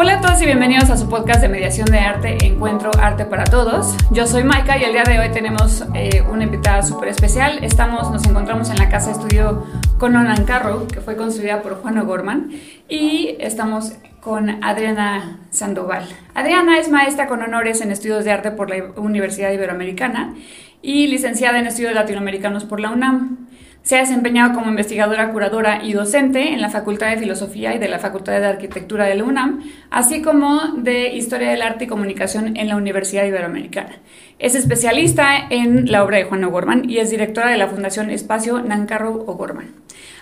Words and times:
Hola 0.00 0.18
a 0.18 0.20
todos 0.20 0.40
y 0.40 0.46
bienvenidos 0.46 0.90
a 0.90 0.96
su 0.96 1.08
podcast 1.08 1.40
de 1.40 1.48
mediación 1.48 1.86
de 1.86 1.98
arte 1.98 2.38
Encuentro 2.46 2.92
Arte 3.00 3.24
para 3.24 3.42
Todos. 3.42 3.96
Yo 4.12 4.28
soy 4.28 4.44
Maika 4.44 4.78
y 4.78 4.84
el 4.84 4.92
día 4.92 5.02
de 5.02 5.18
hoy 5.18 5.30
tenemos 5.30 5.84
eh, 5.92 6.22
una 6.30 6.44
invitada 6.44 6.84
súper 6.84 7.08
especial. 7.08 7.64
Estamos, 7.64 8.08
nos 8.12 8.24
encontramos 8.24 8.70
en 8.70 8.76
la 8.76 8.88
casa 8.90 9.10
estudio 9.10 9.66
Conan 9.98 10.44
Carro, 10.44 10.86
que 10.86 11.00
fue 11.00 11.16
construida 11.16 11.62
por 11.62 11.82
Juan 11.82 11.98
O'Gorman, 11.98 12.52
y 12.88 13.34
estamos 13.40 13.94
con 14.20 14.62
Adriana 14.62 15.40
Sandoval. 15.50 16.06
Adriana 16.32 16.78
es 16.78 16.88
maestra 16.88 17.26
con 17.26 17.42
honores 17.42 17.80
en 17.80 17.90
estudios 17.90 18.24
de 18.24 18.30
arte 18.30 18.52
por 18.52 18.70
la 18.70 18.92
Universidad 18.94 19.50
Iberoamericana 19.50 20.32
y 20.80 21.08
licenciada 21.08 21.58
en 21.58 21.66
estudios 21.66 21.94
latinoamericanos 21.94 22.64
por 22.64 22.78
la 22.78 22.90
UNAM. 22.90 23.47
Se 23.88 23.96
ha 23.96 24.00
desempeñado 24.00 24.52
como 24.52 24.68
investigadora, 24.68 25.32
curadora 25.32 25.82
y 25.82 25.94
docente 25.94 26.52
en 26.52 26.60
la 26.60 26.68
Facultad 26.68 27.08
de 27.08 27.16
Filosofía 27.16 27.74
y 27.74 27.78
de 27.78 27.88
la 27.88 27.98
Facultad 27.98 28.38
de 28.38 28.44
Arquitectura 28.44 29.06
de 29.06 29.14
la 29.14 29.24
UNAM, 29.24 29.62
así 29.90 30.20
como 30.20 30.60
de 30.76 31.14
Historia 31.14 31.48
del 31.48 31.62
Arte 31.62 31.84
y 31.84 31.88
Comunicación 31.88 32.58
en 32.58 32.68
la 32.68 32.76
Universidad 32.76 33.24
Iberoamericana. 33.24 33.96
Es 34.38 34.54
especialista 34.54 35.38
en 35.48 35.90
la 35.90 36.04
obra 36.04 36.18
de 36.18 36.24
Juan 36.24 36.44
O'Gorman 36.44 36.90
y 36.90 36.98
es 36.98 37.08
directora 37.08 37.48
de 37.48 37.56
la 37.56 37.68
Fundación 37.68 38.10
Espacio 38.10 38.60
Nancarro 38.60 39.24
O'Gorman. 39.26 39.72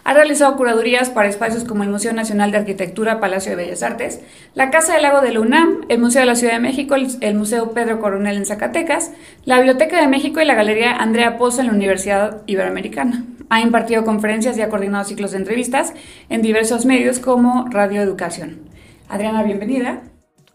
Ha 0.05 0.14
realizado 0.14 0.56
curadurías 0.56 1.10
para 1.10 1.28
espacios 1.28 1.64
como 1.64 1.83
el 1.83 1.88
Museo 1.88 2.12
Nacional 2.12 2.52
de 2.52 2.58
Arquitectura, 2.58 3.19
Palacio 3.19 3.50
de 3.50 3.64
Bellas 3.64 3.83
Artes, 3.83 4.20
la 4.55 4.70
Casa 4.70 4.92
del 4.92 5.02
Lago 5.02 5.22
de 5.22 5.33
la 5.33 5.41
UNAM, 5.41 5.86
el 5.88 5.98
Museo 5.98 6.20
de 6.20 6.27
la 6.27 6.36
Ciudad 6.36 6.52
de 6.52 6.60
México, 6.60 6.94
el 6.94 7.34
Museo 7.34 7.72
Pedro 7.72 8.00
Coronel 8.00 8.36
en 8.36 8.46
Zacatecas, 8.46 9.10
la 9.44 9.56
Biblioteca 9.56 10.00
de 10.00 10.06
México 10.06 10.41
y 10.41 10.44
la 10.44 10.55
Galería 10.55 10.92
Andrea 10.92 11.36
Pozo 11.36 11.62
en 11.62 11.66
la 11.66 11.72
Universidad 11.72 12.42
Iberoamericana. 12.46 13.24
Ha 13.48 13.60
impartido 13.60 14.05
conferencias 14.05 14.59
y 14.59 14.62
ha 14.62 14.68
coordinado 14.68 15.05
ciclos 15.05 15.32
de 15.32 15.38
entrevistas 15.38 15.92
en 16.28 16.42
diversos 16.42 16.84
medios 16.84 17.18
como 17.18 17.66
Radio 17.70 18.02
Educación. 18.02 18.61
Adriana, 19.08 19.42
bienvenida. 19.42 20.02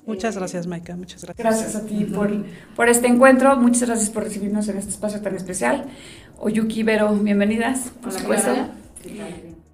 Muchas 0.06 0.36
gracias, 0.36 0.67
Maika. 0.67 0.95
Muchas 0.95 1.23
gracias. 1.23 1.45
Gracias 1.45 1.75
a 1.75 1.86
ti 1.86 2.06
por, 2.06 2.31
por 2.75 2.89
este 2.89 3.08
encuentro. 3.08 3.56
Muchas 3.56 3.88
gracias 3.88 4.09
por 4.09 4.23
recibirnos 4.23 4.67
en 4.67 4.78
este 4.78 4.89
espacio 4.89 5.22
tan 5.22 5.36
especial. 5.36 5.86
Oyuki, 6.38 6.84
Vero, 6.84 7.14
bienvenidas, 7.14 7.92
por 8.02 8.12
supuesto. 8.12 8.52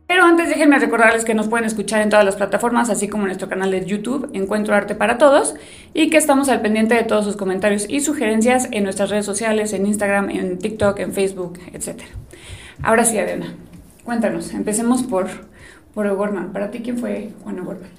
Pero 0.07 0.23
antes 0.23 0.47
déjenme 0.47 0.79
recordarles 0.79 1.25
que 1.25 1.33
nos 1.33 1.47
pueden 1.49 1.65
escuchar 1.65 2.01
en 2.01 2.09
todas 2.09 2.23
las 2.23 2.37
plataformas, 2.37 2.89
así 2.89 3.09
como 3.09 3.23
en 3.23 3.27
nuestro 3.27 3.49
canal 3.49 3.71
de 3.71 3.85
YouTube, 3.85 4.29
Encuentro 4.33 4.73
Arte 4.73 4.95
para 4.95 5.17
Todos, 5.17 5.55
y 5.93 6.09
que 6.09 6.17
estamos 6.17 6.47
al 6.47 6.61
pendiente 6.61 6.95
de 6.95 7.03
todos 7.03 7.25
sus 7.25 7.35
comentarios 7.35 7.85
y 7.89 7.99
sugerencias 7.99 8.69
en 8.71 8.83
nuestras 8.83 9.09
redes 9.09 9.25
sociales, 9.25 9.73
en 9.73 9.85
Instagram, 9.85 10.29
en 10.29 10.59
TikTok, 10.59 10.99
en 10.99 11.13
Facebook, 11.13 11.59
etcétera. 11.73 12.07
Ahora 12.83 13.05
sí, 13.05 13.17
Adriana, 13.17 13.55
cuéntanos, 14.03 14.53
empecemos 14.53 15.03
por, 15.03 15.27
por 15.93 16.05
O'Gorman. 16.07 16.53
¿Para 16.53 16.71
ti 16.71 16.79
quién 16.79 16.97
fue 16.97 17.31
Juan 17.43 17.59
O'Gorman? 17.59 17.89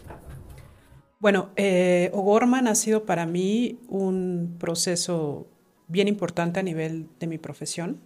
Bueno, 1.18 1.50
eh, 1.56 2.10
O'Gorman 2.12 2.68
ha 2.68 2.74
sido 2.76 3.04
para 3.04 3.26
mí 3.26 3.80
un 3.88 4.56
proceso 4.58 5.48
bien 5.88 6.06
importante 6.06 6.60
a 6.60 6.62
nivel 6.62 7.08
de 7.18 7.26
mi 7.26 7.38
profesión. 7.38 8.00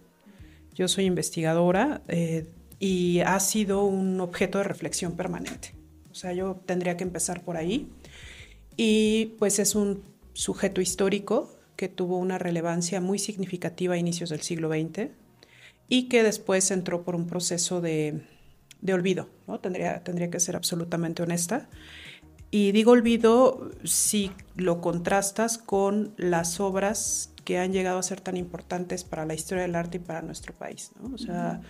Yo 0.73 0.87
soy 0.87 1.05
investigadora 1.05 2.01
eh, 2.07 2.47
y 2.79 3.19
ha 3.19 3.39
sido 3.39 3.85
un 3.85 4.19
objeto 4.19 4.57
de 4.57 4.63
reflexión 4.63 5.15
permanente. 5.15 5.75
O 6.11 6.15
sea, 6.15 6.33
yo 6.33 6.55
tendría 6.65 6.97
que 6.97 7.03
empezar 7.03 7.43
por 7.43 7.55
ahí. 7.55 7.87
Y 8.75 9.35
pues 9.37 9.59
es 9.59 9.75
un 9.75 10.01
sujeto 10.33 10.81
histórico 10.81 11.55
que 11.75 11.87
tuvo 11.87 12.17
una 12.17 12.39
relevancia 12.39 12.99
muy 12.99 13.19
significativa 13.19 13.93
a 13.93 13.97
inicios 13.97 14.31
del 14.31 14.41
siglo 14.41 14.69
XX 14.69 15.11
y 15.87 16.09
que 16.09 16.23
después 16.23 16.71
entró 16.71 17.03
por 17.03 17.15
un 17.15 17.27
proceso 17.27 17.81
de, 17.81 18.21
olvido, 18.91 19.29
¿no? 19.47 19.59
Tendría, 19.59 20.03
tendría 20.03 20.29
que 20.29 20.39
ser 20.39 20.55
absolutamente 20.55 21.23
honesta. 21.23 21.69
Y 22.51 22.71
digo 22.71 22.91
olvido 22.91 23.71
si 23.83 24.31
lo 24.55 24.79
contrastas 24.79 25.57
con 25.57 26.13
las 26.17 26.59
obras 26.59 27.33
que 27.45 27.57
han 27.57 27.73
llegado 27.73 27.97
a 27.97 28.03
ser 28.03 28.21
tan 28.21 28.37
importantes 28.37 29.03
para 29.03 29.25
la 29.25 29.33
historia 29.33 29.63
del 29.63 29.75
arte 29.75 29.97
y 29.97 29.99
para 29.99 30.21
nuestro 30.21 30.53
país, 30.53 30.91
¿no? 31.01 31.13
O 31.15 31.17
sea, 31.17 31.61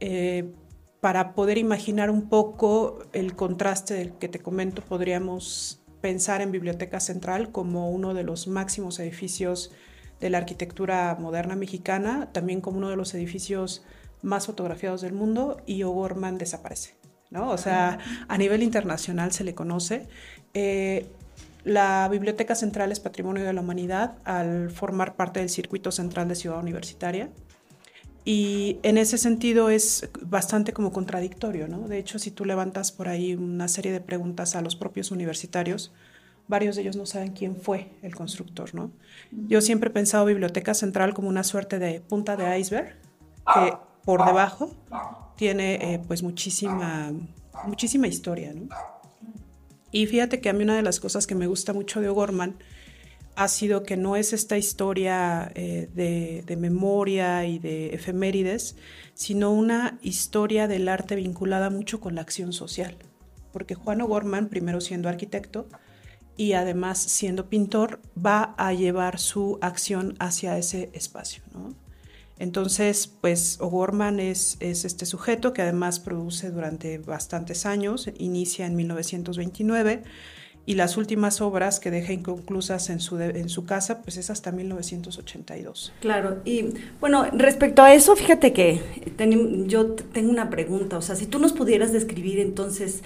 eh, 0.00 0.52
para 1.00 1.34
poder 1.34 1.58
imaginar 1.58 2.10
un 2.10 2.28
poco 2.28 2.98
el 3.12 3.36
contraste 3.36 3.94
del 3.94 4.12
que 4.14 4.28
te 4.28 4.40
comento, 4.40 4.82
podríamos 4.82 5.80
pensar 6.00 6.40
en 6.40 6.52
Biblioteca 6.52 7.00
Central 7.00 7.52
como 7.52 7.90
uno 7.90 8.14
de 8.14 8.24
los 8.24 8.48
máximos 8.48 8.98
edificios 8.98 9.70
de 10.20 10.30
la 10.30 10.38
arquitectura 10.38 11.16
moderna 11.18 11.56
mexicana, 11.56 12.28
también 12.32 12.60
como 12.60 12.78
uno 12.78 12.90
de 12.90 12.96
los 12.96 13.14
edificios 13.14 13.84
más 14.22 14.46
fotografiados 14.46 15.00
del 15.00 15.12
mundo, 15.12 15.62
y 15.66 15.82
O'Gorman 15.82 16.38
desaparece. 16.38 16.94
¿no? 17.30 17.50
O 17.50 17.58
sea, 17.58 17.98
a 18.26 18.38
nivel 18.38 18.62
internacional 18.62 19.32
se 19.32 19.44
le 19.44 19.54
conoce. 19.54 20.06
Eh, 20.54 21.06
la 21.64 22.08
Biblioteca 22.10 22.54
Central 22.54 22.92
es 22.92 23.00
Patrimonio 23.00 23.44
de 23.44 23.52
la 23.52 23.60
Humanidad 23.60 24.14
al 24.24 24.70
formar 24.70 25.16
parte 25.16 25.40
del 25.40 25.50
circuito 25.50 25.92
central 25.92 26.28
de 26.28 26.34
Ciudad 26.34 26.58
Universitaria. 26.58 27.30
Y 28.24 28.78
en 28.82 28.98
ese 28.98 29.16
sentido 29.16 29.70
es 29.70 30.08
bastante 30.20 30.72
como 30.72 30.92
contradictorio, 30.92 31.66
¿no? 31.66 31.88
De 31.88 31.98
hecho, 31.98 32.18
si 32.18 32.30
tú 32.30 32.44
levantas 32.44 32.92
por 32.92 33.08
ahí 33.08 33.34
una 33.34 33.68
serie 33.68 33.92
de 33.92 34.00
preguntas 34.00 34.54
a 34.54 34.60
los 34.60 34.76
propios 34.76 35.10
universitarios, 35.10 35.92
varios 36.48 36.76
de 36.76 36.82
ellos 36.82 36.96
no 36.96 37.06
saben 37.06 37.32
quién 37.32 37.56
fue 37.56 37.92
el 38.02 38.14
constructor, 38.14 38.74
¿no? 38.74 38.90
Yo 39.30 39.60
siempre 39.60 39.90
he 39.90 39.92
pensado 39.92 40.24
Biblioteca 40.24 40.74
Central 40.74 41.14
como 41.14 41.28
una 41.28 41.44
suerte 41.44 41.78
de 41.78 42.00
punta 42.00 42.36
de 42.36 42.58
iceberg 42.58 42.96
que 43.54 43.74
por 44.04 44.24
debajo 44.24 44.74
tiene 45.36 45.74
eh, 45.74 46.00
pues 46.06 46.22
muchísima, 46.22 47.12
muchísima 47.66 48.08
historia, 48.08 48.52
¿no? 48.54 48.68
Y 49.90 50.06
fíjate 50.06 50.40
que 50.40 50.48
a 50.48 50.52
mí 50.52 50.64
una 50.64 50.76
de 50.76 50.82
las 50.82 51.00
cosas 51.00 51.26
que 51.26 51.34
me 51.34 51.46
gusta 51.46 51.72
mucho 51.72 52.00
de 52.00 52.08
O'Gorman 52.08 52.56
ha 53.36 53.48
sido 53.48 53.84
que 53.84 53.96
no 53.96 54.16
es 54.16 54.32
esta 54.32 54.58
historia 54.58 55.50
eh, 55.54 55.88
de, 55.94 56.42
de, 56.44 56.56
memoria 56.56 57.46
y 57.46 57.58
de 57.58 57.94
efemérides, 57.94 58.76
sino 59.14 59.52
una 59.52 59.98
historia 60.02 60.66
del 60.66 60.88
arte 60.88 61.14
vinculada 61.14 61.70
mucho 61.70 62.00
con 62.00 62.16
la 62.16 62.20
acción 62.20 62.52
social. 62.52 62.96
Porque 63.52 63.74
Juan 63.74 64.02
O'Gorman, 64.02 64.48
primero 64.48 64.80
siendo 64.80 65.08
arquitecto, 65.08 65.68
y 66.38 66.52
además 66.54 66.98
siendo 66.98 67.50
pintor 67.50 68.00
va 68.16 68.54
a 68.56 68.72
llevar 68.72 69.18
su 69.18 69.58
acción 69.60 70.14
hacia 70.20 70.56
ese 70.56 70.88
espacio. 70.94 71.42
Entonces, 72.38 73.12
pues 73.20 73.58
O'Gorman 73.60 74.20
es, 74.20 74.56
es, 74.60 74.84
este 74.84 75.04
sujeto 75.04 75.52
que 75.52 75.62
además 75.62 75.98
produce 75.98 76.50
durante 76.50 76.98
bastantes 76.98 77.66
años, 77.66 78.08
inicia 78.16 78.66
en 78.66 78.76
1929 78.76 80.04
y 80.64 80.74
las 80.74 80.96
últimas 80.96 81.40
obras 81.40 81.80
que 81.80 81.90
deja 81.90 82.12
inconclusas 82.12 82.88
en 82.90 83.00
su, 83.00 83.18
en 83.18 83.48
su 83.48 83.64
casa, 83.64 84.02
pues 84.02 84.16
es 84.16 84.30
hasta 84.30 84.52
1982. 84.52 85.92
Claro, 86.00 86.40
y 86.44 86.66
bueno, 87.00 87.26
respecto 87.32 87.82
a 87.82 87.92
eso, 87.92 88.14
fíjate 88.14 88.52
que 88.52 88.80
yo 89.66 89.94
tengo 89.94 90.30
una 90.30 90.50
pregunta, 90.50 90.98
o 90.98 91.02
sea, 91.02 91.16
si 91.16 91.26
tú 91.26 91.40
nos 91.40 91.52
pudieras 91.52 91.90
describir 91.90 92.38
entonces 92.38 93.02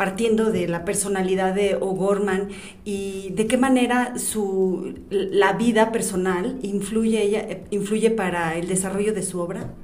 partiendo 0.00 0.50
de 0.50 0.66
la 0.66 0.86
personalidad 0.86 1.54
de 1.54 1.74
O'Gorman 1.74 2.48
y 2.86 3.34
de 3.34 3.46
qué 3.46 3.58
manera 3.58 4.18
su, 4.18 4.98
la 5.10 5.52
vida 5.52 5.92
personal 5.92 6.58
influye, 6.62 7.22
ella, 7.22 7.60
influye 7.68 8.10
para 8.10 8.56
el 8.56 8.66
desarrollo 8.66 9.12
de 9.12 9.22
su 9.22 9.38
obra? 9.40 9.74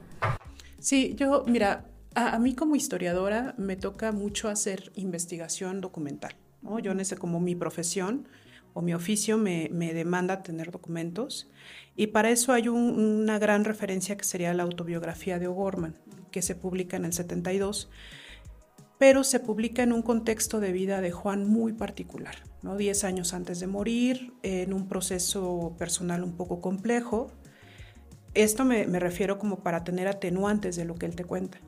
Sí, 0.78 1.14
yo, 1.18 1.44
mira, 1.46 1.84
a, 2.14 2.38
mí 2.38 2.54
como 2.54 2.76
historiadora 2.76 3.54
me 3.58 3.76
toca 3.76 4.10
mucho 4.10 4.48
hacer 4.48 4.90
investigación 4.94 5.82
documental. 5.82 6.34
¿no? 6.62 6.78
Yo 6.78 6.92
en 6.92 7.00
ese 7.00 7.18
como 7.18 7.38
mi 7.38 7.54
profesión 7.54 8.26
o 8.72 8.80
mi 8.80 8.94
oficio 8.94 9.36
me, 9.36 9.68
me 9.70 9.92
demanda 9.92 10.42
tener 10.42 10.70
documentos 10.70 11.50
y 11.94 12.06
para 12.06 12.30
eso 12.30 12.54
hay 12.54 12.68
una 12.68 13.38
gran 13.38 13.66
referencia 13.66 14.16
que 14.16 14.24
sería 14.24 14.54
la 14.54 14.62
autobiografía 14.62 15.38
de 15.38 15.46
O'Gorman, 15.46 15.94
que 16.30 16.40
se 16.40 16.54
publica 16.54 16.96
en 16.96 17.04
el 17.04 17.12
72 17.12 17.90
pero 18.98 19.24
se 19.24 19.40
publica 19.40 19.82
en 19.82 19.92
un 19.92 20.02
contexto 20.02 20.60
de 20.60 20.72
vida 20.72 21.00
de 21.00 21.10
Juan 21.10 21.46
muy 21.46 21.72
particular, 21.72 22.36
¿no? 22.62 22.76
Diez 22.76 23.04
años 23.04 23.34
antes 23.34 23.60
de 23.60 23.66
morir, 23.66 24.32
en 24.42 24.72
un 24.72 24.88
proceso 24.88 25.74
personal 25.78 26.22
un 26.22 26.36
poco 26.36 26.60
complejo. 26.60 27.30
Esto 28.32 28.64
me, 28.64 28.84
refiero 28.84 29.38
como 29.38 29.62
para 29.62 29.84
tener 29.84 30.08
atenuantes 30.08 30.76
de 30.76 30.84
lo 30.84 30.94
que 30.94 31.06
él 31.06 31.16
te 31.16 31.24
cuenta. 31.24 31.58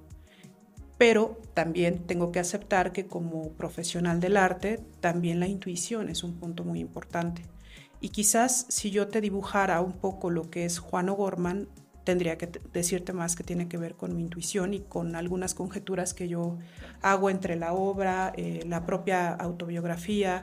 Pero 0.97 1.41
también 1.55 2.07
tengo 2.07 2.33
que 2.33 2.41
aceptar 2.41 2.93
que 2.93 3.07
como 3.07 3.53
profesional 3.53 4.21
del 4.21 4.37
arte, 4.37 4.81
también 5.01 5.39
la 5.39 5.47
intuición 5.47 6.09
es 6.09 6.25
un 6.25 6.39
punto 6.39 6.65
muy 6.65 6.81
importante. 6.81 7.43
Y 8.01 8.09
quizás 8.09 8.67
si 8.69 8.91
yo 8.91 9.09
te 9.09 9.21
dibujara 9.21 9.81
un 9.81 9.93
poco 9.93 10.31
lo 10.31 10.51
que 10.51 10.65
es 10.65 10.79
Juan 10.79 11.09
O'Gorman, 11.09 11.69
tendría 12.09 12.39
que 12.39 12.49
decirte 12.73 13.13
más 13.13 13.37
que 13.37 13.45
tiene 13.45 13.69
que 13.69 13.77
ver 13.77 13.95
con 13.95 14.17
mi 14.17 14.23
intuición 14.23 14.73
y 14.73 14.81
con 14.81 15.15
algunas 15.15 15.55
conjeturas 15.55 16.15
que 16.15 16.27
yo 16.27 16.57
hago 17.03 17.29
entre 17.29 17.55
la 17.55 17.75
obra, 17.75 18.33
eh, 18.35 18.65
la 18.67 18.87
propia 18.87 19.29
autobiografía. 19.35 20.41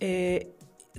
Eh, 0.00 0.52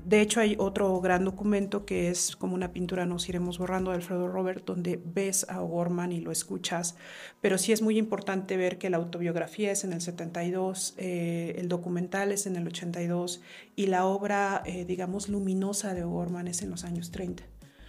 de 0.03 0.19
hecho, 0.19 0.39
hay 0.39 0.55
otro 0.57 0.99
gran 0.99 1.25
documento 1.25 1.85
que 1.85 2.09
es 2.09 2.35
como 2.35 2.55
una 2.55 2.73
pintura 2.73 3.05
Nos 3.05 3.29
iremos 3.29 3.59
borrando 3.59 3.91
de 3.91 3.97
Alfredo 3.97 4.27
Robert, 4.27 4.65
donde 4.65 4.99
ves 5.05 5.45
a 5.47 5.61
O'Gorman 5.61 6.11
y 6.11 6.21
lo 6.21 6.31
escuchas, 6.31 6.95
pero 7.39 7.59
sí 7.59 7.71
es 7.71 7.83
muy 7.83 7.99
importante 7.99 8.57
ver 8.57 8.79
que 8.79 8.89
la 8.89 8.97
autobiografía 8.97 9.71
es 9.71 9.83
en 9.83 9.93
el 9.93 10.01
72, 10.01 10.95
eh, 10.97 11.53
el 11.59 11.69
documental 11.69 12.31
es 12.31 12.47
en 12.47 12.55
el 12.55 12.65
82 12.65 13.41
y 13.75 13.85
la 13.85 14.07
obra, 14.07 14.63
eh, 14.65 14.85
digamos, 14.85 15.29
luminosa 15.29 15.93
de 15.93 16.03
O'Gorman 16.03 16.47
es 16.47 16.63
en 16.63 16.71
los 16.71 16.83
años 16.83 17.11
30. 17.11 17.43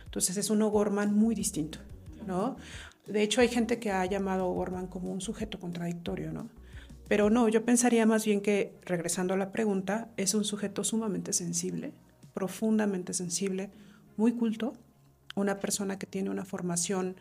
Entonces 0.05 0.37
es 0.37 0.51
un 0.51 0.61
O'Gorman 0.61 1.13
muy 1.13 1.35
distinto, 1.35 1.81
¿no? 2.27 2.57
De 3.07 3.23
hecho, 3.23 3.41
hay 3.41 3.49
gente 3.49 3.79
que 3.79 3.91
ha 3.91 4.05
llamado 4.07 4.45
a 4.45 4.47
O'Gorman 4.47 4.87
como 4.87 5.13
un 5.13 5.21
sujeto 5.21 5.59
contradictorio, 5.59 6.33
¿no? 6.33 6.49
Pero 7.09 7.29
no, 7.29 7.49
yo 7.49 7.65
pensaría 7.65 8.07
más 8.07 8.25
bien 8.25 8.41
que, 8.41 8.79
regresando 8.85 9.35
a 9.35 9.37
la 9.37 9.53
pregunta, 9.53 10.09
es 10.17 10.35
un 10.35 10.45
sujeto 10.45 10.85
sumamente 10.85 11.33
sensible, 11.33 11.93
profundamente 12.33 13.13
sensible, 13.13 13.71
muy 14.17 14.33
culto, 14.33 14.75
una 15.35 15.59
persona 15.61 15.99
que 15.99 16.07
tiene 16.07 16.31
una 16.31 16.45
formación 16.45 17.17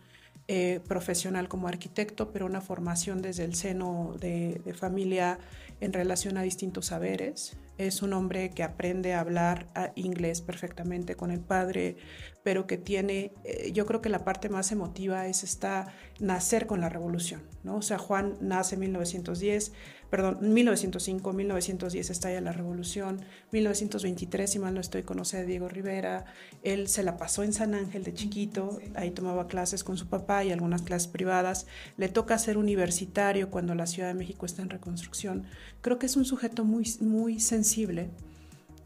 eh, 0.50 0.82
profesional 0.88 1.48
como 1.48 1.70
arquitecto, 1.70 2.32
pero 2.32 2.46
una 2.46 2.60
formación 2.60 3.22
desde 3.22 3.46
el 3.46 3.56
seno 3.56 4.14
de, 4.20 4.62
familia 4.78 5.40
en 5.80 5.94
relación 5.94 6.38
a 6.38 6.42
distintos 6.42 6.88
saberes, 6.88 7.56
es 7.78 8.02
un 8.02 8.12
hombre 8.12 8.50
que 8.52 8.62
aprende 8.62 9.14
a 9.14 9.22
hablar 9.22 9.68
inglés 9.96 10.42
perfectamente 10.42 11.16
con 11.16 11.32
el 11.32 11.40
padre, 11.40 11.96
pero 12.44 12.68
que 12.68 12.78
tiene, 12.78 13.32
eh, 13.46 13.72
yo 13.72 13.86
creo 13.86 14.02
que 14.02 14.10
la 14.10 14.26
parte 14.26 14.50
más 14.50 14.72
emotiva 14.72 15.28
es 15.28 15.44
esta 15.44 15.94
nacer 16.20 16.68
con 16.68 16.82
la 16.82 16.90
revolución, 16.90 17.44
¿no? 17.64 17.78
O 17.78 17.82
sea, 17.82 17.98
Juan 17.98 18.38
nace 18.42 18.76
en 18.76 18.82
1910, 18.82 19.72
perdón, 20.14 20.54
1905, 20.54 21.34
1910 21.34 22.12
estalla 22.12 22.40
la 22.40 22.52
revolución, 22.52 23.26
1923, 23.52 24.52
si 24.52 24.60
mal 24.60 24.76
no 24.76 24.80
estoy, 24.80 25.02
conoce 25.02 25.38
a 25.38 25.44
Diego 25.44 25.70
Rivera, 25.70 26.26
él 26.62 26.88
se 26.88 27.02
la 27.02 27.18
pasó 27.18 27.42
en 27.42 27.52
San 27.52 27.74
Ángel 27.74 28.04
de 28.04 28.14
chiquito, 28.14 28.78
ahí 28.94 29.10
tomaba 29.10 29.48
clases 29.48 29.84
con 29.84 29.98
su 29.98 30.10
papá 30.10 30.44
y 30.44 30.52
algunas 30.52 30.84
clases 30.84 31.08
privadas, 31.08 31.66
le 31.98 32.10
toca 32.10 32.38
ser 32.38 32.60
universitario 32.60 33.50
cuando 33.50 33.74
la 33.74 33.88
Ciudad 33.88 34.10
de 34.10 34.14
México 34.14 34.46
está 34.46 34.62
en 34.62 34.70
reconstrucción. 34.70 35.46
Creo 35.82 35.98
que 35.98 36.06
es 36.06 36.16
un 36.16 36.26
sujeto 36.26 36.64
muy, 36.64 36.86
muy 37.02 37.40
sensible 37.40 37.64
sensible 37.64 38.10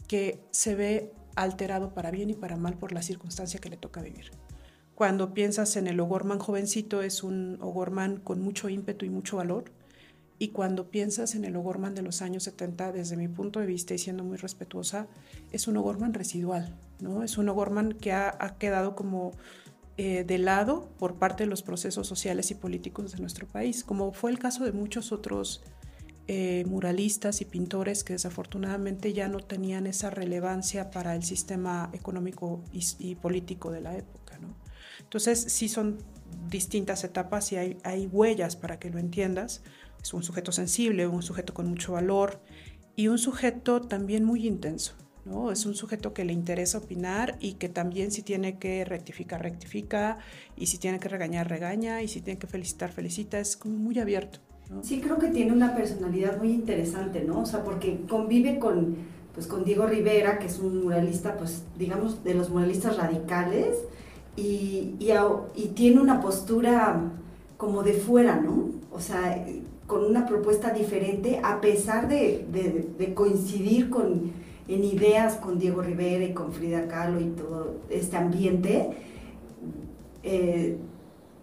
que 0.08 0.40
se 0.52 0.76
ve 0.76 1.14
alterado 1.36 1.94
para 1.94 2.12
bien 2.12 2.30
y 2.30 2.36
para 2.36 2.58
mal 2.58 2.78
por 2.78 2.92
la 2.92 3.02
circunstancia 3.02 3.60
que 3.60 3.70
le 3.70 3.78
toca 3.78 4.02
vivir. 4.02 4.32
Cuando 4.96 5.34
piensas 5.34 5.76
en 5.76 5.88
el 5.88 6.00
O'Gorman 6.00 6.40
jovencito, 6.40 7.02
es 7.02 7.24
un 7.24 7.58
O'Gorman 7.62 8.18
con 8.18 8.42
mucho 8.42 8.70
ímpetu 8.70 9.06
y 9.06 9.10
mucho 9.10 9.38
valor. 9.38 9.66
Y 10.40 10.50
cuando 10.50 10.90
piensas 10.90 11.34
en 11.36 11.46
el 11.46 11.56
O'Gorman 11.56 11.96
de 11.96 12.04
los 12.04 12.22
años 12.22 12.44
70, 12.44 12.92
desde 12.92 13.18
mi 13.18 13.28
punto 13.28 13.60
de 13.60 13.66
vista 13.66 13.94
y 13.94 13.98
siendo 13.98 14.24
muy 14.24 14.38
respetuosa, 14.38 15.08
es 15.52 15.68
un 15.68 15.78
O'Gorman 15.78 16.14
residual, 16.14 16.76
¿no? 17.00 17.24
Es 17.24 17.38
un 17.38 17.50
O'Gorman 17.50 17.94
que 17.94 18.12
ha, 18.12 18.56
quedado 18.60 18.96
como 18.96 19.32
eh, 19.98 20.24
de 20.24 20.38
lado 20.38 20.90
por 21.00 21.16
parte 21.16 21.44
de 21.44 21.50
los 21.50 21.64
procesos 21.64 22.08
sociales 22.08 22.52
y 22.52 22.56
políticos 22.56 23.14
de 23.14 23.20
nuestro 23.20 23.48
país, 23.48 23.84
como 23.84 24.14
fue 24.14 24.30
el 24.30 24.38
caso 24.38 24.64
de 24.64 24.72
muchos 24.72 25.12
otros 25.12 25.64
eh, 26.30 26.66
muralistas 26.68 27.40
y 27.40 27.46
pintores 27.46 28.04
que 28.04 28.12
desafortunadamente 28.12 29.14
ya 29.14 29.30
no 29.30 29.40
tenían 29.40 29.88
esa 29.88 30.10
relevancia 30.10 30.92
para 30.92 31.16
el 31.16 31.24
sistema 31.24 31.90
económico 31.94 32.62
y, 32.74 33.16
político 33.16 33.72
de 33.72 33.80
la 33.80 33.98
época. 33.98 34.38
¿no? 34.38 34.50
Entonces, 35.00 35.40
sí 35.40 35.70
son 35.70 36.00
distintas 36.50 37.06
etapas 37.06 37.54
y 37.54 37.56
hay, 37.56 37.78
hay 37.84 38.08
huellas 38.08 38.58
para 38.58 38.78
que 38.78 38.90
lo 38.90 39.00
entiendas. 39.00 39.62
Es 40.08 40.14
un 40.14 40.24
sujeto 40.24 40.54
sensible, 40.54 41.06
un 41.06 41.22
sujeto 41.22 41.54
con 41.54 41.68
mucho 41.68 41.92
valor 41.92 42.40
y 42.96 43.10
un 43.10 43.18
sujeto 43.18 43.82
también 43.82 44.24
muy 44.24 44.48
intenso. 44.48 44.94
¿no? 45.26 45.52
Es 45.52 45.66
un 45.66 45.76
sujeto 45.76 46.14
que 46.14 46.24
le 46.24 46.32
interesa 46.32 46.78
opinar 46.78 47.36
y 47.42 47.56
que 47.56 47.68
también 47.68 48.12
si 48.12 48.22
tiene 48.22 48.58
que 48.58 48.86
rectificar, 48.86 49.42
rectifica, 49.42 50.20
y 50.56 50.68
si 50.68 50.78
tiene 50.78 51.02
que 51.02 51.10
regañar, 51.10 51.50
regaña, 51.50 52.02
y 52.04 52.08
si 52.08 52.22
tiene 52.22 52.40
que 52.40 52.48
felicitar, 52.48 52.90
felicita, 52.90 53.38
es 53.38 53.58
como 53.58 53.76
muy 53.76 54.00
abierto. 54.00 54.40
Sí, 54.82 55.02
creo 55.02 55.18
que 55.18 55.28
tiene 55.28 55.52
una 55.52 55.76
personalidad 55.76 56.38
muy 56.38 56.52
interesante, 56.52 57.26
¿no? 57.26 57.42
O 57.42 57.46
sea, 57.46 57.66
porque 57.66 58.00
convive 58.08 58.60
con, 58.60 58.96
pues, 59.34 59.46
con 59.46 59.66
Diego 59.66 59.88
Rivera, 59.88 60.40
que 60.40 60.46
es 60.46 60.58
un 60.60 60.86
muralista, 60.86 61.36
pues, 61.36 61.64
digamos, 61.78 62.24
de 62.24 62.34
los 62.34 62.50
muralistas 62.50 62.96
radicales, 62.96 63.76
y, 64.38 64.96
y, 65.00 65.68
tiene 65.76 66.00
una 66.00 66.22
postura 66.22 67.12
como 67.58 67.84
de 67.84 67.92
fuera, 67.92 68.38
¿no? 68.38 68.70
O 68.94 69.02
sea, 69.02 69.44
con 69.88 70.04
una 70.04 70.26
propuesta 70.26 70.72
diferente, 70.72 71.40
a 71.42 71.62
pesar 71.62 72.10
de, 72.10 72.46
de, 72.98 73.14
coincidir 73.14 73.90
con, 73.90 74.34
en 74.68 74.84
ideas 74.84 75.36
con 75.38 75.58
Diego 75.58 75.82
Rivera 75.82 76.26
y 76.26 76.34
con 76.34 76.52
Frida 76.52 76.88
Kahlo 76.88 77.22
y 77.22 77.30
todo 77.30 77.76
este 77.90 78.18
ambiente, 78.18 78.90
eh, 80.24 80.78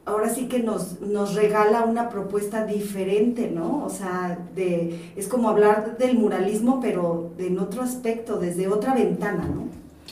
ahora 0.04 0.28
sí 0.28 0.46
que 0.46 0.58
nos, 0.60 1.00
nos 1.00 1.34
regala 1.34 1.84
una 1.84 2.10
propuesta 2.10 2.66
diferente, 2.66 3.50
¿no? 3.50 3.82
O 3.84 3.88
sea, 3.88 4.38
de, 4.54 5.12
es 5.16 5.26
como 5.26 5.48
hablar 5.48 5.96
del 5.96 6.18
muralismo, 6.18 6.80
pero 6.80 7.32
en 7.38 7.58
otro 7.58 7.80
aspecto, 7.80 8.38
desde 8.38 8.68
otra 8.68 8.94
ventana, 8.94 9.46
¿no? 9.46 9.68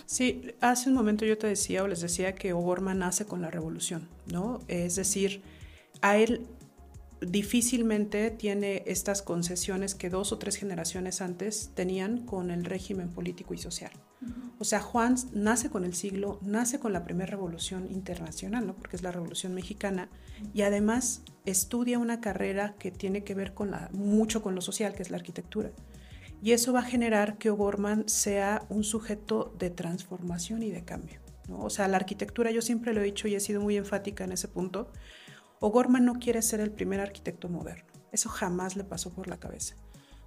Sí, 0.07 0.43
hace 0.61 0.89
un 0.89 0.95
momento 0.95 1.27
yo 1.27 1.37
te 1.37 1.47
decía 1.47 1.83
o 1.83 1.89
les 1.89 2.01
decía 2.01 2.35
que 2.35 2.55
O'Gorman 2.55 2.99
nace 2.99 3.27
con 3.27 3.43
la 3.43 3.51
revolución, 3.51 4.09
¿no? 4.27 4.61
Es 4.69 4.97
decir, 4.97 5.43
a 6.01 6.17
él 6.17 6.47
difícilmente 7.27 8.31
tiene 8.31 8.83
estas 8.87 9.23
concesiones 9.23 9.95
que 9.95 10.11
dos 10.11 10.33
o 10.33 10.39
tres 10.39 10.57
generaciones 10.57 11.21
antes 11.21 11.71
tenían 11.75 12.25
con 12.25 12.51
el 12.51 12.65
régimen 12.65 13.11
político 13.11 13.55
y 13.55 13.59
social. 13.59 13.93
O 14.59 14.65
sea, 14.65 14.81
Juan 14.81 15.17
nace 15.33 15.71
con 15.71 15.85
el 15.85 15.95
siglo, 15.95 16.39
nace 16.43 16.79
con 16.79 16.93
la 16.93 17.03
primera 17.05 17.31
revolución 17.31 17.91
internacional, 17.91 18.67
¿no? 18.67 18.77
porque 18.77 18.97
es 18.97 19.03
la 19.03 19.11
revolución 19.11 19.55
mexicana, 19.55 20.09
y 20.55 20.63
además 20.63 21.23
estudia 21.45 21.99
una 21.99 22.21
carrera 22.21 22.77
que 22.79 22.93
tiene 22.93 23.25
que 23.25 23.35
ver 23.35 23.55
con 23.55 23.73
la, 23.73 23.91
mucho 23.93 24.43
con 24.43 24.55
lo 24.55 24.61
social, 24.61 24.95
que 24.95 25.03
es 25.03 25.11
la 25.11 25.17
arquitectura. 25.17 25.73
Y 26.41 26.53
eso 26.53 26.73
va 26.73 26.81
a 26.81 26.85
generar 26.85 27.39
que 27.39 27.51
O'Gorman 27.51 28.09
sea 28.09 28.65
un 28.69 28.85
sujeto 28.85 29.55
de 29.59 29.71
transformación 29.71 30.63
y 30.63 30.71
de 30.71 30.85
cambio. 30.85 31.21
¿no? 31.49 31.61
O 31.61 31.71
sea, 31.71 31.89
la 31.89 31.97
arquitectura, 31.97 32.51
yo 32.51 32.63
siempre 32.63 32.93
lo 32.95 33.01
he 33.01 33.05
dicho 33.05 33.27
y 33.29 33.35
he 33.35 33.41
sido 33.41 33.61
muy 33.61 33.77
enfática 33.77 34.25
en 34.25 34.33
ese 34.33 34.49
punto, 34.49 34.93
O'Gorman 35.63 36.05
no 36.05 36.15
quiere 36.15 36.43
ser 36.43 36.59
el 36.59 36.73
primer 36.73 36.99
arquitecto 36.99 37.49
moderno. 37.49 37.87
Eso 38.11 38.29
jamás 38.29 38.75
le 38.75 38.83
pasó 38.83 39.15
por 39.15 39.29
la 39.29 39.39
cabeza. 39.39 39.77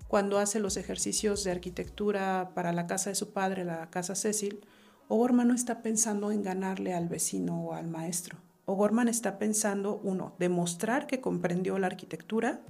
Cuando 0.07 0.39
hace 0.39 0.61
los 0.61 0.77
ejercicios 0.77 1.43
de 1.43 1.51
arquitectura 1.51 2.51
para 2.55 2.71
la 2.71 2.87
casa 2.87 3.09
de 3.09 3.17
su 3.17 3.33
padre, 3.33 3.65
la 3.65 3.89
casa 3.89 4.15
Cecil, 4.15 4.61
O'Gorman 5.09 5.49
no 5.49 5.53
está 5.53 5.81
pensando 5.81 6.31
en 6.31 6.41
ganarle 6.41 6.93
al 6.93 7.09
vecino 7.09 7.65
o 7.65 7.73
al 7.73 7.87
maestro. 7.87 8.37
O'Gorman 8.63 9.09
está 9.09 9.37
pensando, 9.37 9.99
uno, 10.05 10.37
demostrar 10.39 11.05
que 11.05 11.19
comprendió 11.19 11.77
la 11.79 11.87
arquitectura, 11.87 12.61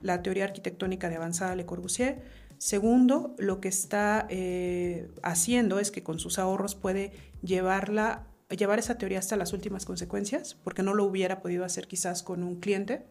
la 0.00 0.20
teoría 0.20 0.42
arquitectónica 0.42 1.08
de 1.08 1.16
avanzada 1.16 1.54
Le 1.54 1.66
Corbusier. 1.66 2.24
Segundo, 2.58 3.36
lo 3.38 3.60
que 3.60 3.68
está 3.68 4.26
eh, 4.28 5.08
haciendo 5.22 5.78
es 5.78 5.92
que 5.92 6.02
con 6.02 6.18
sus 6.18 6.40
ahorros 6.40 6.74
puede 6.74 7.12
llevarla 7.42 8.26
llevar 8.50 8.78
esa 8.78 8.96
teoría 8.96 9.18
hasta 9.18 9.36
las 9.36 9.52
últimas 9.52 9.84
consecuencias, 9.84 10.56
porque 10.64 10.82
no 10.82 10.94
lo 10.94 11.04
hubiera 11.04 11.40
podido 11.40 11.64
hacer 11.64 11.86
quizás 11.86 12.22
con 12.22 12.42
un 12.42 12.60
cliente. 12.60 13.04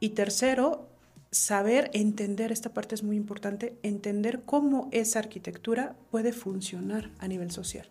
Y 0.00 0.10
tercero, 0.10 0.88
saber 1.30 1.90
entender, 1.92 2.52
esta 2.52 2.72
parte 2.72 2.94
es 2.94 3.02
muy 3.02 3.16
importante, 3.16 3.78
entender 3.82 4.42
cómo 4.44 4.88
esa 4.92 5.18
arquitectura 5.18 5.96
puede 6.10 6.32
funcionar 6.32 7.10
a 7.18 7.28
nivel 7.28 7.50
social. 7.50 7.90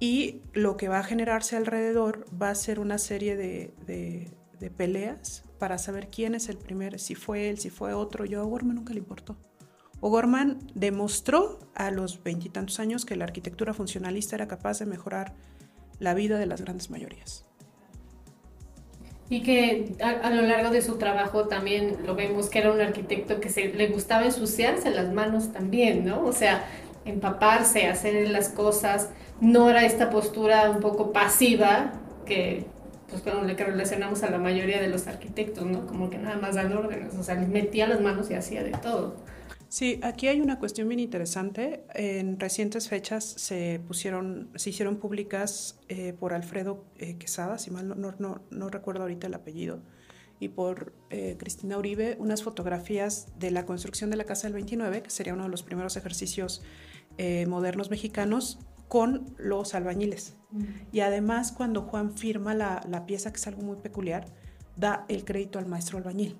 Y 0.00 0.42
lo 0.52 0.76
que 0.76 0.88
va 0.88 1.00
a 1.00 1.04
generarse 1.04 1.56
alrededor 1.56 2.24
va 2.40 2.50
a 2.50 2.54
ser 2.54 2.78
una 2.78 2.98
serie 2.98 3.36
de, 3.36 3.72
de, 3.86 4.70
peleas 4.70 5.44
para 5.58 5.78
saber 5.78 6.08
quién 6.08 6.34
es 6.34 6.48
el 6.48 6.56
primero, 6.56 6.98
si 6.98 7.14
fue 7.14 7.48
él, 7.48 7.58
si 7.58 7.70
fue 7.70 7.94
otro. 7.94 8.24
Yo 8.24 8.40
a 8.40 8.44
Gorman 8.44 8.76
nunca 8.76 8.92
le 8.92 9.00
importó. 9.00 9.36
O'Gorman 10.00 10.58
demostró 10.74 11.58
a 11.74 11.90
los 11.90 12.22
veintitantos 12.22 12.78
años 12.80 13.04
que 13.04 13.16
la 13.16 13.24
arquitectura 13.24 13.74
funcionalista 13.74 14.36
era 14.36 14.48
capaz 14.48 14.78
de 14.78 14.86
mejorar 14.86 15.34
la 15.98 16.14
vida 16.14 16.38
de 16.38 16.46
las 16.46 16.62
grandes 16.62 16.90
mayorías. 16.90 17.44
Y 19.30 19.42
que 19.42 19.94
a, 20.00 20.30
lo 20.30 20.42
largo 20.42 20.70
de 20.70 20.80
su 20.80 20.96
trabajo 20.96 21.48
también 21.48 21.98
lo 22.06 22.14
vemos 22.14 22.48
que 22.48 22.60
era 22.60 22.72
un 22.72 22.80
arquitecto 22.80 23.40
que 23.40 23.50
se, 23.50 23.68
le 23.74 23.88
gustaba 23.88 24.24
ensuciarse 24.24 24.90
las 24.90 25.12
manos 25.12 25.52
también, 25.52 26.06
¿no? 26.06 26.24
O 26.24 26.32
sea, 26.32 26.64
empaparse, 27.04 27.88
hacer 27.88 28.30
las 28.30 28.48
cosas, 28.48 29.10
no 29.40 29.68
era 29.68 29.84
esta 29.84 30.08
postura 30.08 30.70
un 30.70 30.80
poco 30.80 31.12
pasiva 31.12 31.92
que 32.24 32.64
pues 33.10 33.22
la 33.24 33.56
que 33.56 33.64
relacionamos 33.64 34.22
a 34.22 34.30
la 34.30 34.38
mayoría 34.38 34.80
de 34.80 34.88
los 34.88 35.06
arquitectos, 35.06 35.64
¿no? 35.64 35.86
Como 35.86 36.10
que 36.10 36.18
nada 36.18 36.36
más 36.36 36.54
dan 36.54 36.72
órdenes, 36.76 37.14
o 37.14 37.22
sea, 37.22 37.34
metía 37.36 37.86
las 37.86 38.00
manos 38.00 38.30
y 38.30 38.34
hacía 38.34 38.62
de 38.62 38.72
todo. 38.72 39.16
Sí, 39.68 40.00
aquí 40.02 40.28
hay 40.28 40.40
una 40.40 40.58
cuestión 40.58 40.88
bien 40.88 40.98
interesante. 40.98 41.84
En 41.94 42.40
recientes 42.40 42.88
fechas 42.88 43.24
se 43.24 43.80
pusieron, 43.86 44.50
se 44.54 44.70
hicieron 44.70 44.96
públicas 44.96 45.78
eh, 45.88 46.14
por 46.18 46.32
Alfredo 46.32 46.86
eh, 46.96 47.18
Quesada, 47.18 47.58
si 47.58 47.70
mal 47.70 47.86
no, 47.86 47.94
no, 47.94 48.40
no, 48.50 48.70
recuerdo 48.70 49.02
ahorita 49.02 49.26
el 49.26 49.34
apellido, 49.34 49.82
y 50.40 50.48
por 50.48 50.94
eh, 51.10 51.36
Cristina 51.38 51.76
Uribe, 51.76 52.16
unas 52.18 52.42
fotografías 52.42 53.26
de 53.38 53.50
la 53.50 53.66
construcción 53.66 54.08
de 54.08 54.16
la 54.16 54.24
Casa 54.24 54.46
del 54.46 54.54
29, 54.54 55.02
que 55.02 55.10
sería 55.10 55.34
uno 55.34 55.42
de 55.42 55.50
los 55.50 55.62
primeros 55.62 55.98
ejercicios 55.98 56.62
eh, 57.18 57.44
modernos 57.46 57.90
mexicanos 57.90 58.60
con 58.88 59.34
los 59.36 59.74
albañiles. 59.74 60.36
Y 60.92 61.00
además, 61.00 61.52
cuando 61.52 61.82
Juan 61.82 62.16
firma 62.16 62.54
la, 62.54 62.80
la, 62.88 63.04
pieza, 63.04 63.30
que 63.32 63.36
es 63.36 63.46
algo 63.46 63.60
muy 63.60 63.76
peculiar, 63.76 64.24
da 64.76 65.04
el 65.08 65.26
crédito 65.26 65.58
al 65.58 65.66
maestro 65.66 65.98
albañil, 65.98 66.38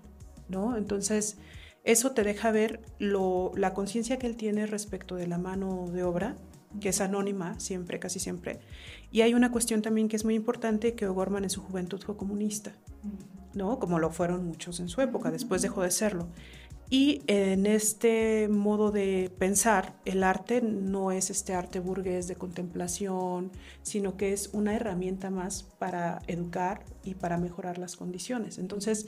¿no? 0.49 0.79
Entonces, 0.79 1.37
eso 1.85 2.13
te 2.13 2.23
deja 2.23 2.51
ver 2.51 2.83
la 2.99 3.75
conciencia 3.75 4.19
que 4.19 4.27
él 4.27 4.37
tiene 4.37 4.67
respecto 4.67 5.15
de 5.15 5.27
la 5.27 5.39
mano 5.39 5.91
de 5.91 6.03
obra, 6.03 6.37
que 6.81 6.91
es 6.91 7.01
anónima 7.01 7.59
siempre, 7.59 7.99
casi 7.99 8.19
siempre. 8.19 8.61
Y 9.11 9.23
hay 9.23 9.35
una 9.35 9.51
cuestión 9.51 9.81
también 9.81 10.09
que 10.09 10.17
es 10.17 10.25
muy 10.25 10.35
importante, 10.35 10.95
que 10.95 11.07
O'Gorman 11.07 11.45
en 11.45 11.51
su 11.51 11.63
juventud 11.63 12.01
fue 12.01 12.17
comunista, 12.17 12.75
¿no? 13.55 13.79
Como 13.79 13.99
lo 13.99 14.11
fueron 14.11 14.47
muchos 14.47 14.81
en 14.81 14.89
su 14.89 15.01
época, 15.01 15.31
después 15.31 15.63
dejó 15.63 15.83
de 15.83 15.91
serlo. 15.91 16.29
Y 16.91 17.23
en 17.27 17.67
este 17.67 18.49
modo 18.49 18.91
de 18.91 19.31
pensar, 19.39 19.99
el 20.07 20.25
arte 20.25 20.63
no 20.63 21.13
es 21.13 21.29
este 21.29 21.55
arte 21.55 21.81
burgués 21.81 22.29
de 22.29 22.37
contemplación, 22.37 23.51
sino 23.83 24.17
que 24.17 24.33
es 24.33 24.49
una 24.55 24.75
herramienta 24.75 25.31
más 25.31 25.63
para 25.63 26.21
educar 26.29 26.85
y 27.05 27.15
para 27.15 27.37
mejorar 27.37 27.77
las 27.77 27.97
condiciones. 27.97 28.57
Entonces, 28.59 29.07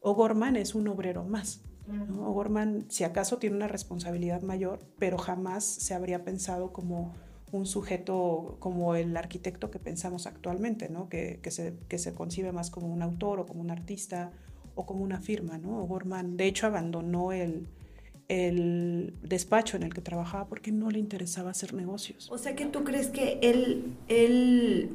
O'Gorman 0.00 0.56
es 0.56 0.74
un 0.74 0.88
obrero 0.88 1.24
más. 1.24 1.62
¿No? 1.86 2.28
O'Gorman, 2.28 2.86
si 2.88 3.04
acaso, 3.04 3.38
tiene 3.38 3.56
una 3.56 3.68
responsabilidad 3.68 4.42
mayor, 4.42 4.80
pero 4.98 5.18
jamás 5.18 5.64
se 5.64 5.94
habría 5.94 6.24
pensado 6.24 6.72
como 6.72 7.14
un 7.52 7.66
sujeto 7.66 8.56
como 8.60 8.94
el 8.94 9.16
arquitecto 9.16 9.70
que 9.70 9.78
pensamos 9.78 10.26
actualmente, 10.26 10.88
¿no? 10.88 11.08
que, 11.08 11.38
que, 11.42 11.50
se, 11.50 11.74
que 11.88 11.98
se 11.98 12.14
concibe 12.14 12.50
más 12.50 12.70
como 12.70 12.86
un 12.86 13.02
autor 13.02 13.40
o 13.40 13.46
como 13.46 13.60
un 13.60 13.70
artista 13.70 14.32
o 14.74 14.86
como 14.86 15.04
una 15.04 15.20
firma, 15.20 15.58
¿no? 15.58 15.82
O'Gorman, 15.82 16.38
de 16.38 16.46
hecho, 16.46 16.66
abandonó 16.66 17.32
el, 17.32 17.68
el 18.28 19.14
despacho 19.22 19.76
en 19.76 19.82
el 19.82 19.92
que 19.92 20.00
trabajaba 20.00 20.48
porque 20.48 20.72
no 20.72 20.90
le 20.90 20.98
interesaba 20.98 21.50
hacer 21.50 21.74
negocios. 21.74 22.30
O 22.30 22.38
sea 22.38 22.56
que 22.56 22.64
tú 22.64 22.84
crees 22.84 23.08
que 23.08 23.38
él, 23.42 23.96
él 24.08 24.90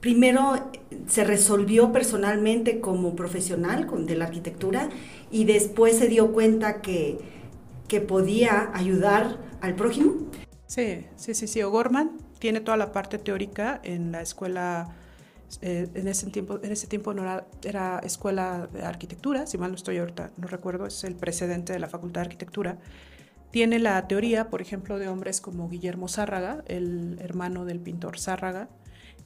primero 0.00 0.70
se 1.06 1.24
resolvió 1.24 1.92
personalmente 1.92 2.80
como 2.80 3.14
profesional 3.14 3.86
de 4.06 4.16
la 4.16 4.24
arquitectura 4.24 4.88
y 5.30 5.44
después 5.44 5.98
se 5.98 6.08
dio 6.08 6.32
cuenta 6.32 6.80
que, 6.80 7.18
que 7.88 8.00
podía 8.00 8.70
ayudar 8.74 9.38
al 9.60 9.74
prójimo. 9.74 10.14
Sí, 10.66 11.06
sí, 11.16 11.34
sí, 11.34 11.46
sí. 11.46 11.62
O'Gorman 11.62 12.18
tiene 12.38 12.60
toda 12.60 12.76
la 12.76 12.92
parte 12.92 13.18
teórica 13.18 13.80
en 13.82 14.12
la 14.12 14.22
escuela 14.22 14.94
eh, 15.62 15.88
en, 15.94 16.06
ese 16.06 16.30
tiempo, 16.30 16.60
en 16.62 16.70
ese 16.70 16.86
tiempo 16.86 17.10
era, 17.12 17.46
era, 17.64 17.98
escuela 18.04 18.68
de 18.72 18.82
arquitectura, 18.82 19.46
si 19.46 19.58
mal 19.58 19.70
no 19.72 19.76
estoy 19.76 19.98
ahorita, 19.98 20.30
no 20.36 20.46
recuerdo, 20.46 20.86
es 20.86 21.02
el 21.02 21.16
precedente 21.16 21.72
de 21.72 21.80
la 21.80 21.88
Facultad 21.88 22.20
de 22.20 22.26
Arquitectura. 22.26 22.78
Tiene 23.50 23.80
la 23.80 24.06
teoría, 24.06 24.48
por 24.48 24.62
ejemplo, 24.62 25.00
de 25.00 25.08
hombres 25.08 25.40
como 25.40 25.68
Guillermo 25.68 26.06
Zárraga, 26.06 26.62
el 26.68 27.18
hermano 27.20 27.64
del 27.64 27.80
pintor 27.80 28.20
Zárraga, 28.20 28.68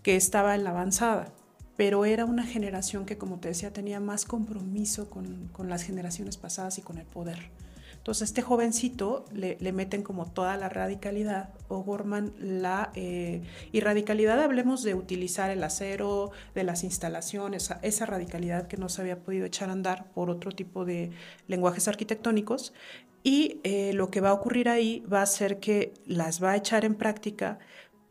que 0.04 0.14
estaba 0.14 0.54
en 0.54 0.62
la 0.62 0.70
avanzada, 0.70 1.32
pero 1.76 2.04
era 2.04 2.24
una 2.26 2.44
generación 2.44 3.06
que, 3.06 3.18
como 3.18 3.40
te 3.40 3.48
decía, 3.48 3.72
tenía 3.72 3.98
más 3.98 4.24
compromiso 4.26 5.10
con, 5.10 5.48
con 5.48 5.68
las 5.68 5.82
generaciones 5.82 6.36
pasadas 6.36 6.78
y 6.78 6.82
con 6.82 6.98
el 6.98 7.06
poder. 7.06 7.50
Entonces, 7.96 8.28
este 8.28 8.42
jovencito 8.42 9.24
le, 9.32 9.56
le, 9.60 9.72
meten 9.72 10.02
como 10.02 10.30
toda 10.30 10.58
la 10.58 10.68
radicalidad, 10.68 11.54
o 11.68 11.82
Gorman 11.82 12.34
la... 12.38 12.92
Eh, 12.94 13.40
y 13.72 13.80
radicalidad 13.80 14.42
hablemos 14.42 14.82
de 14.82 14.94
utilizar 14.94 15.50
el 15.50 15.64
acero, 15.64 16.30
de 16.54 16.64
las 16.64 16.84
instalaciones, 16.84 17.70
esa 17.80 18.04
radicalidad 18.04 18.66
que 18.68 18.76
no 18.76 18.90
se 18.90 19.00
había 19.00 19.20
podido 19.20 19.46
echar 19.46 19.70
a 19.70 19.72
andar 19.72 20.12
por 20.12 20.28
otro 20.28 20.52
tipo 20.52 20.84
de 20.84 21.12
lenguajes 21.48 21.88
arquitectónicos. 21.88 22.74
Y 23.22 23.62
eh, 23.64 23.94
lo 23.94 24.10
que 24.10 24.20
va 24.20 24.28
a 24.28 24.34
ocurrir 24.34 24.68
ahí 24.68 25.02
va 25.10 25.22
a 25.22 25.26
ser 25.26 25.58
que 25.58 25.94
las 26.04 26.44
va 26.44 26.50
a 26.50 26.56
echar 26.56 26.84
en 26.84 26.96
práctica, 26.96 27.58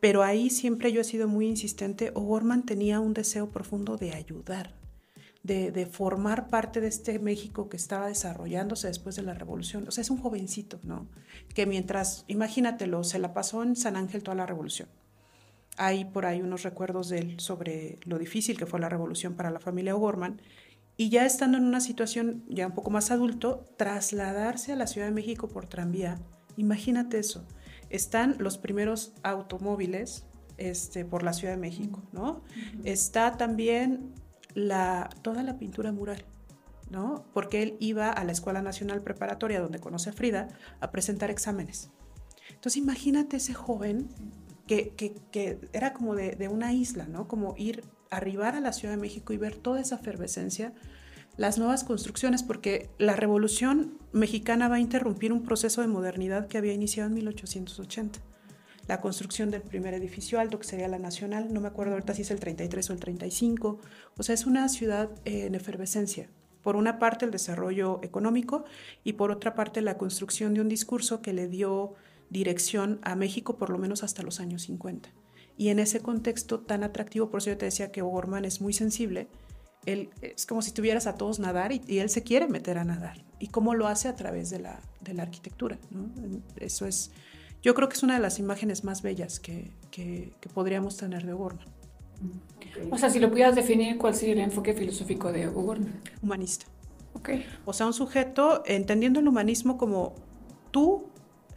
pero 0.04 0.22
ahí 0.22 0.50
siempre 0.50 0.92
yo 0.92 1.00
he 1.00 1.04
sido 1.04 1.28
muy 1.28 1.46
insistente, 1.46 2.12
O'Gorman 2.14 2.66
tenía 2.66 3.00
un 3.00 3.14
deseo 3.14 3.48
profundo 3.48 3.96
de 3.96 4.12
ayudar, 4.12 4.74
de, 5.42 5.70
de, 5.70 5.86
formar 5.86 6.48
parte 6.48 6.82
de 6.82 6.88
este 6.88 7.18
México 7.18 7.70
que 7.70 7.78
estaba 7.78 8.08
desarrollándose 8.08 8.88
después 8.88 9.16
de 9.16 9.22
la 9.22 9.32
revolución. 9.32 9.88
O 9.88 9.90
sea, 9.90 10.02
es 10.02 10.10
un 10.10 10.18
jovencito, 10.18 10.78
¿no? 10.82 11.08
Que 11.54 11.64
mientras, 11.64 12.26
imagínatelo, 12.28 13.02
se 13.02 13.18
la 13.18 13.32
pasó 13.32 13.62
en 13.62 13.76
San 13.76 13.96
Ángel 13.96 14.22
toda 14.22 14.34
la 14.34 14.44
revolución. 14.44 14.90
Hay 15.78 16.04
por 16.04 16.26
ahí 16.26 16.42
unos 16.42 16.64
recuerdos 16.64 17.08
de 17.08 17.20
él 17.20 17.40
sobre 17.40 17.98
lo 18.04 18.18
difícil 18.18 18.58
que 18.58 18.66
fue 18.66 18.80
la 18.80 18.90
revolución 18.90 19.32
para 19.32 19.50
la 19.50 19.58
familia 19.58 19.96
O'Gorman. 19.96 20.38
Y 20.98 21.08
ya 21.08 21.24
estando 21.24 21.56
en 21.56 21.64
una 21.64 21.80
situación 21.80 22.44
ya 22.50 22.66
un 22.66 22.74
poco 22.74 22.90
más 22.90 23.10
adulto, 23.10 23.64
trasladarse 23.78 24.74
a 24.74 24.76
la 24.76 24.86
Ciudad 24.86 25.06
de 25.06 25.14
México 25.14 25.48
por 25.48 25.64
tranvía, 25.64 26.18
imagínate 26.58 27.18
eso. 27.18 27.46
Están 27.94 28.34
los 28.40 28.58
primeros 28.58 29.12
automóviles 29.22 30.26
este, 30.56 31.04
por 31.04 31.22
la 31.22 31.32
Ciudad 31.32 31.54
de 31.54 31.60
México, 31.60 32.02
¿no? 32.12 32.30
Uh 32.30 32.34
-huh. 32.34 32.80
Está 32.84 33.36
también 33.36 34.12
la, 34.54 35.08
toda 35.22 35.44
la 35.44 35.58
pintura 35.58 35.92
mural, 35.92 36.24
¿no? 36.90 37.24
Porque 37.32 37.62
él 37.62 37.76
iba 37.78 38.10
a 38.10 38.24
la 38.24 38.32
Escuela 38.32 38.62
Nacional 38.62 39.00
Preparatoria, 39.00 39.60
donde 39.60 39.78
conoce 39.78 40.10
a 40.10 40.12
Frida, 40.12 40.48
a 40.80 40.90
presentar 40.90 41.30
exámenes. 41.30 41.90
Entonces 42.48 42.78
imagínate 42.78 43.36
ese 43.36 43.54
joven 43.54 44.08
que, 44.66 44.90
que, 44.96 45.14
que 45.30 45.60
era 45.72 45.92
como 45.92 46.16
de, 46.16 46.32
de, 46.32 46.48
una 46.48 46.72
isla, 46.72 47.06
¿no? 47.06 47.28
Como 47.28 47.54
ir, 47.56 47.84
arribar 48.10 48.56
a 48.56 48.60
la 48.60 48.72
Ciudad 48.72 48.94
de 48.94 49.00
México 49.00 49.32
y 49.32 49.36
ver 49.36 49.54
toda 49.56 49.80
esa 49.80 49.96
efervescencia, 49.96 50.72
las 51.36 51.58
nuevas 51.58 51.84
construcciones, 51.84 52.42
porque 52.42 52.90
la 52.98 53.16
Revolución 53.16 53.98
Mexicana 54.12 54.68
va 54.68 54.76
a 54.76 54.80
interrumpir 54.80 55.32
un 55.32 55.42
proceso 55.42 55.80
de 55.80 55.88
modernidad 55.88 56.46
que 56.46 56.58
había 56.58 56.72
iniciado 56.72 57.08
en 57.08 57.14
1880 57.14 58.20
la 58.86 59.00
construcción 59.00 59.50
del 59.50 59.62
primer 59.62 59.94
edificio 59.94 60.40
alto, 60.40 60.58
que 60.58 60.66
sería 60.66 60.88
la 60.88 60.98
Nacional, 60.98 61.52
no 61.52 61.60
me 61.60 61.68
acuerdo 61.68 61.92
ahorita 61.92 62.14
si 62.14 62.22
es 62.22 62.30
el 62.30 62.40
33 62.40 62.90
o 62.90 62.92
el 62.92 63.00
35, 63.00 63.80
o 64.16 64.22
sea, 64.22 64.34
es 64.34 64.46
una 64.46 64.68
ciudad 64.68 65.10
en 65.24 65.54
efervescencia. 65.54 66.28
Por 66.62 66.76
una 66.76 66.98
parte 66.98 67.24
el 67.24 67.30
desarrollo 67.30 68.00
económico 68.02 68.64
y 69.02 69.14
por 69.14 69.30
otra 69.30 69.54
parte 69.54 69.82
la 69.82 69.98
construcción 69.98 70.54
de 70.54 70.60
un 70.60 70.68
discurso 70.68 71.20
que 71.20 71.32
le 71.32 71.46
dio 71.46 71.94
dirección 72.30 73.00
a 73.02 73.16
México 73.16 73.58
por 73.58 73.70
lo 73.70 73.78
menos 73.78 74.02
hasta 74.02 74.22
los 74.22 74.40
años 74.40 74.62
50. 74.62 75.10
Y 75.56 75.68
en 75.68 75.78
ese 75.78 76.00
contexto 76.00 76.60
tan 76.60 76.82
atractivo, 76.82 77.30
por 77.30 77.38
eso 77.38 77.50
yo 77.50 77.58
te 77.58 77.66
decía 77.66 77.92
que 77.92 78.02
O'Gorman 78.02 78.44
es 78.44 78.60
muy 78.60 78.72
sensible, 78.72 79.28
él, 79.86 80.10
es 80.22 80.46
como 80.46 80.62
si 80.62 80.72
tuvieras 80.72 81.06
a 81.06 81.16
todos 81.16 81.38
nadar 81.38 81.72
y, 81.72 81.82
y, 81.86 81.98
él 81.98 82.10
se 82.10 82.22
quiere 82.22 82.48
meter 82.48 82.78
a 82.78 82.84
nadar. 82.84 83.24
¿Y 83.38 83.48
cómo 83.48 83.74
lo 83.74 83.86
hace? 83.86 84.08
A 84.08 84.16
través 84.16 84.50
de 84.50 84.58
la, 84.58 84.80
de 85.00 85.14
la 85.14 85.22
arquitectura. 85.22 85.78
¿no? 85.90 86.08
Eso 86.56 86.86
es 86.86 87.10
yo 87.64 87.74
creo 87.74 87.88
que 87.88 87.94
es 87.94 88.02
una 88.02 88.14
de 88.14 88.20
las 88.20 88.38
imágenes 88.38 88.84
más 88.84 89.00
bellas 89.00 89.40
que, 89.40 89.72
que, 89.90 90.34
que 90.38 90.48
podríamos 90.50 90.98
tener 90.98 91.24
de 91.24 91.32
O'Gorman. 91.32 91.66
Okay. 92.58 92.88
O 92.90 92.98
sea, 92.98 93.08
si 93.08 93.18
lo 93.18 93.30
pudieras 93.30 93.54
definir, 93.54 93.96
¿cuál 93.96 94.14
sería 94.14 94.34
el 94.34 94.40
enfoque 94.40 94.74
filosófico 94.74 95.32
de 95.32 95.48
O'Gorman? 95.48 95.98
Humanista. 96.22 96.66
Okay. 97.14 97.46
O 97.64 97.72
sea, 97.72 97.86
un 97.86 97.94
sujeto 97.94 98.62
entendiendo 98.66 99.18
el 99.20 99.28
humanismo 99.28 99.78
como 99.78 100.14
tú, 100.72 101.06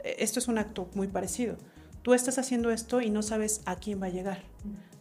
esto 0.02 0.40
es 0.40 0.48
un 0.48 0.58
acto 0.58 0.90
muy 0.94 1.10
parecido, 1.10 1.58
tú 2.04 2.14
estás 2.14 2.38
haciendo 2.38 2.72
esto 2.72 3.02
y 3.02 3.10
no 3.10 3.22
sabes 3.22 3.62
a 3.66 3.76
quién 3.76 4.02
va 4.02 4.06
a 4.06 4.10
llegar, 4.10 4.44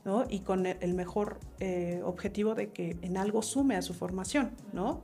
¿no? 0.06 0.25
Y 0.30 0.40
con 0.40 0.66
el 0.66 0.94
mejor 0.94 1.40
eh, 1.58 2.00
objetivo 2.04 2.54
de 2.54 2.70
que 2.70 2.96
en 3.02 3.16
algo 3.16 3.42
sume 3.42 3.75
a 3.75 3.82
su 3.82 3.92
formación, 3.92 4.52
¿no? 4.72 5.02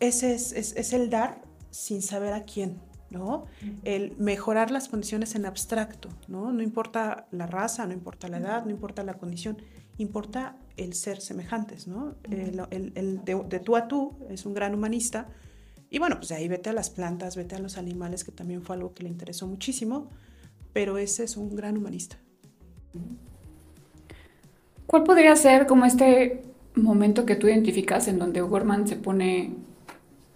Ese 0.00 0.34
es, 0.34 0.52
es, 0.52 0.74
es 0.76 0.94
el 0.94 1.10
dar 1.10 1.42
sin 1.70 2.00
saber 2.00 2.32
a 2.32 2.44
quién, 2.44 2.80
¿no? 3.10 3.44
El 3.84 4.16
mejorar 4.16 4.70
las 4.70 4.88
condiciones 4.88 5.34
en 5.34 5.44
abstracto, 5.44 6.08
¿no? 6.26 6.50
No 6.52 6.62
importa 6.62 7.28
la 7.32 7.46
raza, 7.46 7.86
no 7.86 7.92
importa 7.92 8.28
la 8.28 8.38
edad, 8.38 8.64
no 8.64 8.70
importa 8.70 9.04
la 9.04 9.14
condición, 9.14 9.58
importa 9.98 10.56
el 10.78 10.94
ser 10.94 11.20
semejantes, 11.20 11.86
¿no? 11.86 12.14
El, 12.30 12.60
el, 12.70 12.92
el 12.94 13.24
de, 13.26 13.44
de, 13.46 13.60
tú 13.60 13.76
a 13.76 13.88
tú 13.88 14.16
es 14.30 14.46
un 14.46 14.54
gran 14.54 14.74
humanista. 14.74 15.28
Y 15.90 15.98
bueno, 15.98 16.16
pues 16.16 16.28
de 16.28 16.36
ahí 16.36 16.48
vete 16.48 16.70
a 16.70 16.72
las 16.72 16.88
plantas, 16.88 17.36
vete 17.36 17.56
a 17.56 17.58
los 17.58 17.76
animales, 17.76 18.24
que 18.24 18.32
también 18.32 18.62
fue 18.62 18.76
algo 18.76 18.94
que 18.94 19.02
le 19.02 19.10
interesó 19.10 19.46
muchísimo, 19.46 20.08
pero 20.72 20.96
ese 20.96 21.24
es 21.24 21.36
un 21.36 21.54
gran 21.54 21.76
humanista. 21.76 22.18
¿Cuál 24.88 25.04
podría 25.04 25.36
ser 25.36 25.66
como 25.66 25.84
este 25.84 26.40
momento 26.74 27.26
que 27.26 27.36
tú 27.36 27.46
identificas 27.46 28.08
en 28.08 28.18
donde 28.18 28.40
O'Gorman 28.40 28.88
se 28.88 28.96
pone 28.96 29.54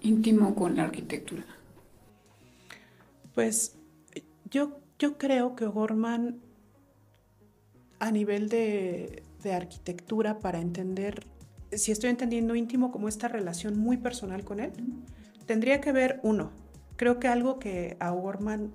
íntimo 0.03 0.55
con 0.55 0.77
la 0.77 0.83
arquitectura? 0.83 1.47
Pues 3.35 3.79
yo, 4.51 4.79
yo 4.99 5.17
creo 5.17 5.57
que 5.57 5.65
O'Gorman 5.65 6.39
a 7.99 8.11
nivel 8.11 8.51
de, 8.51 9.23
de, 9.43 9.55
arquitectura 9.55 10.39
para 10.39 10.61
entender, 10.61 11.25
si 11.73 11.91
estoy 11.91 12.11
entendiendo 12.11 12.55
íntimo 12.55 12.93
como 12.93 13.09
esta 13.09 13.29
relación 13.29 13.79
muy 13.79 13.97
personal 13.97 14.45
con 14.45 14.61
él, 14.61 14.73
tendría 15.47 15.81
que 15.81 15.93
ver 15.93 16.21
uno, 16.23 16.51
creo 16.97 17.19
que 17.19 17.29
algo 17.29 17.59
que 17.59 17.97
a 18.01 18.13
O'Gorman 18.13 18.71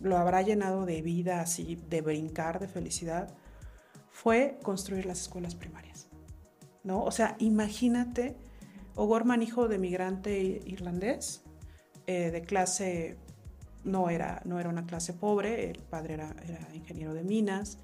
lo 0.00 0.16
habrá 0.16 0.42
llenado 0.42 0.84
de 0.84 1.00
vida, 1.00 1.40
así, 1.40 1.78
de 1.88 2.00
brincar, 2.00 2.58
de 2.58 2.66
felicidad, 2.66 3.32
fue 4.16 4.58
construir 4.62 5.04
las 5.04 5.20
escuelas 5.20 5.54
primarias. 5.54 6.08
¿no? 6.84 7.04
O 7.04 7.10
sea, 7.10 7.36
imagínate, 7.38 8.34
O'Gorman, 8.94 9.42
hijo 9.42 9.68
de 9.68 9.76
migrante 9.76 10.62
irlandés, 10.64 11.42
eh, 12.06 12.30
de 12.30 12.40
clase 12.40 13.18
no 13.84 14.08
era, 14.08 14.40
no 14.46 14.58
era 14.58 14.70
una 14.70 14.86
clase 14.86 15.12
pobre, 15.12 15.70
el 15.70 15.82
padre 15.82 16.14
era, 16.14 16.34
ingeniero 16.72 17.12
de 17.12 17.24
minas. 17.24 17.78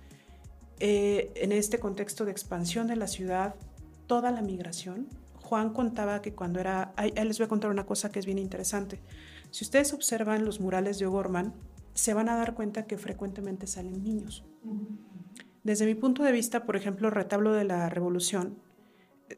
Eh, 0.81 1.33
en 1.37 1.53
este 1.53 1.79
contexto 1.79 2.25
de 2.25 2.33
expansión 2.33 2.87
de 2.87 2.97
la 2.97 3.09
ciudad, 3.09 3.55
toda 4.07 4.31
la 4.31 4.41
migración, 4.41 5.09
Juan 5.35 5.75
contaba 5.75 6.23
que 6.23 6.33
cuando 6.33 6.61
era, 6.61 6.95
ahí 6.97 7.13
les 7.13 7.37
voy 7.37 7.45
a 7.45 7.49
contar 7.49 7.71
una 7.71 7.85
cosa 7.85 8.11
que 8.11 8.19
es 8.19 8.25
bien 8.25 8.39
interesante. 8.39 9.01
Si 9.51 9.65
ustedes 9.65 9.93
observan 9.93 10.47
los 10.47 10.61
murales 10.61 10.99
de 10.99 11.05
O'Gorman, 11.05 11.53
se 11.93 12.15
van 12.15 12.31
a 12.31 12.37
dar 12.37 12.55
cuenta 12.55 12.87
que 12.87 12.97
frecuentemente 12.97 13.67
salen 13.67 14.03
niños. 14.03 14.47
Desde 15.63 15.87
mi 15.87 15.95
punto 15.95 16.23
de 16.23 16.33
vista, 16.33 16.65
por 16.65 16.77
ejemplo, 16.77 17.09
el 17.09 17.15
retablo 17.15 17.53
de 17.53 17.65
la 17.65 17.89
Revolución, 17.89 18.59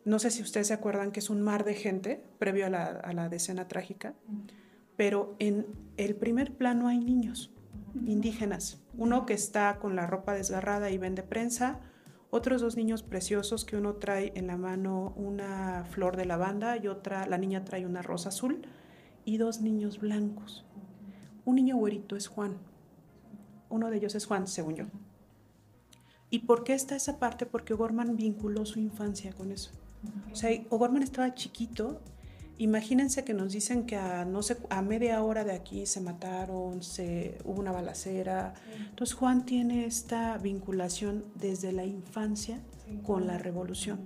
no 0.05 0.19
sé 0.19 0.31
si 0.31 0.43
ustedes 0.43 0.69
se 0.69 0.75
acuerdan 0.75 1.13
que 1.13 1.21
es 1.21 1.31
un 1.31 1.43
mar 1.43 1.65
de 1.65 1.75
gente 1.75 2.25
previo 2.39 2.67
a 2.67 2.71
la, 2.71 2.85
a 2.87 3.13
la 3.13 3.29
decena 3.29 3.69
trágica, 3.69 4.15
pero 4.97 5.37
en 5.39 5.67
el 5.97 6.17
primer 6.17 6.55
plano 6.55 6.89
hay 6.89 6.99
niños 6.99 7.53
indígenas, 8.07 8.83
uno 8.97 9.27
que 9.27 9.35
está 9.35 9.79
con 9.79 9.95
la 9.95 10.07
ropa 10.07 10.35
desgarrada 10.35 10.91
y 10.91 10.99
vende 10.99 11.23
prensa, 11.23 11.81
otros 12.31 12.61
dos 12.61 12.77
niños 12.77 13.05
preciosos 13.05 13.65
que 13.65 13.77
uno 13.77 13.95
trae 13.95 14.33
en 14.35 14.49
la 14.49 14.57
mano 14.57 15.13
una 15.17 15.85
flor 15.91 16.17
de 16.17 16.25
lavanda 16.25 16.77
y 16.77 16.89
otra, 16.89 17.27
la 17.27 17.39
niña 17.39 17.65
trae 17.65 17.87
una 17.87 18.03
rosa 18.03 18.31
azul, 18.31 18.67
y 19.25 19.39
dos 19.39 19.61
niños 19.61 20.01
blancos. 20.01 20.65
Un 21.45 21.57
niño 21.57 21.77
güerito 21.77 22.17
es 22.17 22.29
Juan. 22.29 22.57
Uno 23.69 23.91
de 23.91 23.97
ellos 23.97 24.15
es 24.15 24.27
Juan, 24.27 24.47
según 24.47 24.77
yo. 24.77 24.85
¿Y 26.35 26.41
por 26.41 26.65
qué 26.65 26.75
está 26.75 26.97
esa 26.97 27.21
parte? 27.21 27.47
Porque 27.47 27.75
O'Gorman 27.75 28.17
vinculó 28.17 28.67
su 28.67 28.81
infancia 28.81 29.33
con 29.33 29.53
eso. 29.53 29.71
O 30.33 30.35
sea, 30.35 30.51
O'Gorman 30.69 31.05
estaba 31.05 31.33
chiquito. 31.33 32.01
Imagínense 32.59 33.23
que 33.23 33.35
nos 33.35 33.53
dicen 33.53 33.87
que 33.87 33.95
a, 33.95 34.25
no 34.25 34.43
sé, 34.43 34.57
a 34.69 34.83
media 34.83 35.23
hora 35.23 35.45
de 35.45 35.53
aquí 35.53 35.87
se 35.87 36.01
mataron, 36.01 36.83
se, 36.83 37.39
hubo 37.45 37.61
una 37.61 37.71
balacera. 37.71 38.55
Entonces 38.91 39.15
Juan 39.15 39.47
tiene 39.47 39.87
esta 39.87 40.37
vinculación 40.39 41.25
desde 41.37 41.71
la 41.71 41.85
infancia 41.85 42.61
con 43.05 43.29
la 43.29 43.39
revolución. 43.39 44.01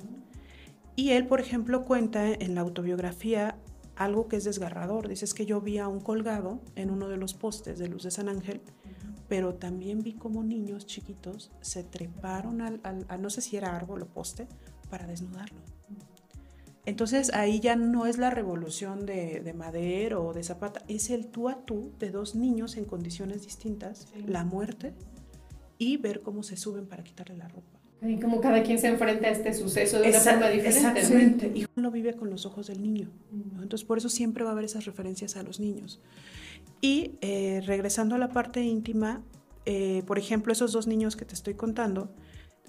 Y 0.96 1.12
él, 1.12 1.26
por 1.26 1.40
ejemplo, 1.40 1.86
cuenta 1.86 2.30
en 2.30 2.54
la 2.54 2.60
autobiografía 2.60 3.56
algo 3.96 4.28
que 4.28 4.36
es 4.36 4.44
desgarrador. 4.44 5.08
Dices 5.08 5.32
que 5.32 5.46
yo 5.46 5.62
vi 5.62 5.78
a 5.78 5.88
un 5.88 6.00
colgado 6.00 6.60
en 6.76 6.90
uno 6.90 7.08
de 7.08 7.16
los 7.16 7.32
postes 7.32 7.78
de 7.78 7.88
Luz 7.88 8.02
de 8.02 8.10
San 8.10 8.28
Ángel, 8.28 8.60
pero 9.28 9.54
también 9.54 10.02
vi 10.02 10.14
como 10.14 10.42
niños 10.42 10.86
chiquitos 10.86 11.52
se 11.60 11.84
treparon 11.84 12.62
al, 12.62 12.80
a 12.82 13.16
no 13.18 13.30
sé 13.30 13.40
si 13.42 13.56
era 13.56 13.76
árbol 13.76 14.02
o 14.02 14.06
poste, 14.06 14.48
para 14.88 15.06
desnudarlo. 15.06 15.60
Entonces 16.86 17.34
ahí 17.34 17.60
ya 17.60 17.76
no 17.76 18.06
es 18.06 18.16
la 18.16 18.30
revolución 18.30 19.04
de, 19.04 19.40
de 19.40 19.52
Madero 19.52 20.24
o 20.26 20.32
de 20.32 20.42
Zapata, 20.42 20.82
es 20.88 21.10
el 21.10 21.26
tú 21.26 21.50
a 21.50 21.66
tú 21.66 21.92
de 21.98 22.10
dos 22.10 22.34
niños 22.34 22.78
en 22.78 22.86
condiciones 22.86 23.42
distintas, 23.42 24.08
la 24.26 24.44
muerte 24.44 24.94
y 25.76 25.98
ver 25.98 26.22
cómo 26.22 26.42
se 26.42 26.56
suben 26.56 26.86
para 26.86 27.04
quitarle 27.04 27.36
la 27.36 27.48
ropa. 27.48 27.77
Y 28.00 28.20
como 28.20 28.40
cada 28.40 28.62
quien 28.62 28.78
se 28.78 28.86
enfrenta 28.86 29.26
a 29.26 29.30
este 29.30 29.52
suceso 29.52 30.00
de 30.00 30.10
una 30.10 30.20
forma 30.20 30.48
diferente. 30.48 31.00
Exactamente. 31.00 31.52
Y 31.54 31.62
Juan 31.62 31.82
lo 31.82 31.90
vive 31.90 32.14
con 32.14 32.30
los 32.30 32.46
ojos 32.46 32.68
del 32.68 32.80
niño. 32.80 33.10
Entonces, 33.60 33.84
por 33.84 33.98
eso 33.98 34.08
siempre 34.08 34.44
va 34.44 34.50
a 34.50 34.52
haber 34.52 34.64
esas 34.64 34.84
referencias 34.84 35.36
a 35.36 35.42
los 35.42 35.58
niños. 35.58 36.00
Y 36.80 37.12
eh, 37.20 37.60
regresando 37.66 38.14
a 38.14 38.18
la 38.18 38.28
parte 38.28 38.62
íntima, 38.62 39.22
eh, 39.66 40.02
por 40.06 40.18
ejemplo, 40.18 40.52
esos 40.52 40.72
dos 40.72 40.86
niños 40.86 41.16
que 41.16 41.24
te 41.24 41.34
estoy 41.34 41.54
contando, 41.54 42.14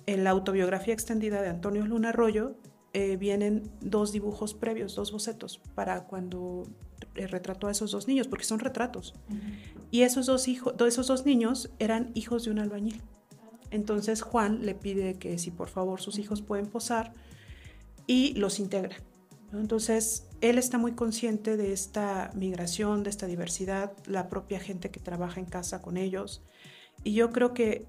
en 0.08 0.24
la 0.24 0.32
autobiografía 0.32 0.94
extendida 0.94 1.42
de 1.44 1.50
Antonio 1.50 1.86
Luna 1.86 2.10
Arroyo, 2.10 2.56
eh, 2.94 3.18
vienen 3.18 3.70
dos 3.82 4.12
dibujos 4.12 4.56
previos, 4.56 4.96
dos 4.96 5.12
bocetos, 5.12 5.62
para 5.76 6.06
cuando 6.06 6.64
retrató 7.14 7.68
a 7.68 7.72
esos 7.72 7.92
dos 7.92 8.08
niños, 8.08 8.28
porque 8.28 8.46
son 8.46 8.60
retratos. 8.60 9.14
Y 9.92 10.02
esos 10.02 10.26
dos, 10.26 10.48
hijos, 10.48 10.74
esos 10.88 11.06
dos 11.06 11.26
niños 11.26 11.70
eran 11.78 12.10
hijos 12.16 12.46
de 12.46 12.52
un 12.52 12.58
albañil. 12.58 13.02
Entonces 13.72 14.22
Juan 14.22 14.66
le 14.66 14.76
pide 14.76 15.16
que 15.16 15.38
si 15.38 15.52
por 15.52 15.70
favor 15.70 16.02
sus 16.02 16.18
hijos 16.18 16.42
pueden 16.42 16.68
posar 16.68 17.14
y 18.08 18.34
los 18.34 18.60
integra. 18.60 18.98
Entonces 19.54 20.28
él 20.42 20.58
está 20.58 20.78
muy 20.78 20.94
consciente 20.94 21.58
de 21.58 21.74
esta 21.74 22.32
migración, 22.36 23.04
de 23.04 23.10
esta 23.10 23.26
diversidad, 23.26 23.94
la 24.06 24.30
propia 24.30 24.60
gente 24.60 24.90
que 24.92 25.00
trabaja 25.00 25.40
en 25.40 25.46
casa 25.46 25.82
con 25.82 25.98
ellos. 25.98 26.44
Y 27.04 27.14
yo 27.14 27.32
creo 27.32 27.54
que 27.54 27.86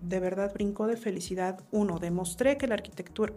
de 0.00 0.20
verdad 0.20 0.52
brincó 0.52 0.86
de 0.86 0.96
felicidad. 0.96 1.60
Uno, 1.70 1.98
demostré 1.98 2.56
que 2.56 2.66
la 2.66 2.74
arquitectura, 2.74 3.34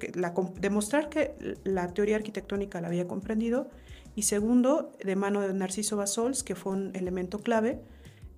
demostrar 0.60 1.10
que 1.10 1.58
la 1.64 1.94
teoría 1.94 2.16
arquitectónica 2.16 2.82
la 2.82 2.88
había 2.88 3.08
comprendido. 3.08 3.70
Y 4.16 4.24
segundo, 4.24 4.92
de 5.04 5.16
mano 5.16 5.42
de 5.42 5.54
Narciso 5.54 5.98
Basols, 5.98 6.44
que 6.44 6.56
fue 6.56 6.74
un 6.74 6.96
elemento 6.96 7.40
clave, 7.40 7.82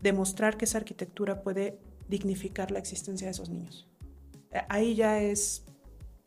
demostrar 0.01 0.57
que 0.57 0.65
esa 0.65 0.77
arquitectura 0.77 1.41
puede 1.41 1.77
dignificar 2.07 2.71
la 2.71 2.79
existencia 2.79 3.27
de 3.27 3.31
esos 3.31 3.49
niños. 3.49 3.87
Eh, 4.51 4.61
ahí 4.69 4.95
ya 4.95 5.21
es 5.21 5.63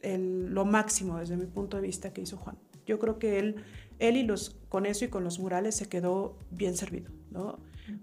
lo 0.03 0.65
máximo 0.65 1.19
desde 1.19 1.37
mi 1.37 1.47
punto 1.47 1.77
de 1.77 1.83
vista 1.83 2.13
que 2.13 2.21
hizo 2.21 2.37
Juan. 2.37 2.57
Yo 2.87 3.01
creo 3.01 3.19
que 3.19 3.39
él, 3.39 3.57
él 3.99 4.17
y 4.17 4.23
los, 4.23 4.57
con 4.69 4.87
eso 4.87 5.05
y 5.05 5.09
con 5.09 5.25
los 5.25 5.41
murales 5.41 5.75
se 5.75 5.89
quedó 5.89 6.39
bien 6.51 6.77
servido, 6.77 7.11
¿no? 7.31 7.59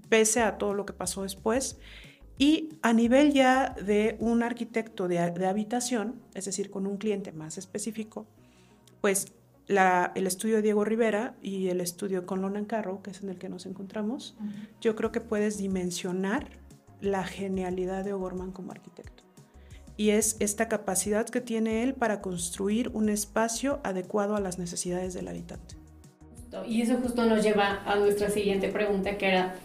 pese 0.09 0.41
a 0.41 0.57
todo 0.57 0.73
lo 0.73 0.85
que 0.85 0.93
pasó 0.93 1.23
después. 1.23 1.77
Y 2.37 2.69
a 2.81 2.91
nivel 2.91 3.31
ya 3.31 3.69
de 3.69 4.17
un 4.19 4.43
arquitecto 4.43 5.07
de, 5.07 5.19
habitación, 5.19 6.21
es 6.33 6.45
decir, 6.45 6.69
con 6.69 6.85
un 6.85 6.97
cliente 6.97 7.31
más 7.31 7.57
específico, 7.57 8.27
pues 8.99 9.33
la, 9.67 10.11
el 10.15 10.27
estudio 10.27 10.57
de 10.57 10.61
Diego 10.61 10.83
Rivera 10.83 11.35
y 11.41 11.69
el 11.69 11.79
estudio 11.79 12.25
con 12.25 12.41
Lonan 12.41 12.65
Carro, 12.65 13.01
que 13.01 13.11
es 13.11 13.23
en 13.23 13.29
el 13.29 13.37
que 13.37 13.47
nos 13.47 13.65
encontramos, 13.65 14.35
yo 14.81 14.95
creo 14.95 15.13
que 15.13 15.21
puedes 15.21 15.57
dimensionar 15.57 16.49
la 17.01 17.23
genialidad 17.23 18.03
de 18.03 18.13
O'Gorman 18.13 18.51
como 18.51 18.71
arquitecto. 18.71 19.23
Y 19.97 20.09
es 20.09 20.35
esta 20.39 20.67
capacidad 20.67 21.27
que 21.27 21.41
tiene 21.41 21.83
él 21.83 21.93
para 21.93 22.21
construir 22.21 22.89
un 22.93 23.09
espacio 23.09 23.79
adecuado 23.83 24.35
a 24.35 24.41
las 24.41 24.59
necesidades 24.59 25.13
del 25.13 25.27
habitante. 25.27 25.75
Y 26.67 26.81
eso 26.81 26.97
justo 27.01 27.25
nos 27.25 27.43
lleva 27.43 27.81
a 27.85 27.95
nuestra 27.97 28.29
siguiente 28.29 28.69
pregunta, 28.69 29.17
que 29.17 29.27
era, 29.27 29.55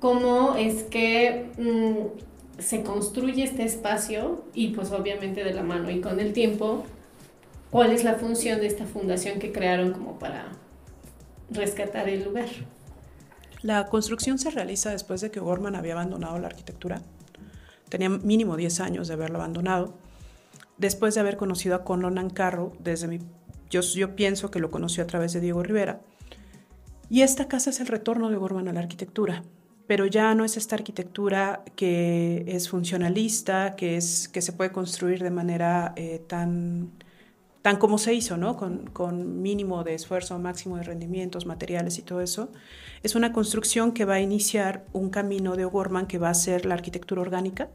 ¿cómo 0.00 0.54
es 0.56 0.84
que 0.84 1.50
mm, 1.58 2.60
se 2.60 2.82
construye 2.82 3.44
este 3.44 3.64
espacio? 3.64 4.44
Y 4.54 4.68
pues 4.68 4.92
obviamente 4.92 5.42
de 5.42 5.52
la 5.52 5.62
mano 5.62 5.90
y 5.90 6.00
con 6.00 6.20
el 6.20 6.32
tiempo, 6.32 6.84
¿cuál 7.70 7.92
es 7.92 8.04
la 8.04 8.14
función 8.14 8.60
de 8.60 8.68
esta 8.68 8.86
fundación 8.86 9.38
que 9.38 9.52
crearon 9.52 9.92
como 9.92 10.18
para 10.18 10.52
rescatar 11.50 12.08
el 12.08 12.24
lugar? 12.24 12.48
La 13.62 13.86
construcción 13.86 14.38
se 14.38 14.50
realiza 14.50 14.90
después 14.90 15.20
de 15.20 15.30
que 15.30 15.40
Gorman 15.40 15.74
había 15.74 15.94
abandonado 15.94 16.38
la 16.38 16.46
arquitectura. 16.46 17.02
Tenía 17.88 18.08
mínimo 18.08 18.56
10 18.56 18.80
años 18.80 19.08
de 19.08 19.14
haberlo 19.14 19.38
abandonado. 19.38 19.94
Después 20.76 21.14
de 21.14 21.20
haber 21.20 21.36
conocido 21.36 21.74
a 21.74 21.84
Conlon 21.84 22.18
Ancarro, 22.18 22.72
desde 22.78 23.08
mi, 23.08 23.18
yo, 23.70 23.80
yo 23.80 24.14
pienso 24.14 24.50
que 24.50 24.60
lo 24.60 24.70
conoció 24.70 25.02
a 25.02 25.06
través 25.06 25.32
de 25.32 25.40
Diego 25.40 25.62
Rivera. 25.62 26.00
Y 27.10 27.22
esta 27.22 27.48
casa 27.48 27.70
es 27.70 27.80
el 27.80 27.86
retorno 27.86 28.30
de 28.30 28.36
Gorman 28.36 28.68
a 28.68 28.72
la 28.72 28.80
arquitectura, 28.80 29.42
pero 29.86 30.06
ya 30.06 30.34
no 30.34 30.44
es 30.44 30.56
esta 30.56 30.76
arquitectura 30.76 31.64
que 31.74 32.44
es 32.46 32.68
funcionalista, 32.68 33.74
que, 33.74 33.96
es, 33.96 34.28
que 34.28 34.42
se 34.42 34.52
puede 34.52 34.70
construir 34.70 35.22
de 35.22 35.30
manera 35.30 35.94
eh, 35.96 36.22
tan 36.28 36.92
tan 37.62 37.76
como 37.76 37.98
se 37.98 38.14
hizo, 38.14 38.36
¿no? 38.36 38.56
Con, 38.56 39.42
mínimo 39.42 39.84
de 39.84 39.94
esfuerzo, 39.94 40.38
máximo 40.38 40.76
de 40.76 40.84
rendimientos, 40.84 41.46
materiales 41.46 41.98
y 41.98 42.02
todo 42.02 42.20
eso. 42.20 42.52
Es 43.02 43.14
una 43.14 43.32
construcción 43.32 43.92
que 43.92 44.04
va 44.04 44.14
a 44.14 44.20
iniciar 44.20 44.86
un 44.92 45.10
camino 45.10 45.56
de 45.56 45.64
O'Gorman 45.64 46.06
que 46.06 46.18
va 46.18 46.30
a 46.30 46.34
ser 46.34 46.66
la 46.66 46.74
arquitectura 46.74 47.20
orgánica, 47.20 47.68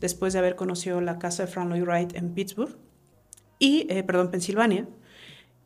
después 0.00 0.32
de 0.32 0.40
haber 0.40 0.56
conocido 0.56 1.00
la 1.00 1.18
casa 1.18 1.44
de 1.44 1.52
Frank 1.52 1.70
Lloyd 1.70 1.84
Wright 1.84 2.16
en 2.16 2.34
Pittsburgh, 2.34 2.76
y, 3.58 3.86
eh, 3.90 4.02
perdón, 4.02 4.30
Pensilvania, 4.30 4.86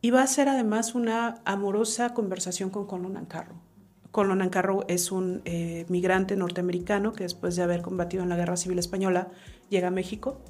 y 0.01 0.11
va 0.11 0.23
a 0.23 0.27
ser 0.27 0.47
además 0.47 0.95
una 0.95 1.41
amorosa 1.45 2.13
conversación 2.13 2.69
con 2.69 2.87
Colin 2.87 3.17
Ancarro. 3.17 3.55
Colin 4.11 4.41
Ancarro 4.41 4.85
es 4.87 5.11
un 5.11 5.41
eh, 5.45 5.85
migrante 5.89 6.35
norteamericano 6.35 7.13
que 7.13 7.23
después 7.23 7.55
de 7.55 7.63
haber 7.63 7.81
combatido 7.81 8.23
en 8.23 8.29
la 8.29 8.37
Guerra 8.37 8.57
Civil 8.57 8.79
Española 8.79 9.29
llega 9.69 9.89
a 9.89 9.91
México 9.91 10.41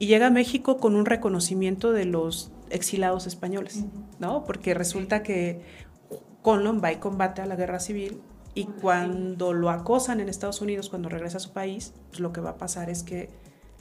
y 0.00 0.06
llega 0.06 0.28
a 0.28 0.30
México 0.30 0.78
con 0.78 0.96
un 0.96 1.04
reconocimiento 1.04 1.92
de 1.92 2.06
los 2.06 2.50
exilados 2.70 3.26
españoles, 3.26 3.84
¿no? 4.18 4.44
Porque 4.44 4.72
resulta 4.72 5.22
que 5.22 5.60
Conlon 6.40 6.80
va 6.82 6.90
y 6.90 6.96
combate 6.96 7.42
a 7.42 7.46
la 7.46 7.54
guerra 7.54 7.80
civil 7.80 8.22
y 8.54 8.64
cuando 8.64 9.52
lo 9.52 9.68
acosan 9.68 10.20
en 10.20 10.30
Estados 10.30 10.62
Unidos, 10.62 10.88
cuando 10.88 11.10
regresa 11.10 11.36
a 11.36 11.40
su 11.40 11.52
país, 11.52 11.92
pues 12.08 12.20
lo 12.20 12.32
que 12.32 12.40
va 12.40 12.50
a 12.50 12.56
pasar 12.56 12.88
es 12.88 13.02
que 13.02 13.28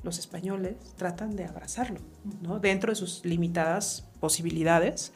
los 0.04 0.20
españoles 0.20 0.76
tratan 0.98 1.38
de 1.38 1.46
abrazarlo, 1.46 2.02
¿no? 2.42 2.60
Dentro 2.60 2.92
de 2.92 2.96
sus 2.98 3.24
limitadas 3.24 4.06
posibilidades. 4.20 5.14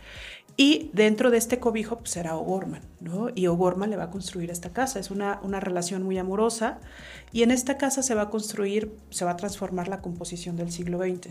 Y 0.55 0.91
dentro 0.93 1.31
de 1.31 1.37
este 1.37 1.59
cobijo 1.59 1.97
pues, 1.97 2.11
será 2.11 2.35
O'Gorman, 2.35 2.81
¿no? 2.99 3.29
Y 3.33 3.47
O'Gorman 3.47 3.89
le 3.89 3.97
va 3.97 4.03
a 4.03 4.11
construir 4.11 4.51
esta 4.51 4.69
casa. 4.69 4.99
Es 4.99 5.09
una, 5.09 5.39
una 5.41 5.59
relación 5.59 6.03
muy 6.03 6.17
amorosa. 6.17 6.79
Y 7.31 7.41
en 7.41 7.51
esta 7.51 7.77
casa 7.77 8.03
se 8.03 8.13
va 8.13 8.23
a 8.23 8.29
construir, 8.29 8.95
se 9.09 9.25
va 9.25 9.31
a 9.31 9.35
transformar 9.35 9.87
la 9.87 10.01
composición 10.01 10.55
del 10.55 10.71
siglo 10.71 10.99
XX, 10.99 11.29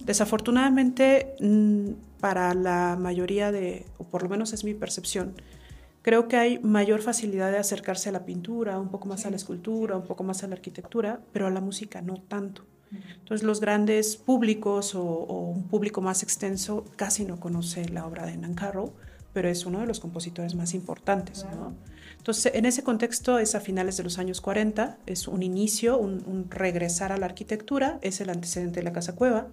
Desafortunadamente, 0.00 1.34
mm, 1.40 1.90
para 2.20 2.52
la 2.54 2.96
mayoría 2.98 3.52
de, 3.52 3.86
o 3.98 4.04
por 4.04 4.22
lo 4.22 4.28
menos 4.28 4.52
es 4.52 4.64
mi 4.64 4.74
percepción, 4.74 5.34
creo 6.02 6.28
que 6.28 6.36
hay 6.36 6.58
mayor 6.58 7.00
facilidad 7.00 7.50
de 7.50 7.58
acercarse 7.58 8.08
a 8.08 8.12
la 8.12 8.26
pintura, 8.26 8.78
un 8.78 8.88
poco 8.88 9.08
más 9.08 9.24
a 9.24 9.30
la 9.30 9.36
escultura, 9.36 9.96
un 9.96 10.04
poco 10.04 10.24
más 10.24 10.42
a 10.42 10.48
la 10.48 10.54
arquitectura, 10.54 11.20
pero 11.32 11.46
a 11.46 11.50
la 11.50 11.60
música 11.60 12.02
no 12.02 12.16
tanto. 12.16 12.64
Entonces 13.18 13.44
los 13.46 13.60
grandes 13.60 14.16
públicos 14.16 14.94
o, 14.94 15.02
un 15.02 15.68
público 15.68 16.00
más 16.00 16.22
extenso 16.22 16.84
casi 16.96 17.24
no 17.24 17.40
conoce 17.40 17.88
la 17.88 18.06
obra 18.06 18.26
de 18.26 18.36
Nancarrow, 18.36 18.92
pero 19.32 19.48
es 19.48 19.66
uno 19.66 19.80
de 19.80 19.86
los 19.86 20.00
compositores 20.00 20.54
más 20.54 20.74
importantes. 20.74 21.44
Entonces 22.18 22.54
en 22.54 22.64
ese 22.64 22.82
contexto 22.82 23.38
es 23.38 23.54
a 23.54 23.60
finales 23.60 23.96
de 23.96 24.04
los 24.04 24.18
años 24.18 24.40
40, 24.40 24.98
es 25.06 25.28
un 25.28 25.42
inicio, 25.42 25.98
un, 25.98 26.46
regresar 26.50 27.12
a 27.12 27.16
la 27.16 27.26
arquitectura, 27.26 27.98
es 28.02 28.20
el 28.20 28.30
antecedente 28.30 28.80
de 28.80 28.84
la 28.84 28.92
Casa 28.92 29.14
Cueva, 29.14 29.48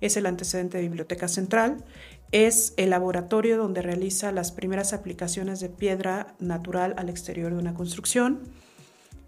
es 0.00 0.16
el 0.16 0.26
antecedente 0.26 0.78
de 0.78 0.84
Biblioteca 0.84 1.28
Central, 1.28 1.84
es 2.32 2.74
el 2.76 2.90
laboratorio 2.90 3.56
donde 3.56 3.82
realiza 3.82 4.32
las 4.32 4.52
primeras 4.52 4.92
aplicaciones 4.92 5.60
de 5.60 5.68
piedra 5.68 6.34
natural 6.38 6.94
al 6.96 7.08
exterior 7.08 7.52
de 7.52 7.58
una 7.58 7.74
construcción 7.74 8.40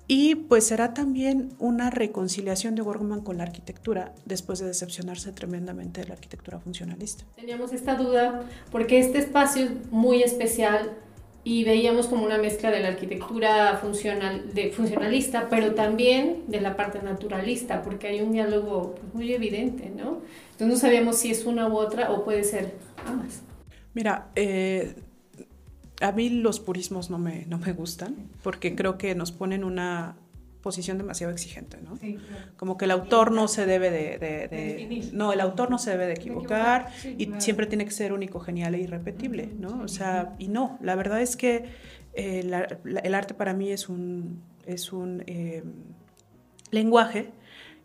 y 0.08 0.34
pues 0.34 0.64
será 0.66 0.94
también 0.94 1.50
una 1.58 1.90
reconciliación 1.90 2.74
de 2.74 2.80
Gorgman 2.80 3.20
con 3.20 3.36
la 3.36 3.44
arquitectura 3.44 4.14
después 4.24 4.58
de 4.58 4.66
decepcionarse 4.66 5.32
tremendamente 5.32 6.00
de 6.00 6.08
la 6.08 6.14
arquitectura 6.14 6.58
funcionalista. 6.58 7.24
Teníamos 7.36 7.74
esta 7.74 7.94
duda 7.94 8.42
porque 8.72 8.98
este 8.98 9.18
espacio 9.18 9.66
es 9.66 9.70
muy 9.90 10.22
especial 10.22 10.92
y 11.44 11.64
veíamos 11.64 12.08
como 12.08 12.24
una 12.24 12.38
mezcla 12.38 12.70
de 12.70 12.80
la 12.80 12.88
arquitectura 12.88 13.76
funcional, 13.76 14.52
de 14.54 14.70
funcionalista, 14.70 15.48
pero 15.50 15.74
también 15.74 16.44
de 16.48 16.62
la 16.62 16.74
parte 16.74 17.02
naturalista, 17.02 17.82
porque 17.82 18.08
hay 18.08 18.22
un 18.22 18.32
diálogo 18.32 18.94
pues, 18.94 19.14
muy 19.14 19.32
evidente, 19.32 19.90
¿no? 19.90 20.22
Entonces 20.52 20.68
no 20.68 20.76
sabíamos 20.76 21.16
si 21.16 21.30
es 21.30 21.44
una 21.44 21.68
u 21.68 21.76
otra 21.76 22.12
o 22.12 22.24
puede 22.24 22.44
ser 22.44 22.72
ambas. 23.06 23.42
Mira, 23.94 24.28
eh, 24.36 24.94
a 26.00 26.12
mí 26.12 26.28
los 26.28 26.60
purismos 26.60 27.10
no 27.10 27.18
me, 27.18 27.46
no 27.46 27.58
me 27.58 27.72
gustan 27.72 28.28
porque 28.42 28.74
creo 28.74 28.98
que 28.98 29.14
nos 29.14 29.32
ponen 29.32 29.64
una 29.64 30.16
posición 30.62 30.98
demasiado 30.98 31.32
exigente, 31.32 31.78
¿no? 31.82 31.98
Como 32.56 32.76
que 32.76 32.84
el 32.84 32.90
autor 32.90 33.30
no 33.30 33.48
se 33.48 33.64
debe 33.64 33.90
de, 33.90 35.10
no, 35.12 35.32
el 35.32 35.40
autor 35.40 35.70
no 35.70 35.78
se 35.78 35.90
debe 35.90 36.06
de 36.06 36.14
equivocar 36.14 36.88
y 37.16 37.30
siempre 37.38 37.66
tiene 37.66 37.84
que 37.84 37.90
ser 37.90 38.12
único, 38.12 38.40
genial 38.40 38.74
e 38.74 38.80
irrepetible, 38.80 39.50
¿no? 39.58 39.80
O 39.82 39.88
sea, 39.88 40.34
y 40.38 40.48
no, 40.48 40.78
la 40.82 40.94
verdad 40.96 41.22
es 41.22 41.36
que 41.36 41.64
eh, 42.12 42.40
el 43.02 43.14
arte 43.14 43.34
para 43.34 43.54
mí 43.54 43.70
es 43.70 43.88
un, 43.88 44.42
es 44.66 44.92
un 44.92 45.22
eh, 45.26 45.62
lenguaje 46.70 47.30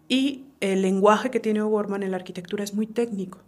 y 0.08 0.46
el 0.60 0.82
lenguaje 0.82 1.30
que 1.30 1.40
tiene 1.40 1.62
O'Gorman 1.62 2.04
en 2.04 2.12
la 2.12 2.18
arquitectura 2.18 2.64
es 2.64 2.74
muy 2.74 2.88
técnico. 2.88 3.40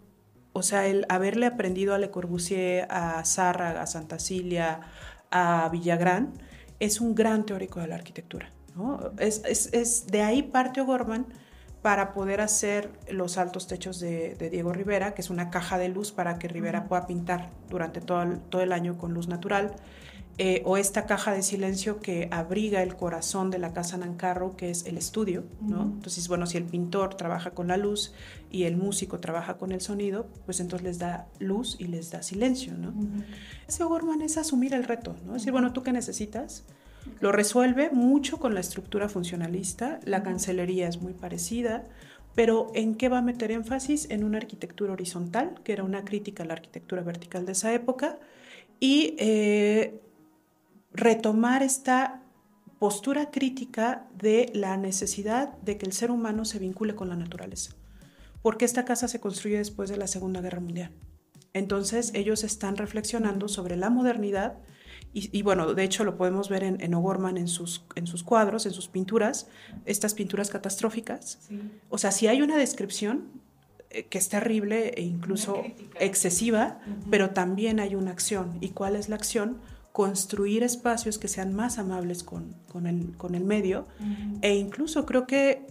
O 0.56 0.62
sea, 0.62 0.86
el 0.86 1.04
haberle 1.10 1.44
aprendido 1.44 1.92
a 1.92 1.98
Le 1.98 2.10
Corbusier, 2.10 2.86
a 2.88 3.22
Zárraga, 3.26 3.82
a 3.82 3.86
Santa 3.86 4.18
Cilia, 4.18 4.80
a 5.30 5.68
Villagrán, 5.70 6.32
es 6.80 7.02
un 7.02 7.14
gran 7.14 7.44
teórico 7.44 7.78
de 7.80 7.88
la 7.88 7.96
arquitectura. 7.96 8.50
Es, 9.18 10.06
de 10.06 10.22
ahí 10.22 10.42
parte 10.42 10.80
O'Gorman 10.80 11.26
para 11.82 12.14
poder 12.14 12.40
hacer 12.40 12.90
los 13.10 13.36
altos 13.36 13.66
techos 13.66 14.00
de, 14.00 14.34
Diego 14.50 14.72
Rivera, 14.72 15.12
que 15.12 15.20
es 15.20 15.28
una 15.28 15.50
caja 15.50 15.76
de 15.76 15.90
luz 15.90 16.10
para 16.10 16.38
que 16.38 16.48
Rivera 16.48 16.88
pueda 16.88 17.06
pintar 17.06 17.50
durante 17.68 18.00
todo 18.00 18.62
el 18.62 18.72
año 18.72 18.96
con 18.96 19.12
luz 19.12 19.28
natural. 19.28 19.74
Eh, 20.38 20.60
o 20.66 20.76
esta 20.76 21.06
caja 21.06 21.32
de 21.32 21.42
silencio 21.42 22.00
que 22.00 22.28
abriga 22.30 22.82
el 22.82 22.94
corazón 22.94 23.50
de 23.50 23.58
la 23.58 23.72
casa 23.72 23.96
Nancarro, 23.96 24.54
que 24.54 24.68
es 24.68 24.84
el 24.84 24.98
estudio, 24.98 25.44
¿no? 25.62 25.84
Entonces, 25.84 26.28
bueno, 26.28 26.46
si 26.46 26.58
el 26.58 26.64
pintor 26.64 27.14
trabaja 27.14 27.52
con 27.52 27.68
la 27.68 27.78
luz 27.78 28.12
y 28.50 28.64
el 28.64 28.76
músico 28.76 29.18
trabaja 29.18 29.56
con 29.56 29.72
el 29.72 29.80
sonido, 29.80 30.26
pues 30.44 30.60
entonces 30.60 30.84
les 30.84 30.98
da 30.98 31.26
luz 31.38 31.76
y 31.78 31.86
les 31.86 32.10
da 32.10 32.22
silencio, 32.22 32.74
¿no? 32.76 32.92
Ese 33.66 33.82
O'Gorman 33.82 34.20
es 34.20 34.36
asumir 34.36 34.74
el 34.74 34.84
reto, 34.84 35.16
¿no? 35.24 35.36
Es 35.36 35.42
decir, 35.42 35.52
bueno, 35.52 35.72
¿tú 35.72 35.82
qué 35.82 35.92
necesitas? 35.92 36.64
Lo 37.20 37.32
resuelve 37.32 37.88
mucho 37.90 38.38
con 38.38 38.52
la 38.52 38.60
estructura 38.60 39.08
funcionalista, 39.08 40.00
la 40.04 40.22
cancelería 40.22 40.86
es 40.86 41.00
muy 41.00 41.14
parecida, 41.14 41.84
pero 42.34 42.70
¿en 42.74 42.94
qué 42.94 43.08
va 43.08 43.18
a 43.18 43.22
meter 43.22 43.52
énfasis? 43.52 44.10
En 44.10 44.22
una 44.22 44.36
arquitectura 44.36 44.92
horizontal, 44.92 45.54
que 45.64 45.72
era 45.72 45.82
una 45.82 46.04
crítica 46.04 46.42
a 46.42 46.46
la 46.46 46.52
arquitectura 46.52 47.00
vertical 47.00 47.46
de 47.46 47.52
esa 47.52 47.72
época, 47.72 48.18
y 48.80 49.14
eh, 49.18 50.02
retomar 50.96 51.62
esta 51.62 52.22
postura 52.78 53.30
crítica 53.30 54.06
de 54.18 54.50
la 54.54 54.76
necesidad 54.76 55.56
de 55.58 55.78
que 55.78 55.86
el 55.86 55.92
ser 55.92 56.10
humano 56.10 56.44
se 56.44 56.58
vincule 56.58 56.94
con 56.94 57.08
la 57.08 57.16
naturaleza, 57.16 57.72
porque 58.42 58.64
esta 58.64 58.84
casa 58.84 59.08
se 59.08 59.20
construye 59.20 59.58
después 59.58 59.88
de 59.88 59.96
la 59.96 60.06
Segunda 60.06 60.40
Guerra 60.40 60.60
Mundial. 60.60 60.92
Entonces 61.52 62.12
ellos 62.14 62.44
están 62.44 62.76
reflexionando 62.76 63.48
sobre 63.48 63.76
la 63.76 63.88
modernidad 63.88 64.58
y, 65.18 65.40
bueno, 65.40 65.72
de 65.72 65.82
hecho 65.82 66.04
lo 66.04 66.18
podemos 66.18 66.50
ver 66.50 66.62
en, 66.62 66.94
O'Gorman 66.94 67.38
en 67.38 67.48
sus, 67.48 67.86
en 67.94 68.06
sus 68.06 68.22
cuadros, 68.22 68.66
en 68.66 68.72
sus 68.72 68.88
pinturas, 68.88 69.48
estas 69.86 70.12
pinturas 70.12 70.50
catastróficas. 70.50 71.38
O 71.88 71.96
sea, 71.96 72.12
si 72.12 72.26
hay 72.26 72.42
una 72.42 72.58
descripción 72.58 73.30
eh, 73.88 74.04
que 74.04 74.18
es 74.18 74.28
terrible 74.28 74.88
e 74.90 75.00
incluso 75.00 75.62
excesiva, 75.98 76.80
pero 77.10 77.30
también 77.30 77.80
hay 77.80 77.94
una 77.94 78.10
acción. 78.10 78.58
¿Y 78.60 78.70
cuál 78.70 78.94
es 78.94 79.08
la 79.08 79.16
acción? 79.16 79.56
Construir 79.96 80.62
espacios 80.62 81.16
que 81.16 81.26
sean 81.26 81.54
más 81.54 81.78
amables 81.78 82.22
con, 82.22 82.54
con, 82.70 82.86
el, 82.86 83.16
con 83.16 83.34
el, 83.34 83.44
medio 83.44 83.86
e 84.42 84.54
incluso 84.54 85.06
creo 85.06 85.26
que 85.26 85.68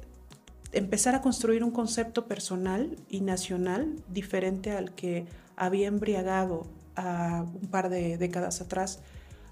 empezar 0.71 1.13
a 1.13 1.21
construir 1.21 1.63
un 1.63 1.69
concepto 1.69 2.25
personal 2.25 2.95
y 3.07 3.21
nacional 3.21 3.93
diferente 4.09 4.71
al 4.71 4.95
que 4.95 5.27
había 5.55 5.87
embriagado 5.87 6.65
a 6.95 7.45
un 7.61 7.67
par 7.67 7.89
de 7.89 8.17
décadas 8.17 8.61
atrás 8.61 8.99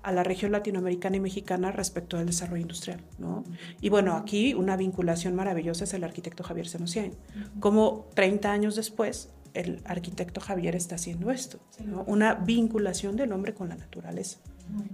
a 0.01 0.11
la 0.11 0.23
región 0.23 0.51
latinoamericana 0.51 1.17
y 1.17 1.19
mexicana 1.19 1.71
respecto 1.71 2.17
al 2.17 2.25
desarrollo 2.25 2.63
industrial. 2.63 2.99
¿no? 3.19 3.43
Y 3.79 3.89
bueno, 3.89 4.15
aquí 4.15 4.55
una 4.55 4.75
vinculación 4.75 5.35
maravillosa 5.35 5.83
es 5.83 5.93
el 5.93 6.03
arquitecto 6.03 6.43
Javier 6.43 6.67
Senosian, 6.67 7.11
como 7.59 8.07
30 8.15 8.51
años 8.51 8.75
después 8.75 9.29
el 9.53 9.83
arquitecto 9.85 10.41
Javier 10.41 10.75
está 10.75 10.95
haciendo 10.95 11.29
esto, 11.29 11.59
una 12.07 12.33
vinculación 12.33 13.15
del 13.15 13.33
hombre 13.33 13.53
con 13.53 13.69
la 13.69 13.75
naturaleza. 13.75 14.39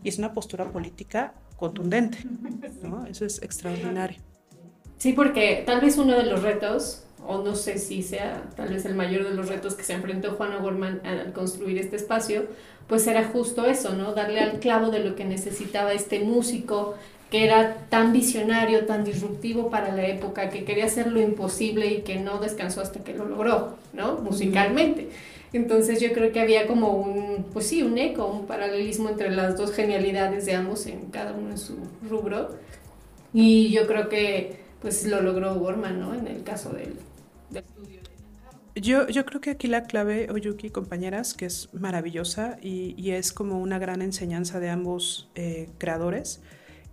Y 0.03 0.09
es 0.09 0.17
una 0.17 0.33
postura 0.33 0.65
política 0.65 1.33
contundente, 1.57 2.19
¿no? 2.83 3.05
Eso 3.05 3.25
es 3.25 3.41
extraordinario. 3.41 4.19
Sí, 4.97 5.13
porque 5.13 5.63
tal 5.65 5.81
vez 5.81 5.97
uno 5.97 6.17
de 6.17 6.23
los 6.23 6.41
retos, 6.41 7.03
o 7.25 7.41
no 7.43 7.55
sé 7.55 7.77
si 7.77 8.01
sea 8.03 8.43
tal 8.55 8.69
vez 8.69 8.85
el 8.85 8.95
mayor 8.95 9.23
de 9.23 9.33
los 9.33 9.47
retos 9.47 9.75
que 9.75 9.83
se 9.83 9.93
enfrentó 9.93 10.31
Juan 10.31 10.53
O'Gorman 10.53 11.01
al 11.05 11.31
construir 11.33 11.77
este 11.77 11.95
espacio, 11.95 12.47
pues 12.87 13.05
era 13.07 13.25
justo 13.25 13.65
eso, 13.65 13.93
¿no? 13.93 14.13
Darle 14.13 14.39
al 14.39 14.59
clavo 14.59 14.89
de 14.89 14.99
lo 14.99 15.15
que 15.15 15.23
necesitaba 15.23 15.93
este 15.93 16.21
músico 16.21 16.95
que 17.29 17.45
era 17.45 17.85
tan 17.89 18.11
visionario, 18.11 18.85
tan 18.85 19.03
disruptivo 19.03 19.69
para 19.69 19.93
la 19.95 20.07
época, 20.07 20.49
que 20.49 20.65
quería 20.65 20.85
hacer 20.85 21.07
lo 21.07 21.21
imposible 21.21 21.85
y 21.87 22.01
que 22.01 22.19
no 22.19 22.39
descansó 22.39 22.81
hasta 22.81 23.03
que 23.03 23.13
lo 23.13 23.25
logró, 23.25 23.75
¿no? 23.93 24.15
Musicalmente. 24.17 25.09
Entonces 25.51 25.99
yo 25.99 26.13
creo 26.13 26.31
que 26.31 26.39
había 26.39 26.67
como 26.67 26.93
un, 26.93 27.45
pues 27.51 27.67
sí, 27.67 27.81
un 27.81 27.97
eco, 27.97 28.27
un 28.27 28.45
paralelismo 28.45 29.09
entre 29.09 29.31
las 29.31 29.57
dos 29.57 29.71
genialidades 29.71 30.45
de 30.45 30.53
ambos 30.53 30.85
en 30.85 31.07
cada 31.07 31.33
uno 31.33 31.51
en 31.51 31.57
su 31.57 31.77
rubro. 32.07 32.49
Y 33.33 33.69
yo 33.71 33.87
creo 33.87 34.09
que 34.09 34.59
pues 34.81 35.05
lo 35.05 35.21
logró 35.21 35.55
Gorman, 35.55 35.99
¿no? 35.99 36.13
En 36.13 36.27
el 36.27 36.43
caso 36.43 36.69
del, 36.71 36.95
estudio. 37.53 37.99
Yo, 38.75 39.07
yo 39.07 39.25
creo 39.25 39.41
que 39.41 39.49
aquí 39.49 39.67
la 39.67 39.83
clave, 39.83 40.29
Oyuki, 40.31 40.69
compañeras, 40.69 41.33
que 41.33 41.45
es 41.45 41.69
maravillosa 41.73 42.57
y, 42.61 42.93
y 42.97 43.11
es 43.11 43.33
como 43.33 43.59
una 43.59 43.79
gran 43.79 44.01
enseñanza 44.01 44.59
de 44.59 44.69
ambos 44.69 45.29
eh, 45.35 45.69
creadores, 45.79 46.41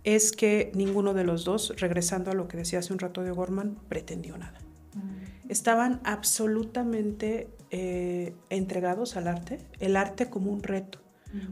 es 0.03 0.31
que 0.31 0.71
ninguno 0.73 1.13
de 1.13 1.23
los 1.23 1.45
dos, 1.45 1.73
regresando 1.77 2.31
a 2.31 2.33
lo 2.33 2.47
que 2.47 2.57
decía 2.57 2.79
hace 2.79 2.93
un 2.93 2.99
rato 2.99 3.23
de 3.23 3.31
Gorman, 3.31 3.77
pretendió 3.87 4.37
nada. 4.37 4.59
Mm. 4.95 5.49
Estaban 5.49 6.01
absolutamente 6.03 7.47
eh, 7.71 8.33
entregados 8.49 9.17
al 9.17 9.27
arte, 9.27 9.59
el 9.79 9.97
arte 9.97 10.29
como 10.29 10.51
un 10.51 10.63
reto, 10.63 10.99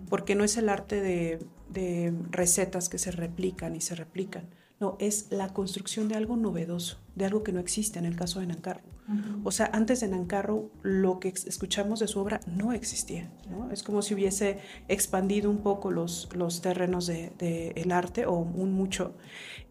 porque 0.10 0.36
no 0.36 0.44
es 0.44 0.56
el 0.58 0.70
arte 0.70 1.02
de, 1.02 2.14
recetas 2.32 2.88
que 2.88 2.98
se 2.98 3.12
replican 3.12 3.76
y 3.76 3.82
se 3.82 3.96
replican, 3.96 4.48
no, 4.80 4.96
es 5.00 5.28
la 5.30 5.54
construcción 5.54 6.08
de 6.08 6.16
algo 6.16 6.38
novedoso, 6.38 7.00
de 7.16 7.26
algo 7.26 7.44
que 7.44 7.52
no 7.52 7.60
existe 7.60 8.00
en 8.00 8.06
el 8.06 8.16
caso 8.16 8.40
de 8.40 8.48
Nancarro. 8.48 8.84
O 9.44 9.52
sea, 9.52 9.70
antes 9.72 10.00
de 10.00 10.08
Nancarro 10.08 10.72
lo 10.82 11.20
que 11.20 11.30
escuchamos 11.30 12.00
de 12.00 12.08
su 12.08 12.20
obra 12.20 12.40
no 12.48 12.74
existía, 12.74 13.30
Es 13.72 13.84
como 13.84 14.02
si 14.02 14.16
hubiese 14.16 14.60
expandido 14.88 15.52
un 15.52 15.60
poco 15.60 15.92
los, 15.92 16.30
los 16.34 16.62
terrenos 16.62 17.06
del 17.06 17.38
de, 17.38 17.88
arte, 17.92 18.26
o 18.26 18.34
un 18.36 18.74
mucho. 18.74 19.16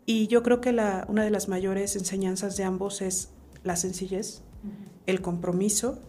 Y 0.06 0.28
yo 0.28 0.42
creo 0.42 0.60
que 0.60 0.72
la, 0.72 1.04
una 1.08 1.24
de 1.24 1.30
las 1.30 1.48
mayores 1.48 1.96
enseñanzas 1.96 2.56
de 2.56 2.64
ambos 2.64 3.02
es 3.02 3.30
la 3.64 3.76
sencillez, 3.76 4.42
el 5.06 5.20
compromiso 5.20 6.00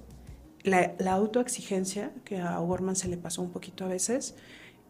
la, 0.65 1.13
autoexigencia, 1.13 2.12
que 2.23 2.39
a 2.39 2.60
O'Gorman 2.60 2.95
se 2.95 3.08
le 3.08 3.17
pasó 3.17 3.41
un 3.41 3.51
poquito 3.51 3.86
a 3.86 3.88
veces, 3.88 4.36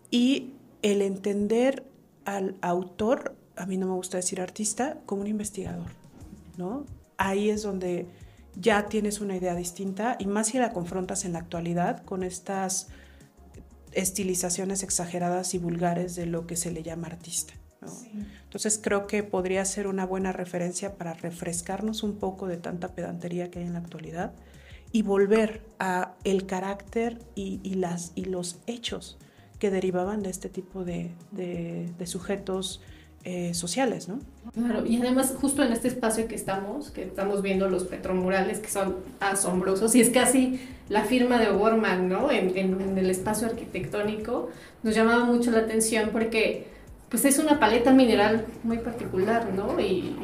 y 0.09 0.53
el 0.81 1.01
entender 1.01 1.83
al 2.23 2.55
autor, 2.61 3.35
a 3.55 3.65
mí 3.65 3.77
no 3.77 3.87
me 3.87 3.93
gusta 3.93 4.17
decir 4.17 4.41
artista, 4.41 4.97
como 5.05 5.21
un 5.21 5.27
investigador, 5.27 5.91
¿no? 6.57 6.85
Ahí 7.17 7.49
es 7.49 7.63
donde 7.63 8.07
ya 8.59 8.87
tienes 8.87 9.19
una 9.19 9.35
idea 9.35 9.55
distinta 9.55 10.15
y 10.19 10.27
más 10.27 10.47
si 10.47 10.57
la 10.57 10.71
confrontas 10.71 11.25
en 11.25 11.33
la 11.33 11.39
actualidad 11.39 12.03
con 12.03 12.23
estas 12.23 12.87
estilizaciones 13.91 14.83
exageradas 14.83 15.53
y 15.53 15.57
vulgares 15.57 16.15
de 16.15 16.25
lo 16.25 16.47
que 16.47 16.55
se 16.55 16.71
le 16.71 16.83
llama 16.83 17.07
artista. 17.07 17.53
Entonces 18.43 18.79
creo 18.81 19.05
que 19.07 19.23
podría 19.23 19.63
ser 19.65 19.87
una 19.87 20.05
buena 20.05 20.31
referencia 20.31 20.95
para 20.95 21.13
refrescarnos 21.13 22.01
un 22.01 22.17
poco 22.17 22.47
de 22.47 22.57
tanta 22.57 22.95
pedantería 22.95 23.51
que 23.51 23.59
hay 23.59 23.65
en 23.65 23.73
la 23.73 23.79
actualidad 23.79 24.33
y 24.91 25.01
volver 25.01 25.61
a 25.79 26.13
el 26.23 26.45
carácter 26.45 27.19
y, 27.35 27.75
las, 27.75 28.11
y 28.15 28.25
los 28.25 28.59
hechos 28.67 29.17
que 29.59 29.69
derivaban 29.71 30.23
de 30.23 30.29
este 30.29 30.49
tipo 30.49 30.83
de, 30.83 31.11
de 31.31 32.07
sujetos 32.07 32.81
eh, 33.27 33.55
sociales, 33.55 34.07
¿no? 34.07 34.19
Claro, 34.53 34.85
y 34.85 35.01
además 35.01 35.33
justo 35.41 35.63
en 35.63 35.73
este 35.73 35.87
espacio 35.87 36.27
que 36.27 36.35
estamos, 36.35 36.91
que 36.91 37.01
estamos 37.01 37.41
viendo 37.41 37.67
los 37.67 37.85
petromurales 37.85 38.59
que 38.59 38.69
son 38.69 38.97
asombrosos, 39.19 39.95
y 39.95 40.01
es 40.01 40.11
casi 40.11 40.59
la 40.89 41.05
firma 41.05 41.39
de 41.39 41.49
O'Gorman, 41.49 42.07
¿no? 42.07 42.29
En, 42.29 42.55
en, 42.55 42.95
el 42.95 43.09
espacio 43.09 43.47
arquitectónico, 43.47 44.51
nos 44.83 44.93
llamaba 44.93 45.23
mucho 45.23 45.49
la 45.49 45.61
atención 45.61 46.11
porque 46.11 46.67
pues 47.09 47.25
es 47.25 47.39
una 47.39 47.59
paleta 47.59 47.91
mineral 47.91 48.45
muy 48.61 48.77
particular, 48.77 49.51
¿no? 49.55 49.79
Y, 49.79 50.15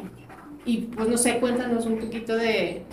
y 0.64 0.82
pues 0.82 1.08
no 1.08 1.18
sé, 1.18 1.40
cuéntanos 1.40 1.86
un 1.86 1.98
poquito 1.98 2.36
de, 2.36 2.84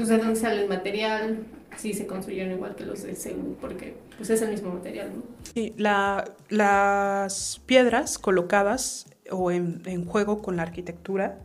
pues 0.00 0.08
de 0.08 0.16
dónde 0.16 0.36
sale 0.36 0.62
el 0.62 0.68
material, 0.68 1.44
si 1.76 1.92
se 1.92 2.06
construyeron 2.06 2.52
igual 2.52 2.74
que 2.74 2.86
los 2.86 3.02
de 3.02 3.14
CEU, 3.14 3.58
porque 3.60 3.98
pues 4.16 4.30
es 4.30 4.40
el 4.40 4.50
mismo 4.50 4.72
material, 4.72 5.10
¿no? 5.14 5.22
Sí, 5.54 5.74
las 5.76 7.60
piedras 7.66 8.18
colocadas 8.18 9.08
o 9.30 9.50
en, 9.50 9.82
en, 9.84 10.06
juego 10.06 10.40
con 10.40 10.56
la 10.56 10.62
arquitectura 10.62 11.38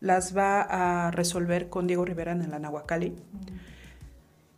las 0.00 0.36
va 0.36 0.60
a 0.60 1.10
resolver 1.10 1.70
con 1.70 1.86
Diego 1.86 2.04
Rivera 2.04 2.32
en 2.32 2.42
el 2.42 2.52
Anahuacalli. 2.52 3.14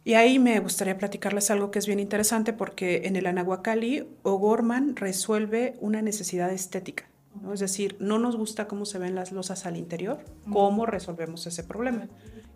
Y 0.03 0.15
ahí 0.15 0.41
me 0.41 0.59
gustaría 0.59 0.99
platicarles 0.99 1.49
algo 1.53 1.71
que 1.71 1.79
es 1.79 1.87
bien 1.87 2.01
interesante 2.01 2.53
porque 2.53 3.03
en 3.05 3.15
el 3.15 3.27
Anahuacalli 3.29 4.09
O'Gorman 4.25 4.97
resuelve 4.97 5.77
una 5.81 6.03
necesidad 6.03 6.53
estética. 6.53 7.05
¿no? 7.41 7.53
Es 7.53 7.61
decir, 7.61 7.97
no 8.01 8.19
nos 8.19 8.37
gusta 8.37 8.67
cómo 8.67 8.85
se 8.85 8.99
ven 8.99 9.15
las 9.15 9.31
losas 9.31 9.65
al 9.65 9.77
interior, 9.77 10.19
¿cómo 10.51 10.87
resolvemos 10.87 11.47
ese 11.47 11.63
problema? 11.63 12.09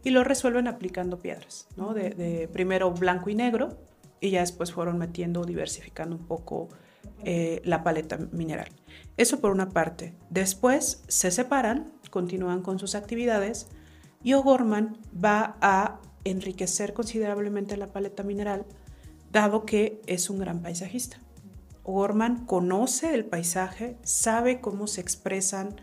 Y 0.05 0.11
lo 0.11 0.25
resuelven 0.25 0.69
aplicando 0.69 1.19
piedras, 1.19 1.69
¿no? 1.77 1.95
de, 1.95 2.49
primero 2.53 2.91
blanco 2.93 3.31
y 3.31 3.35
negro, 3.35 3.79
y 4.21 4.31
ya 4.31 4.41
después 4.41 4.73
fueron 4.73 4.99
metiendo, 4.99 5.45
diversificando 5.45 6.17
un 6.17 6.27
poco 6.27 6.69
eh, 7.25 7.61
la 7.65 7.83
paleta 7.83 8.17
mineral. 8.33 8.69
Eso 9.17 9.41
por 9.41 9.51
una 9.51 9.71
parte. 9.71 10.15
Después 10.31 11.03
se 11.09 11.31
separan, 11.31 11.93
continúan 12.11 12.63
con 12.63 12.79
sus 12.79 12.95
actividades, 12.95 13.69
y 14.23 14.35
O'Gorman 14.35 14.99
va 15.13 15.57
a 15.61 16.01
enriquecer 16.25 16.93
considerablemente 16.93 17.77
la 17.77 17.89
paleta 17.89 18.23
mineral, 18.23 18.67
dado 19.31 19.65
que 19.65 20.01
es 20.07 20.31
un 20.31 20.39
gran 20.39 20.63
paisajista. 20.63 21.19
O'Gorman 21.85 22.45
conoce 22.45 23.15
el 23.15 23.25
paisaje, 23.25 23.97
sabe 24.03 24.61
cómo 24.61 24.87
se 24.87 25.01
expresan 25.01 25.77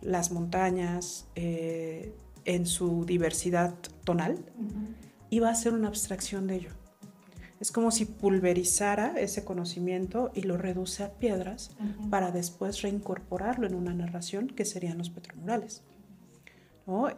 las 0.00 0.30
montañas 0.32 1.26
eh, 1.34 2.14
en 2.44 2.66
su 2.66 3.04
diversidad 3.04 3.74
tonal 4.04 4.38
y 5.30 5.40
va 5.40 5.48
a 5.48 5.52
hacer 5.52 5.72
una 5.72 5.88
abstracción 5.88 6.46
de 6.46 6.56
ello. 6.56 6.70
Es 7.60 7.72
como 7.72 7.90
si 7.90 8.04
pulverizara 8.04 9.14
ese 9.18 9.44
conocimiento 9.44 10.30
y 10.34 10.42
lo 10.42 10.56
reduce 10.56 11.02
a 11.02 11.12
piedras 11.12 11.70
para 12.10 12.30
después 12.30 12.82
reincorporarlo 12.82 13.66
en 13.66 13.74
una 13.74 13.94
narración 13.94 14.48
que 14.48 14.64
serían 14.64 14.98
los 14.98 15.10
petromurales. 15.10 15.82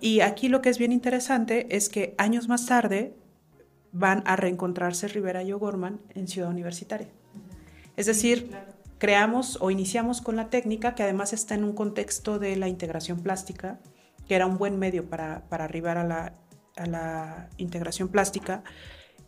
Y 0.01 0.21
aquí 0.21 0.49
lo 0.49 0.63
que 0.63 0.69
es 0.69 0.79
bien 0.79 0.93
interesante 0.93 1.75
es 1.75 1.89
que 1.89 2.15
años 2.19 2.49
más 2.49 2.67
tarde 2.67 3.15
van 3.91 4.23
a 4.27 4.37
reencontrarse 4.37 5.09
Rivera 5.09 5.43
y 5.43 5.53
O'Gorman 5.53 6.01
en 6.15 6.29
Ciudad 6.29 6.51
Universitaria. 6.51 7.09
Es 7.97 8.07
decir, 8.07 8.51
creamos 8.99 9.59
o 9.61 9.71
iniciamos 9.71 10.21
con 10.21 10.37
la 10.37 10.51
técnica 10.51 10.95
que 10.95 11.03
además 11.03 11.33
está 11.33 11.55
en 11.55 11.65
un 11.65 11.73
contexto 11.73 12.39
de 12.39 12.57
la 12.57 12.69
integración 12.69 13.21
plástica, 13.21 13.81
que 14.27 14.35
era 14.35 14.47
un 14.47 14.59
buen 14.59 14.79
medio 14.79 15.09
para, 15.09 15.49
para 15.49 15.65
arribar 15.65 15.99
a 15.99 16.05
la, 16.05 16.35
a 16.77 16.87
la 16.87 17.49
integración 17.57 18.09
plástica. 18.09 18.63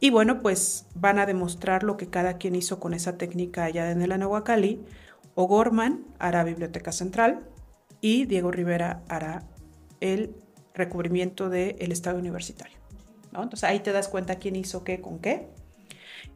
Y 0.01 0.11
bueno, 0.11 0.41
pues 0.41 0.87
van 0.95 1.19
a 1.19 1.27
demostrar 1.27 1.83
lo 1.83 1.97
que 1.97 2.09
cada 2.09 2.39
quien 2.39 2.55
hizo 2.55 2.79
con 2.79 2.95
esa 2.95 3.19
técnica 3.19 3.65
allá 3.65 3.91
en 3.91 4.03
el 4.03 4.13
Anahuacalli. 4.13 4.85
O'Gorman 5.35 6.05
hará 6.19 6.45
Biblioteca 6.45 6.93
Central 6.93 7.49
y 8.01 8.27
Diego 8.27 8.51
Rivera 8.51 9.03
hará 9.09 9.43
el 10.01 10.35
recubrimiento 10.75 11.49
del 11.49 11.93
Estado 11.93 12.19
Universitario. 12.19 12.79
Entonces 13.27 13.65
ahí 13.65 13.81
te 13.81 13.93
das 13.93 14.09
cuenta 14.09 14.37
quién 14.37 14.57
hizo 14.57 14.85
qué 14.85 15.01
con 15.01 15.19
qué. 15.19 15.49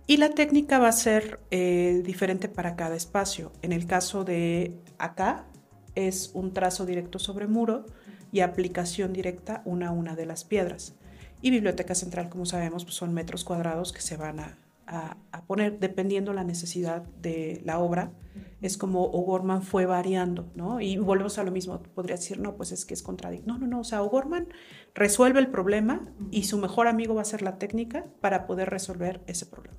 Y 0.06 0.16
la 0.16 0.30
técnica 0.30 0.78
va 0.78 0.88
a 0.88 0.92
ser 0.92 1.40
eh, 1.50 2.02
diferente 2.04 2.48
para 2.48 2.76
cada 2.76 2.96
espacio. 2.96 3.52
En 3.62 3.72
el 3.72 3.86
caso 3.86 4.24
de 4.24 4.74
acá 4.98 5.46
es 5.94 6.30
un 6.34 6.52
trazo 6.52 6.86
directo 6.86 7.18
sobre 7.18 7.46
muro 7.46 7.86
y 8.32 8.40
aplicación 8.40 9.12
directa 9.12 9.62
una 9.64 9.88
a 9.88 9.92
una 9.92 10.16
de 10.16 10.26
las 10.26 10.44
piedras. 10.44 10.96
Y 11.42 11.50
Biblioteca 11.50 11.94
Central, 11.94 12.28
como 12.28 12.46
sabemos, 12.46 12.84
pues 12.84 12.96
son 12.96 13.12
metros 13.12 13.44
cuadrados 13.44 13.92
que 13.92 14.00
se 14.00 14.16
van 14.16 14.40
a, 14.40 14.58
a, 14.86 15.42
poner 15.46 15.78
dependiendo 15.78 16.32
la 16.32 16.44
necesidad 16.44 17.02
de 17.20 17.60
la 17.64 17.78
obra. 17.78 18.12
Es 18.60 18.78
como 18.78 19.04
O'Gorman 19.04 19.62
fue 19.62 19.86
variando, 19.86 20.50
¿no? 20.54 20.80
Y 20.80 20.96
volvemos 20.98 21.38
a 21.38 21.44
lo 21.44 21.50
mismo, 21.50 21.82
podría 21.94 22.16
decir, 22.16 22.38
no, 22.38 22.56
pues 22.56 22.72
es 22.72 22.84
que 22.84 22.94
es 22.94 23.02
contradictorio. 23.02 23.54
No, 23.54 23.58
no, 23.58 23.66
no, 23.66 23.80
o 23.80 23.84
sea, 23.84 24.02
O'Gorman 24.02 24.48
resuelve 24.94 25.40
el 25.40 25.48
problema 25.48 26.00
y 26.30 26.44
su 26.44 26.58
mejor 26.58 26.86
amigo 26.86 27.14
va 27.14 27.22
a 27.22 27.26
ser 27.26 27.42
la 27.42 27.58
técnica 27.58 28.06
para 28.20 28.46
poder 28.46 28.70
resolver 28.70 29.20
ese 29.26 29.46
problema. 29.46 29.78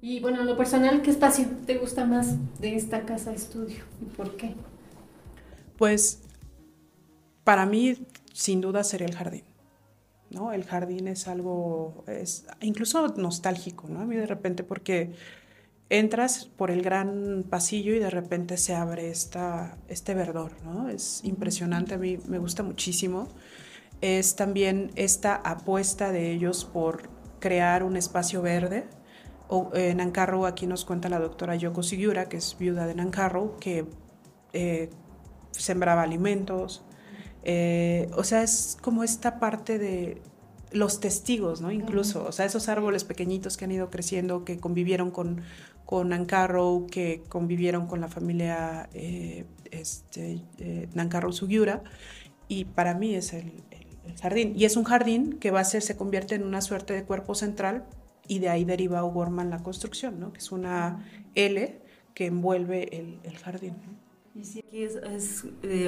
Y 0.00 0.20
bueno, 0.20 0.44
lo 0.44 0.56
personal, 0.56 1.02
¿qué 1.02 1.10
espacio 1.10 1.46
te 1.66 1.78
gusta 1.78 2.04
más 2.04 2.36
de 2.60 2.76
esta 2.76 3.04
casa 3.04 3.30
de 3.30 3.36
estudio 3.36 3.84
y 4.00 4.04
por 4.04 4.36
qué? 4.36 4.54
Pues 5.76 6.22
para 7.46 7.64
mí, 7.64 8.04
sin 8.32 8.60
duda, 8.60 8.82
sería 8.82 9.06
el 9.06 9.14
jardín. 9.14 9.44
¿no? 10.30 10.52
El 10.52 10.64
jardín 10.64 11.06
es 11.06 11.28
algo, 11.28 12.02
es 12.08 12.44
incluso 12.60 13.06
nostálgico, 13.16 13.86
¿no? 13.88 14.00
A 14.00 14.04
mí 14.04 14.16
de 14.16 14.26
repente 14.26 14.64
porque 14.64 15.12
entras 15.88 16.46
por 16.46 16.72
el 16.72 16.82
gran 16.82 17.44
pasillo 17.48 17.94
y 17.94 18.00
de 18.00 18.10
repente 18.10 18.56
se 18.56 18.74
abre 18.74 19.10
esta, 19.10 19.78
este 19.86 20.14
verdor, 20.14 20.50
¿no? 20.64 20.88
Es 20.88 21.20
impresionante, 21.22 21.94
a 21.94 21.98
mí 21.98 22.18
me 22.26 22.38
gusta 22.38 22.64
muchísimo. 22.64 23.28
Es 24.00 24.34
también 24.34 24.90
esta 24.96 25.36
apuesta 25.36 26.10
de 26.10 26.32
ellos 26.32 26.64
por 26.64 27.08
crear 27.38 27.84
un 27.84 27.96
espacio 27.96 28.42
verde. 28.42 28.88
O, 29.46 29.70
en 29.72 29.98
Nancarro 29.98 30.46
aquí 30.46 30.66
nos 30.66 30.84
cuenta 30.84 31.08
la 31.08 31.20
doctora 31.20 31.54
Yoko 31.54 31.84
Sigiura, 31.84 32.28
que 32.28 32.38
es 32.38 32.56
viuda 32.58 32.88
de 32.88 32.96
Nancarro, 32.96 33.56
que 33.60 33.86
eh, 34.52 34.90
sembraba 35.52 36.02
alimentos, 36.02 36.82
eh, 37.48 38.10
o 38.16 38.24
sea, 38.24 38.42
es 38.42 38.76
como 38.82 39.04
esta 39.04 39.38
parte 39.38 39.78
de 39.78 40.20
los 40.72 40.98
testigos, 40.98 41.60
¿no? 41.60 41.70
Incluso, 41.70 42.26
o 42.26 42.32
sea, 42.32 42.44
esos 42.44 42.68
árboles 42.68 43.04
pequeñitos 43.04 43.56
que 43.56 43.64
han 43.64 43.70
ido 43.70 43.88
creciendo, 43.88 44.44
que 44.44 44.58
convivieron 44.58 45.12
con, 45.12 45.42
con 45.84 46.08
Nancarrow, 46.08 46.88
que 46.88 47.22
convivieron 47.28 47.86
con 47.86 48.00
la 48.00 48.08
familia 48.08 48.88
eh, 48.94 49.44
este, 49.70 50.42
eh, 50.58 50.88
Nancarrow 50.94 51.32
Sugiura, 51.32 51.84
y 52.48 52.64
para 52.64 52.94
mí 52.94 53.14
es 53.14 53.32
el, 53.32 53.52
jardín. 54.20 54.52
Y 54.56 54.64
es 54.64 54.76
un 54.76 54.82
jardín 54.82 55.34
que 55.34 55.52
va 55.52 55.60
a 55.60 55.64
ser, 55.64 55.82
se 55.82 55.96
convierte 55.96 56.34
en 56.34 56.42
una 56.42 56.60
suerte 56.60 56.94
de 56.94 57.04
cuerpo 57.04 57.36
central, 57.36 57.84
y 58.26 58.40
de 58.40 58.48
ahí 58.48 58.64
deriva 58.64 59.04
O'Gorman 59.04 59.50
la 59.50 59.62
construcción, 59.62 60.18
¿no? 60.18 60.32
Que 60.32 60.40
es 60.40 60.50
una 60.50 61.08
L 61.36 61.80
que 62.12 62.26
envuelve 62.26 62.88
el, 63.22 63.38
jardín. 63.38 63.74
Y 64.34 64.42
sí, 64.42 64.64
aquí 64.66 64.82
es, 64.82 64.96
es 64.96 65.44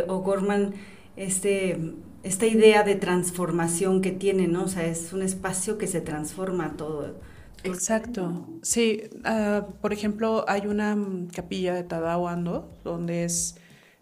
O'Gorman 0.07 0.75
este, 1.19 1.95
esta 2.23 2.47
idea 2.47 2.85
de 2.85 2.95
transformación 2.95 4.01
que 4.01 4.13
tiene, 4.13 4.47
¿no? 4.47 4.65
O 4.65 4.69
sea, 4.69 4.87
es 4.87 5.13
un 5.13 5.23
espacio 5.23 5.77
que 5.77 5.87
se 5.87 6.01
transforma 6.01 6.77
todo. 6.77 7.17
Exacto. 7.65 8.47
Sí, 8.63 9.03
ah, 9.25 9.67
por 9.81 9.93
ejemplo, 9.93 10.45
hay 10.49 10.67
una 10.67 10.97
capilla 11.35 11.75
de 11.75 11.83
Tadao 11.83 12.29
Ando, 12.29 12.71
donde 12.85 13.25
es 13.25 13.57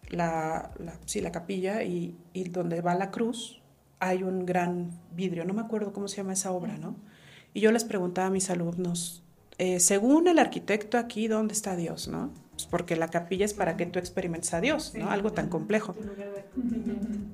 la, 0.09 0.71
sí, 1.05 1.21
la 1.21 1.31
capilla 1.31 1.83
y, 1.83 2.15
y, 2.33 2.43
donde 2.49 2.81
va 2.81 2.93
la 2.93 3.09
cruz, 3.09 3.61
hay 3.99 4.21
un 4.23 4.45
gran 4.45 4.91
vidrio, 5.15 5.43
no 5.43 5.53
me 5.53 5.61
acuerdo 5.61 5.91
cómo 5.91 6.07
se 6.07 6.17
llama 6.17 6.33
esa 6.33 6.51
obra, 6.51 6.77
¿no? 6.77 6.95
Y 7.53 7.61
yo 7.61 7.71
les 7.71 7.83
preguntaba 7.83 8.27
a 8.27 8.31
mis 8.31 8.49
alumnos, 8.51 9.23
eh, 9.57 9.79
según 9.79 10.27
el 10.27 10.37
arquitecto 10.37 10.99
aquí, 10.99 11.27
¿dónde 11.27 11.53
está 11.53 11.75
Dios, 11.75 12.07
no? 12.07 12.31
Pues 12.57 12.65
porque 12.65 12.95
la 12.95 13.09
capilla 13.09 13.45
es 13.45 13.53
para 13.53 13.77
que 13.77 13.85
tú 13.85 13.99
experimentes 13.99 14.51
a 14.55 14.61
Dios, 14.61 14.95
¿no? 14.95 15.11
Algo 15.11 15.31
tan 15.31 15.47
complejo. 15.47 15.95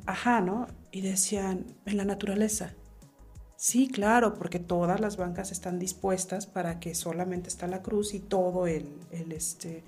Ajá, 0.06 0.42
¿no? 0.42 0.68
Y 0.92 1.00
decían, 1.00 1.66
en 1.86 1.96
la 1.96 2.04
naturaleza. 2.04 2.74
Sí, 3.56 3.88
claro, 3.88 4.34
porque 4.34 4.60
todas 4.60 5.00
las 5.00 5.16
bancas 5.16 5.54
están 5.54 5.80
dispuestas 5.80 6.46
para 6.46 6.82
que 6.82 6.94
solamente 6.94 7.48
está 7.48 7.68
la 7.68 7.82
cruz 7.82 8.14
y 8.14 8.20
todo 8.20 8.68
el, 8.68 9.00
el, 9.12 9.32
este, 9.32 9.86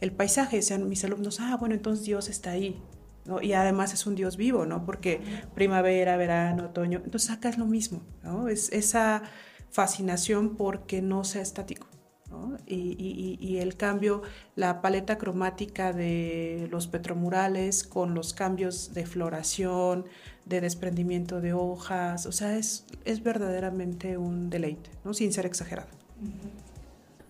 el 0.00 0.12
paisaje. 0.12 0.56
Decían 0.56 0.88
mis 0.88 1.04
alumnos, 1.04 1.40
ah, 1.40 1.58
bueno, 1.60 1.74
entonces 1.74 2.06
Dios 2.06 2.30
está 2.30 2.52
ahí. 2.52 2.82
¿no? 3.26 3.42
Y 3.42 3.52
además 3.52 3.92
es 3.92 4.06
un 4.06 4.14
Dios 4.14 4.38
vivo, 4.38 4.64
¿no? 4.64 4.86
Porque 4.86 5.20
primavera, 5.54 6.16
verano, 6.16 6.64
otoño. 6.64 7.02
Entonces 7.04 7.28
acá 7.28 7.50
es 7.50 7.58
lo 7.58 7.66
mismo, 7.66 8.00
¿no? 8.22 8.48
Es 8.48 8.72
esa 8.72 9.24
fascinación 9.68 10.56
porque 10.56 11.02
no 11.02 11.22
sea 11.24 11.42
estático. 11.42 11.89
Y, 12.66 13.58
el 13.58 13.76
cambio, 13.76 14.22
la 14.56 14.80
paleta 14.80 15.18
cromática 15.18 15.92
de 15.92 16.68
los 16.70 16.86
petromurales 16.86 17.84
con 17.84 18.14
los 18.14 18.34
cambios 18.34 18.94
de 18.94 19.06
floración, 19.06 20.04
de 20.46 20.60
desprendimiento 20.60 21.40
de 21.40 21.52
hojas, 21.52 22.26
o 22.26 22.32
sea, 22.32 22.56
es, 22.56 22.86
es 23.04 23.22
verdaderamente 23.22 24.16
un 24.16 24.50
deleite, 24.50 24.90
¿no? 25.04 25.14
sin 25.14 25.32
ser 25.32 25.46
exagerado. 25.46 25.88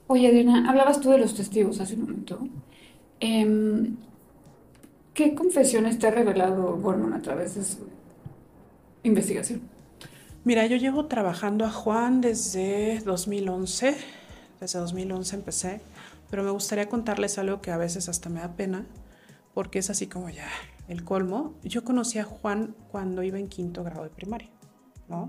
Oye, 0.06 0.26
Adriana, 0.26 0.68
hablabas 0.68 1.00
tú 1.00 1.10
de 1.10 1.18
los 1.18 1.34
testigos 1.34 1.80
hace 1.80 1.94
un 1.94 2.02
momento. 2.02 2.48
Em, 3.20 3.96
¿Qué 5.14 5.34
confesiones 5.34 5.98
te 5.98 6.06
ha 6.06 6.10
revelado 6.10 6.76
Gorman 6.78 7.12
a 7.12 7.22
través 7.22 7.54
de 7.54 7.64
su 7.64 7.86
investigación? 9.02 9.62
Mira, 10.44 10.66
yo 10.66 10.76
llevo 10.76 11.06
trabajando 11.06 11.64
a 11.64 11.70
Juan 11.70 12.20
desde 12.22 13.00
2011 13.00 13.94
desde 14.60 14.78
2011 14.78 15.36
empecé, 15.36 15.80
pero 16.30 16.42
me 16.42 16.50
gustaría 16.50 16.88
contarles 16.88 17.38
algo 17.38 17.60
que 17.60 17.70
a 17.70 17.76
veces 17.76 18.08
hasta 18.08 18.28
me 18.28 18.40
da 18.40 18.54
pena, 18.54 18.86
porque 19.54 19.78
es 19.78 19.90
así 19.90 20.06
como 20.06 20.28
ya 20.28 20.46
el 20.88 21.04
colmo. 21.04 21.54
Yo 21.64 21.84
conocí 21.84 22.18
a 22.18 22.24
Juan 22.24 22.74
cuando 22.90 23.22
iba 23.22 23.38
en 23.38 23.48
quinto 23.48 23.82
grado 23.82 24.04
de 24.04 24.10
primaria, 24.10 24.50
¿no? 25.08 25.28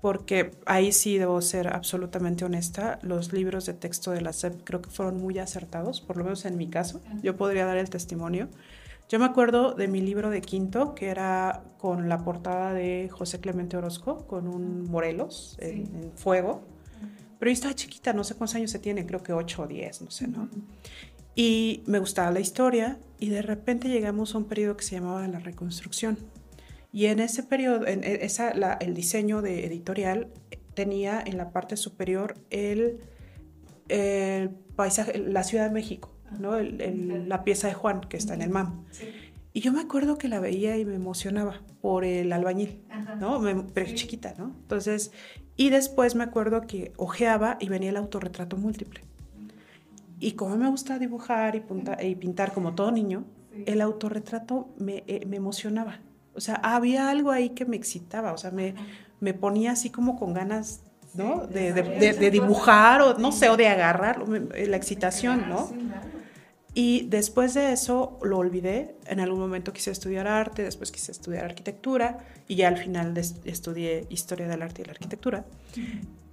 Porque 0.00 0.52
ahí 0.66 0.92
sí 0.92 1.18
debo 1.18 1.40
ser 1.42 1.68
absolutamente 1.68 2.44
honesta, 2.44 2.98
los 3.02 3.32
libros 3.32 3.66
de 3.66 3.74
texto 3.74 4.10
de 4.12 4.22
la 4.22 4.32
SEP 4.32 4.64
creo 4.64 4.80
que 4.80 4.90
fueron 4.90 5.20
muy 5.20 5.38
acertados, 5.38 6.00
por 6.00 6.16
lo 6.16 6.24
menos 6.24 6.44
en 6.46 6.56
mi 6.56 6.68
caso, 6.68 7.00
yo 7.22 7.36
podría 7.36 7.66
dar 7.66 7.76
el 7.76 7.90
testimonio. 7.90 8.48
Yo 9.10 9.18
me 9.18 9.24
acuerdo 9.24 9.74
de 9.74 9.88
mi 9.88 10.00
libro 10.00 10.30
de 10.30 10.40
quinto, 10.40 10.94
que 10.94 11.08
era 11.08 11.64
con 11.78 12.08
la 12.08 12.18
portada 12.18 12.72
de 12.72 13.08
José 13.10 13.40
Clemente 13.40 13.76
Orozco, 13.76 14.26
con 14.26 14.46
un 14.46 14.84
Morelos 14.88 15.56
en 15.60 16.12
fuego 16.14 16.62
pero 17.40 17.48
yo 17.48 17.54
estaba 17.54 17.74
chiquita, 17.74 18.12
no 18.12 18.22
sé 18.22 18.34
cuántos 18.34 18.54
años 18.54 18.70
se 18.70 18.78
tiene, 18.78 19.06
creo 19.06 19.22
que 19.22 19.32
8 19.32 19.62
o 19.62 19.66
10, 19.66 20.02
no 20.02 20.10
sé, 20.10 20.28
¿no? 20.28 20.50
Y 21.34 21.82
me 21.86 21.98
gustaba 21.98 22.30
la 22.30 22.40
historia 22.40 22.98
y 23.18 23.30
de 23.30 23.40
repente 23.40 23.88
llegamos 23.88 24.34
a 24.34 24.38
un 24.38 24.44
periodo 24.44 24.76
que 24.76 24.84
se 24.84 24.96
llamaba 24.96 25.26
la 25.26 25.38
reconstrucción. 25.38 26.18
Y 26.92 27.06
en 27.06 27.18
ese 27.18 27.42
periodo, 27.42 27.86
en 27.86 28.04
esa, 28.04 28.50
el 28.50 28.92
diseño 28.92 29.40
de 29.40 29.64
editorial 29.64 30.28
tenía 30.74 31.22
en 31.24 31.38
la 31.38 31.50
parte 31.50 31.78
superior 31.78 32.34
el, 32.50 32.98
el 33.88 34.50
paisaje, 34.76 35.18
la 35.18 35.42
Ciudad 35.42 35.68
de 35.68 35.72
México, 35.72 36.12
¿no? 36.38 36.56
El, 36.58 37.26
la 37.26 37.42
pieza 37.42 37.68
de 37.68 37.74
Juan 37.74 38.02
que 38.02 38.18
está 38.18 38.34
en 38.34 38.42
el 38.42 38.50
MAM. 38.50 38.84
Y 39.52 39.60
yo 39.60 39.72
me 39.72 39.80
acuerdo 39.80 40.16
que 40.16 40.28
la 40.28 40.38
veía 40.38 40.78
y 40.78 40.84
me 40.84 40.94
emocionaba 40.94 41.60
por 41.80 42.04
el 42.04 42.32
albañil, 42.32 42.82
¿no? 43.18 43.40
pero 43.74 43.94
chiquita, 43.94 44.34
¿no? 44.38 44.54
Entonces, 44.62 45.10
y 45.56 45.70
después 45.70 46.14
me 46.14 46.22
acuerdo 46.22 46.62
que 46.62 46.92
ojeaba 46.96 47.56
y 47.60 47.68
venía 47.68 47.90
el 47.90 47.96
autorretrato 47.96 48.56
múltiple. 48.56 49.00
Y 50.20 50.32
como 50.32 50.56
me 50.56 50.68
gusta 50.68 50.98
dibujar 50.98 51.56
y, 51.56 51.64
y 52.06 52.14
pintar 52.14 52.52
como 52.52 52.74
todo 52.74 52.92
niño, 52.92 53.24
el 53.66 53.80
autorretrato 53.80 54.68
me, 54.78 55.02
eh, 55.06 55.24
me, 55.26 55.36
emocionaba. 55.36 56.00
O 56.34 56.40
sea, 56.40 56.54
había 56.56 57.10
algo 57.10 57.32
ahí 57.32 57.50
que 57.50 57.64
me 57.64 57.76
excitaba, 57.76 58.32
o 58.32 58.38
sea, 58.38 58.50
me, 58.50 58.74
me 59.18 59.34
ponía 59.34 59.72
así 59.72 59.90
como 59.90 60.18
con 60.18 60.32
ganas, 60.32 60.82
¿no? 61.14 61.46
de, 61.46 61.72
de, 61.72 62.12
de, 62.12 62.30
dibujar 62.30 63.02
o 63.02 63.18
no 63.18 63.32
sé, 63.32 63.48
o 63.48 63.56
de 63.56 63.66
agarrar 63.66 64.28
la 64.28 64.76
excitación, 64.76 65.48
¿no? 65.48 65.68
Y 66.74 67.06
después 67.08 67.54
de 67.54 67.72
eso 67.72 68.18
lo 68.22 68.38
olvidé. 68.38 68.94
En 69.06 69.20
algún 69.20 69.40
momento 69.40 69.72
quise 69.72 69.90
estudiar 69.90 70.26
arte, 70.28 70.62
después 70.62 70.92
quise 70.92 71.10
estudiar 71.10 71.44
arquitectura 71.44 72.18
y 72.46 72.54
ya 72.56 72.68
al 72.68 72.78
final 72.78 73.16
estudié 73.16 74.06
historia 74.08 74.46
del 74.46 74.62
arte 74.62 74.82
y 74.82 74.84
la 74.84 74.92
arquitectura. 74.92 75.44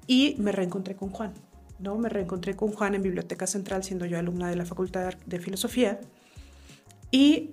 Y 0.05 0.35
me 0.37 0.51
reencontré 0.51 0.95
con 0.95 1.09
Juan, 1.09 1.33
¿no? 1.79 1.97
Me 1.97 2.09
reencontré 2.09 2.55
con 2.55 2.71
Juan 2.71 2.95
en 2.95 3.01
Biblioteca 3.01 3.47
Central 3.47 3.83
siendo 3.83 4.05
yo 4.05 4.19
alumna 4.19 4.49
de 4.49 4.55
la 4.55 4.65
Facultad 4.65 5.15
de 5.25 5.39
Filosofía. 5.39 5.99
Y 7.09 7.51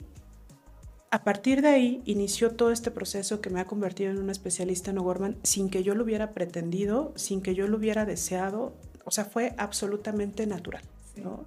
a 1.11 1.25
partir 1.25 1.63
de 1.63 1.69
ahí 1.69 2.03
inició 2.05 2.51
todo 2.51 2.71
este 2.71 2.91
proceso 2.91 3.41
que 3.41 3.49
me 3.49 3.61
ha 3.61 3.65
convertido 3.67 4.11
en 4.11 4.19
una 4.19 4.33
especialista 4.33 4.91
en 4.91 4.99
O'Gorman 4.99 5.37
sin 5.43 5.71
que 5.71 5.83
yo 5.83 5.95
lo 5.95 6.05
hubiera 6.05 6.33
pretendido, 6.33 7.13
sin 7.17 7.41
que 7.41 7.55
yo 7.55 7.67
lo 7.67 7.79
hubiera 7.79 8.05
deseado. 8.05 8.75
O 9.05 9.11
sea, 9.11 9.25
fue 9.25 9.55
absolutamente 9.57 10.47
natural. 10.47 10.83
¿no? 11.17 11.47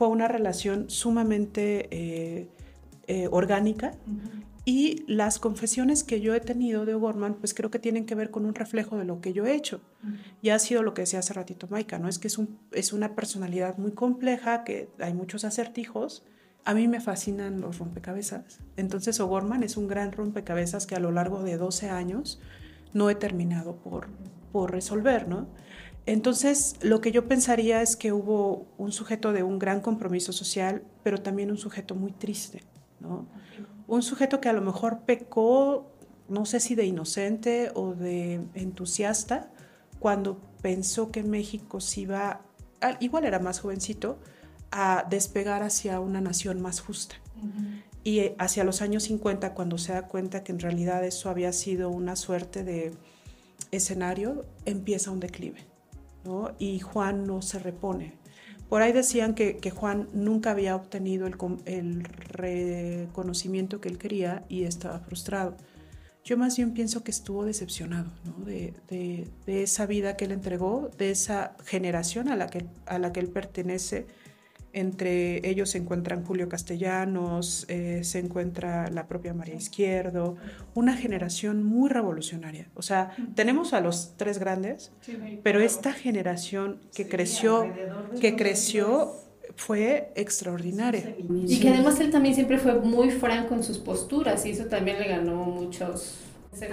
Fue 0.00 0.08
una 0.08 0.28
relación 0.28 0.88
sumamente 0.88 1.86
eh, 1.90 2.48
eh, 3.06 3.28
orgánica 3.30 3.92
y 4.64 5.04
las 5.06 5.38
confesiones 5.38 6.04
que 6.04 6.22
yo 6.22 6.34
he 6.34 6.40
tenido 6.40 6.86
de 6.86 6.94
O'Gorman, 6.94 7.34
pues 7.34 7.52
creo 7.52 7.70
que 7.70 7.78
tienen 7.78 8.06
que 8.06 8.14
ver 8.14 8.30
con 8.30 8.46
un 8.46 8.54
reflejo 8.54 8.96
de 8.96 9.04
lo 9.04 9.20
que 9.20 9.34
yo 9.34 9.44
he 9.44 9.54
hecho. 9.54 9.82
Y 10.40 10.48
ha 10.48 10.58
sido 10.58 10.82
lo 10.82 10.94
que 10.94 11.02
decía 11.02 11.18
hace 11.18 11.34
ratito 11.34 11.66
Maika, 11.68 11.98
¿no? 11.98 12.08
Es 12.08 12.18
que 12.18 12.28
es, 12.28 12.38
un, 12.38 12.58
es 12.72 12.94
una 12.94 13.14
personalidad 13.14 13.76
muy 13.76 13.92
compleja, 13.92 14.64
que 14.64 14.88
hay 15.00 15.12
muchos 15.12 15.44
acertijos. 15.44 16.24
A 16.64 16.72
mí 16.72 16.88
me 16.88 17.02
fascinan 17.02 17.60
los 17.60 17.78
rompecabezas. 17.78 18.60
Entonces 18.78 19.20
O'Gorman 19.20 19.62
es 19.64 19.76
un 19.76 19.86
gran 19.86 20.12
rompecabezas 20.12 20.86
que 20.86 20.94
a 20.94 21.00
lo 21.00 21.12
largo 21.12 21.42
de 21.42 21.58
12 21.58 21.90
años 21.90 22.40
no 22.94 23.10
he 23.10 23.16
terminado 23.16 23.76
por, 23.76 24.08
por 24.50 24.70
resolver, 24.70 25.28
¿no? 25.28 25.46
Entonces, 26.06 26.76
lo 26.80 27.00
que 27.00 27.12
yo 27.12 27.28
pensaría 27.28 27.82
es 27.82 27.96
que 27.96 28.12
hubo 28.12 28.66
un 28.78 28.92
sujeto 28.92 29.32
de 29.32 29.42
un 29.42 29.58
gran 29.58 29.80
compromiso 29.80 30.32
social, 30.32 30.82
pero 31.02 31.18
también 31.18 31.50
un 31.50 31.58
sujeto 31.58 31.94
muy 31.94 32.12
triste, 32.12 32.62
¿no? 33.00 33.26
Un 33.86 34.02
sujeto 34.02 34.40
que 34.40 34.48
a 34.48 34.52
lo 34.52 34.62
mejor 34.62 35.00
pecó, 35.00 35.92
no 36.28 36.46
sé 36.46 36.60
si 36.60 36.74
de 36.74 36.86
inocente 36.86 37.70
o 37.74 37.94
de 37.94 38.40
entusiasta, 38.54 39.50
cuando 39.98 40.40
pensó 40.62 41.10
que 41.10 41.22
México 41.22 41.80
se 41.80 42.02
iba, 42.02 42.42
igual 43.00 43.24
era 43.24 43.38
más 43.38 43.60
jovencito, 43.60 44.18
a 44.70 45.06
despegar 45.10 45.62
hacia 45.62 46.00
una 46.00 46.20
nación 46.20 46.60
más 46.60 46.80
justa. 46.80 47.16
Y 48.04 48.32
hacia 48.38 48.64
los 48.64 48.80
años 48.80 49.02
50, 49.04 49.54
cuando 49.54 49.76
se 49.76 49.92
da 49.92 50.06
cuenta 50.06 50.42
que 50.44 50.52
en 50.52 50.60
realidad 50.60 51.04
eso 51.04 51.28
había 51.28 51.52
sido 51.52 51.90
una 51.90 52.16
suerte 52.16 52.64
de 52.64 52.92
escenario, 53.70 54.46
empieza 54.64 55.10
un 55.10 55.20
declive 55.20 55.69
y 56.58 56.80
Juan 56.80 57.26
no 57.26 57.42
se 57.42 57.58
repone. 57.58 58.20
Por 58.68 58.82
ahí 58.82 58.92
decían 58.92 59.34
que, 59.34 59.58
Juan 59.70 60.08
nunca 60.12 60.52
había 60.52 60.76
obtenido 60.76 61.26
el, 61.26 62.04
reconocimiento 62.04 63.80
que 63.80 63.88
él 63.88 63.98
quería 63.98 64.44
y 64.48 64.62
estaba 64.62 65.00
frustrado. 65.00 65.56
Yo 66.22 66.36
más 66.36 66.56
bien 66.56 66.72
pienso 66.72 67.02
que 67.02 67.10
estuvo 67.10 67.44
decepcionado 67.44 68.12
de, 68.44 68.74
de, 68.88 69.62
esa 69.62 69.86
vida 69.86 70.16
que 70.16 70.26
él 70.26 70.32
entregó, 70.32 70.90
de 70.98 71.10
esa 71.10 71.56
generación 71.64 72.28
a 72.28 72.36
la 72.36 72.46
que, 72.46 72.66
a 72.86 72.98
la 72.98 73.12
que 73.12 73.20
él 73.20 73.28
pertenece 73.28 74.06
entre 74.72 75.48
ellos 75.48 75.70
se 75.70 75.78
encuentran 75.78 76.24
Julio 76.24 76.48
Castellanos, 76.48 77.66
eh, 77.68 78.02
se 78.04 78.18
encuentra 78.18 78.88
la 78.90 79.06
propia 79.06 79.34
María 79.34 79.54
Izquierdo, 79.54 80.36
una 80.74 80.96
generación 80.96 81.64
muy 81.64 81.88
revolucionaria. 81.88 82.68
O 82.74 82.82
sea, 82.82 83.10
tenemos 83.34 83.72
a 83.72 83.80
los 83.80 84.14
tres 84.16 84.38
grandes, 84.38 84.92
pero 85.42 85.60
esta 85.60 85.92
generación 85.92 86.80
que 86.94 87.08
creció, 87.08 87.66
que 88.20 88.36
creció 88.36 89.12
fue 89.56 90.12
extraordinaria. 90.14 91.14
Y 91.46 91.60
que 91.60 91.68
además 91.70 92.00
él 92.00 92.10
también 92.10 92.34
siempre 92.34 92.58
fue 92.58 92.74
muy 92.80 93.10
franco 93.10 93.54
en 93.54 93.62
sus 93.62 93.78
posturas 93.78 94.46
y 94.46 94.50
eso 94.50 94.66
también 94.66 94.98
le 94.98 95.08
ganó 95.08 95.44
muchos 95.44 96.18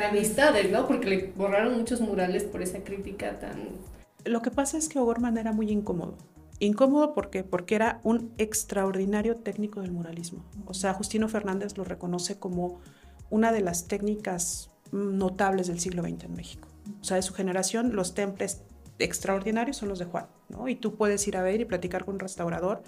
amistades, 0.10 0.72
¿no? 0.72 0.88
Porque 0.88 1.08
le 1.08 1.34
borraron 1.36 1.78
muchos 1.78 2.02
murales 2.02 2.44
por 2.44 2.62
esa 2.62 2.80
crítica 2.80 3.40
tan... 3.40 3.70
Lo 4.26 4.42
que 4.42 4.52
pasa 4.52 4.78
es 4.78 4.90
que 4.90 5.00
O'Gorman 5.00 5.38
era 5.38 5.52
muy 5.52 5.72
incómodo. 5.72 6.18
Incómodo 6.60 7.14
¿por 7.14 7.30
porque 7.50 7.76
era 7.76 8.00
un 8.04 8.34
extraordinario 8.38 9.36
técnico 9.36 9.82
del 9.82 9.92
muralismo. 9.92 10.44
O 10.66 10.74
sea, 10.74 10.94
Justino 10.94 11.30
Fernández 11.30 11.78
lo 11.78 11.84
reconoce 11.84 12.40
como 12.40 12.80
una 13.30 13.52
de 13.52 13.62
las 13.62 13.88
técnicas 13.88 14.72
notables 14.92 15.68
del 15.68 15.80
siglo 15.80 16.02
XX 16.04 16.24
en 16.24 16.34
México. 16.34 16.68
O 17.02 17.04
sea, 17.04 17.18
de 17.18 17.22
su 17.22 17.34
generación, 17.34 17.96
los 17.96 18.14
temples 18.14 18.64
extraordinarios 19.00 19.78
son 19.78 19.90
los 19.90 20.00
de 20.00 20.06
Juan, 20.06 20.28
¿no? 20.50 20.68
Y 20.68 20.76
tú 20.76 20.96
puedes 20.96 21.28
ir 21.28 21.38
a 21.38 21.44
ver 21.44 21.62
y 21.62 21.66
platicar 21.66 22.06
con 22.06 22.16
un 22.16 22.20
restaurador 22.20 22.82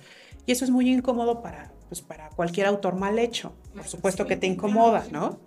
y 0.46 0.52
eso 0.52 0.66
es 0.66 0.72
muy 0.72 0.90
incómodo 0.90 1.42
para, 1.42 1.72
pues, 1.90 2.02
para 2.02 2.30
cualquier 2.30 2.66
autor 2.68 2.96
mal 2.96 3.20
hecho. 3.20 3.54
Por 3.76 3.88
supuesto 3.88 4.26
que 4.26 4.38
te 4.38 4.48
incomoda, 4.48 5.06
¿no? 5.12 5.40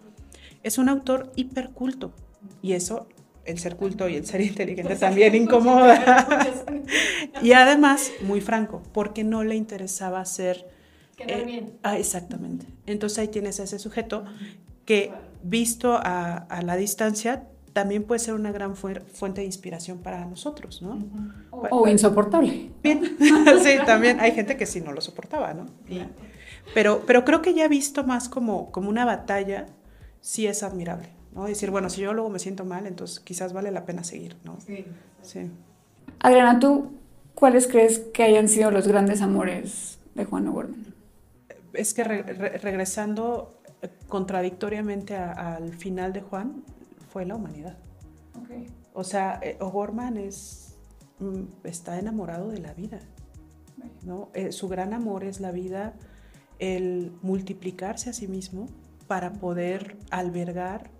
Es 0.62 0.78
un 0.78 0.88
autor 0.88 1.32
hiperculto 1.34 2.12
y 2.60 2.74
eso 2.74 3.08
el 3.44 3.58
ser 3.58 3.76
culto 3.76 4.08
y 4.08 4.16
el 4.16 4.26
ser 4.26 4.40
inteligente 4.42 4.96
también 4.96 5.34
incomoda. 5.34 6.26
y 7.42 7.52
además, 7.52 8.12
muy 8.22 8.40
franco, 8.40 8.82
porque 8.92 9.24
no 9.24 9.44
le 9.44 9.54
interesaba 9.54 10.24
ser... 10.24 10.68
Quedar 11.16 11.40
eh, 11.40 11.44
bien. 11.44 11.72
Ah, 11.82 11.98
exactamente. 11.98 12.66
Entonces 12.86 13.18
ahí 13.18 13.28
tienes 13.28 13.60
a 13.60 13.64
ese 13.64 13.78
sujeto 13.78 14.24
que, 14.84 15.12
visto 15.42 15.98
a, 16.02 16.46
la 16.62 16.76
distancia, 16.76 17.44
también 17.72 18.04
puede 18.04 18.18
ser 18.18 18.34
una 18.34 18.52
gran 18.52 18.76
fuente 18.76 19.40
de 19.40 19.46
inspiración 19.46 19.98
para 19.98 20.24
nosotros, 20.26 20.82
¿no? 20.82 20.98
O, 21.50 21.88
insoportable. 21.88 22.70
Bien, 22.82 23.16
sí, 23.18 23.70
también 23.86 24.20
hay 24.20 24.32
gente 24.32 24.56
que 24.56 24.66
sí 24.66 24.80
no 24.80 24.92
lo 24.92 25.00
soportaba, 25.00 25.54
¿no? 25.54 25.66
pero, 26.74 27.02
pero 27.06 27.24
creo 27.24 27.40
que 27.40 27.54
ya 27.54 27.68
visto 27.68 28.04
más 28.04 28.28
como, 28.28 28.70
como 28.70 28.88
una 28.88 29.04
batalla, 29.04 29.66
sí 30.20 30.46
es 30.46 30.62
admirable. 30.62 31.08
¿No? 31.34 31.44
Decir, 31.46 31.70
bueno, 31.70 31.90
si 31.90 32.00
yo 32.00 32.12
luego 32.12 32.30
me 32.30 32.38
siento 32.38 32.64
mal, 32.64 32.86
entonces 32.86 33.20
quizás 33.20 33.52
vale 33.52 33.70
la 33.70 33.84
pena 33.84 34.04
seguir, 34.04 34.36
¿no? 34.44 34.58
Sí. 34.60 35.50
Adriana, 36.20 36.58
tú 36.58 36.92
¿cuáles 37.34 37.66
crees 37.66 37.98
que 37.98 38.22
hayan 38.22 38.48
sido 38.48 38.70
los 38.70 38.86
grandes 38.86 39.22
amores 39.22 39.98
de 40.14 40.24
Juan 40.24 40.48
O'Gorman? 40.48 40.94
Es 41.72 41.94
que 41.94 42.04
regresando 42.04 43.60
eh, 43.80 43.88
contradictoriamente 44.08 45.16
al 45.16 45.72
final 45.74 46.12
de 46.12 46.20
Juan, 46.20 46.62
fue 47.10 47.26
la 47.26 47.34
humanidad. 47.34 47.76
O 48.94 49.04
sea, 49.04 49.40
eh, 49.42 49.56
O'Gorman 49.60 50.16
es, 50.16 50.76
mm, 51.18 51.44
está 51.64 51.98
enamorado 51.98 52.48
de 52.48 52.58
la 52.58 52.74
vida. 52.74 53.00
¿no? 54.04 54.28
Eh, 54.34 54.52
su 54.52 54.68
gran 54.68 54.92
amor 54.92 55.24
es 55.24 55.40
la 55.40 55.50
vida, 55.50 55.94
el 56.58 57.12
multiplicarse 57.22 58.10
a 58.10 58.12
sí 58.12 58.28
mismo 58.28 58.68
para 59.12 59.34
poder 59.34 59.98
albergar, 60.10 60.90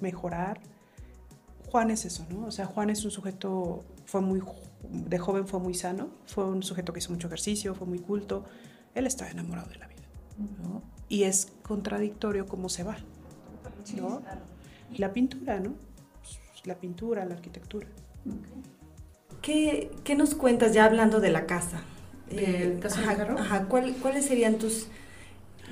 mejorar. 0.00 0.60
Juan 1.66 1.90
es 1.90 2.04
eso, 2.04 2.24
¿no? 2.30 2.46
O 2.46 2.52
sea, 2.52 2.66
Juan 2.66 2.88
es 2.88 3.04
un 3.04 3.10
sujeto, 3.10 3.84
fue 4.04 4.20
muy, 4.20 4.40
de 4.88 5.18
joven 5.18 5.48
fue 5.48 5.58
muy 5.58 5.74
sano, 5.74 6.10
fue 6.24 6.44
un 6.44 6.62
sujeto 6.62 6.92
que 6.92 7.00
hizo 7.00 7.10
mucho 7.10 7.26
ejercicio, 7.26 7.74
fue 7.74 7.88
muy 7.88 7.98
culto. 7.98 8.44
Él 8.94 9.08
estaba 9.08 9.28
enamorado 9.32 9.68
de 9.70 9.78
la 9.78 9.88
vida, 9.88 10.04
¿no? 10.62 10.84
Y 11.08 11.24
es 11.24 11.48
contradictorio 11.64 12.46
cómo 12.46 12.68
se 12.68 12.84
va, 12.84 12.98
¿no? 13.96 14.22
La 14.96 15.12
pintura, 15.12 15.58
¿no? 15.58 15.74
La 16.62 16.76
pintura, 16.76 17.24
la 17.24 17.34
arquitectura. 17.34 17.88
¿Qué, 19.40 19.90
¿Qué, 20.04 20.14
nos 20.14 20.36
cuentas 20.36 20.74
ya 20.74 20.84
hablando 20.84 21.18
de 21.18 21.30
la 21.30 21.46
casa? 21.46 21.82
Eh, 22.30 22.78
ajá, 22.84 23.66
¿Cuáles 23.66 24.26
serían 24.26 24.58
tus 24.58 24.86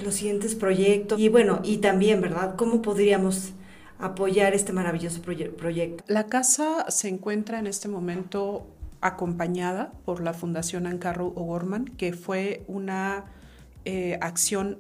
los 0.03 0.14
siguientes 0.14 0.55
proyectos? 0.55 1.18
Y 1.18 1.28
bueno, 1.28 1.61
y 1.64 1.78
también, 1.78 2.20
¿verdad? 2.20 2.57
¿Cómo 2.57 2.82
podríamos 2.82 3.53
apoyar 3.99 4.55
este 4.55 4.72
maravilloso 4.72 5.22
proyecto? 5.22 6.05
La 6.07 6.26
casa 6.26 6.86
se 6.88 7.09
encuentra 7.09 7.59
en 7.59 7.66
este 7.66 7.88
momento 7.88 8.66
acompañada 9.01 9.93
por 10.05 10.22
la 10.22 10.32
Fundación 10.32 10.86
Ancarro 10.86 11.28
O'Gorman, 11.28 11.86
que 11.86 12.12
fue 12.12 12.64
una 12.66 13.24
eh, 13.84 14.18
acción 14.20 14.78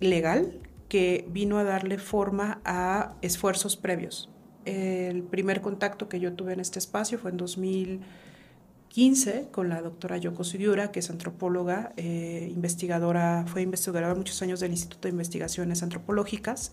legal 0.00 0.60
que 0.88 1.26
vino 1.30 1.58
a 1.58 1.64
darle 1.64 1.98
forma 1.98 2.60
a 2.64 3.14
esfuerzos 3.20 3.76
previos. 3.76 4.30
El 4.64 5.22
primer 5.22 5.60
contacto 5.60 6.08
que 6.08 6.20
yo 6.20 6.32
tuve 6.34 6.52
en 6.52 6.60
este 6.60 6.78
espacio 6.78 7.18
fue 7.18 7.30
en 7.30 7.38
2015 8.88 9.48
con 9.52 9.68
la 9.68 9.82
doctora 9.82 10.16
Yoko 10.16 10.44
Sudiura, 10.44 10.90
que 10.90 11.00
es 11.00 11.10
antropóloga, 11.10 11.92
eh, 11.96 12.48
investigadora, 12.50 13.44
fue 13.46 13.62
investigadora 13.62 14.14
muchos 14.14 14.40
años 14.42 14.60
del 14.60 14.72
Instituto 14.72 15.08
de 15.08 15.12
Investigaciones 15.12 15.82
Antropológicas. 15.82 16.72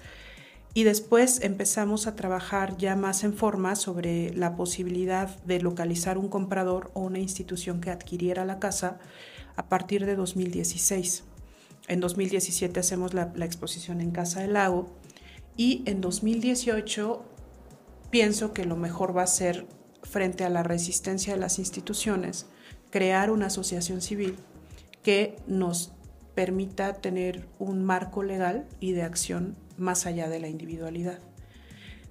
Y 0.74 0.84
después 0.84 1.42
empezamos 1.42 2.08
a 2.08 2.16
trabajar 2.16 2.78
ya 2.78 2.96
más 2.96 3.24
en 3.24 3.34
forma 3.34 3.76
sobre 3.76 4.34
la 4.34 4.56
posibilidad 4.56 5.38
de 5.44 5.62
localizar 5.62 6.18
un 6.18 6.28
comprador 6.28 6.92
o 6.94 7.02
una 7.02 7.20
institución 7.20 7.80
que 7.80 7.92
adquiriera 7.92 8.44
la 8.44 8.60
casa 8.60 9.00
a 9.56 9.70
partir 9.70 10.06
de 10.06 10.16
2016. 10.16 11.24
En 11.88 12.00
2017 12.00 12.80
hacemos 12.80 13.14
la, 13.14 13.32
exposición 13.42 14.02
en 14.02 14.12
Casa 14.12 14.42
del 14.42 14.54
Lago 14.54 14.90
y 15.56 15.84
en 15.86 16.02
2018 16.02 17.24
pienso 18.10 18.54
que 18.54 18.66
lo 18.66 18.76
mejor 18.76 19.16
va 19.16 19.24
a 19.24 19.28
ser, 19.28 19.68
frente 20.10 20.44
a 20.44 20.50
la 20.50 20.64
resistencia 20.64 21.34
de 21.34 21.40
las 21.40 21.60
instituciones, 21.60 22.48
crear 22.90 23.32
una 23.32 23.48
asociación 23.48 24.02
civil 24.02 24.38
que 25.04 25.36
nos 25.48 25.92
permita 26.34 26.94
tener 26.94 27.48
un 27.60 27.84
marco 27.84 28.24
legal 28.24 28.68
y 28.80 28.92
de 28.94 29.04
acción 29.04 29.56
más 29.78 30.06
allá 30.06 30.30
de 30.30 30.40
la 30.40 30.48
individualidad, 30.48 31.20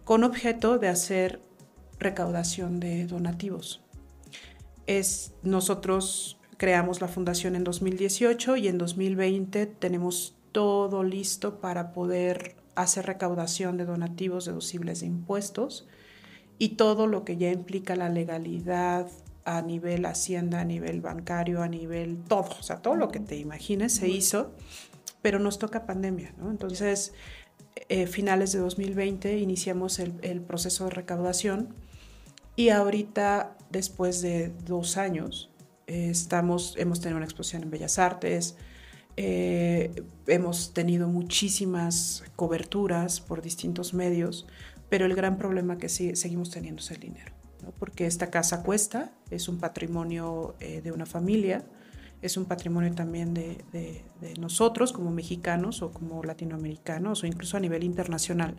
con 0.04 0.24
objeto 0.24 0.78
de 0.78 0.88
hacer 0.88 1.40
recaudación 1.98 2.80
de 2.80 3.06
donativos. 3.06 3.82
Es, 4.86 5.32
nosotros 5.42 6.38
Creamos 6.56 7.00
la 7.00 7.08
fundación 7.08 7.56
en 7.56 7.64
2018 7.64 8.56
y 8.56 8.68
en 8.68 8.78
2020 8.78 9.66
tenemos 9.66 10.36
todo 10.52 11.02
listo 11.02 11.60
para 11.60 11.92
poder 11.92 12.56
hacer 12.76 13.06
recaudación 13.06 13.76
de 13.76 13.84
donativos 13.84 14.44
deducibles 14.44 15.00
de 15.00 15.06
impuestos 15.06 15.86
y 16.58 16.70
todo 16.70 17.06
lo 17.06 17.24
que 17.24 17.36
ya 17.36 17.50
implica 17.50 17.96
la 17.96 18.08
legalidad 18.08 19.08
a 19.44 19.62
nivel 19.62 20.06
hacienda, 20.06 20.60
a 20.60 20.64
nivel 20.64 21.00
bancario, 21.00 21.62
a 21.62 21.68
nivel 21.68 22.18
todo, 22.28 22.50
o 22.58 22.62
sea, 22.62 22.80
todo 22.80 22.94
lo 22.94 23.08
que 23.08 23.20
te 23.20 23.36
imagines 23.36 23.94
se 23.94 24.08
hizo, 24.08 24.52
pero 25.20 25.38
nos 25.38 25.58
toca 25.58 25.86
pandemia, 25.86 26.34
¿no? 26.38 26.50
Entonces, 26.50 27.12
eh, 27.88 28.06
finales 28.06 28.52
de 28.52 28.60
2020 28.60 29.38
iniciamos 29.38 29.98
el, 29.98 30.14
el 30.22 30.40
proceso 30.40 30.84
de 30.84 30.90
recaudación 30.90 31.74
y 32.56 32.70
ahorita, 32.70 33.56
después 33.70 34.22
de 34.22 34.52
dos 34.64 34.96
años, 34.96 35.50
estamos, 35.86 36.74
hemos 36.78 37.00
tenido 37.00 37.16
una 37.16 37.26
exposición 37.26 37.64
en 37.64 37.70
Bellas 37.70 37.98
Artes, 37.98 38.56
eh, 39.16 39.92
hemos 40.26 40.72
tenido 40.72 41.08
muchísimas 41.08 42.24
coberturas 42.36 43.20
por 43.20 43.42
distintos 43.42 43.94
medios, 43.94 44.46
pero 44.94 45.06
el 45.06 45.16
gran 45.16 45.38
problema 45.38 45.76
que 45.76 45.88
sí, 45.88 46.14
seguimos 46.14 46.50
teniendo 46.50 46.80
es 46.80 46.88
el 46.92 47.00
dinero, 47.00 47.32
porque 47.80 48.06
esta 48.06 48.30
casa 48.30 48.62
cuesta, 48.62 49.10
es 49.28 49.48
un 49.48 49.58
patrimonio 49.58 50.54
eh, 50.60 50.82
de 50.82 50.92
una 50.92 51.04
familia, 51.04 51.64
es 52.22 52.36
un 52.36 52.44
patrimonio 52.44 52.94
también 52.94 53.34
de, 53.34 54.04
nosotros 54.38 54.92
como 54.92 55.10
mexicanos 55.10 55.82
o 55.82 55.90
como 55.90 56.22
latinoamericanos 56.22 57.24
o 57.24 57.26
incluso 57.26 57.56
a 57.56 57.60
nivel 57.60 57.82
internacional, 57.82 58.54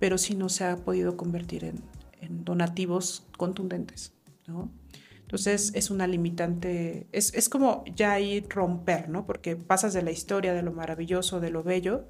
pero 0.00 0.18
sí 0.18 0.34
no 0.34 0.48
se 0.48 0.64
ha 0.64 0.78
podido 0.78 1.16
convertir 1.16 1.62
en, 1.62 1.80
en 2.20 2.44
donativos 2.44 3.28
contundentes. 3.36 4.14
¿no? 4.48 4.72
Entonces 5.20 5.70
es 5.76 5.90
una 5.92 6.08
limitante, 6.08 7.06
es, 7.12 7.32
es 7.34 7.48
como 7.48 7.84
ya 7.94 8.10
ahí 8.14 8.40
romper, 8.48 9.10
¿no? 9.10 9.26
Porque 9.26 9.54
pasas 9.54 9.94
de 9.94 10.02
la 10.02 10.10
historia, 10.10 10.54
de 10.54 10.62
lo 10.62 10.72
maravilloso, 10.72 11.38
de 11.38 11.50
lo 11.50 11.62
bello, 11.62 12.08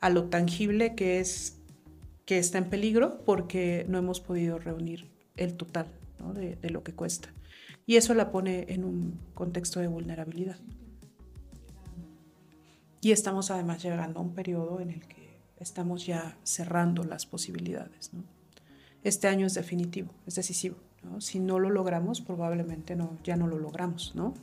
a 0.00 0.08
lo 0.08 0.30
tangible 0.30 0.94
que 0.94 1.20
es 1.20 1.59
que 2.30 2.38
está 2.38 2.58
en 2.58 2.70
peligro 2.70 3.24
porque 3.24 3.84
no 3.88 3.98
hemos 3.98 4.20
podido 4.20 4.60
reunir 4.60 5.10
el 5.34 5.56
total 5.56 5.88
de, 6.32 6.70
lo 6.70 6.84
que 6.84 6.94
cuesta. 6.94 7.34
Y 7.86 7.96
eso 7.96 8.14
la 8.14 8.30
pone 8.30 8.66
en 8.68 8.84
un 8.84 9.18
contexto 9.34 9.80
de 9.80 9.88
vulnerabilidad. 9.88 10.56
Y 13.00 13.10
estamos 13.10 13.50
además 13.50 13.82
llegando 13.82 14.20
a 14.20 14.22
un 14.22 14.32
periodo 14.32 14.78
en 14.78 14.90
el 14.90 15.08
que 15.08 15.40
estamos 15.56 16.06
ya 16.06 16.38
cerrando 16.44 17.02
las 17.02 17.26
posibilidades. 17.26 18.12
Este 19.02 19.26
año 19.26 19.44
es 19.44 19.54
definitivo, 19.54 20.14
es 20.24 20.36
decisivo. 20.36 20.76
Si 21.18 21.40
no 21.40 21.58
lo 21.58 21.68
logramos, 21.68 22.20
probablemente 22.20 22.94
no, 22.94 23.18
ya 23.24 23.34
no 23.34 23.48
lo 23.48 23.58
logramos, 23.58 24.14
¿no? 24.14 24.34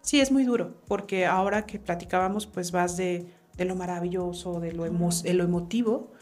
Sí, 0.00 0.18
es 0.18 0.32
muy 0.32 0.44
duro, 0.44 0.80
porque 0.86 1.26
ahora 1.26 1.66
que 1.66 1.78
platicábamos, 1.78 2.46
pues 2.46 2.72
vas 2.72 2.96
de, 2.96 3.26
de 3.58 3.64
lo 3.66 3.76
maravilloso, 3.76 4.60
de 4.60 4.72
lo, 4.72 4.84
de 4.84 5.34
lo 5.34 5.44
emotivo, 5.44 6.14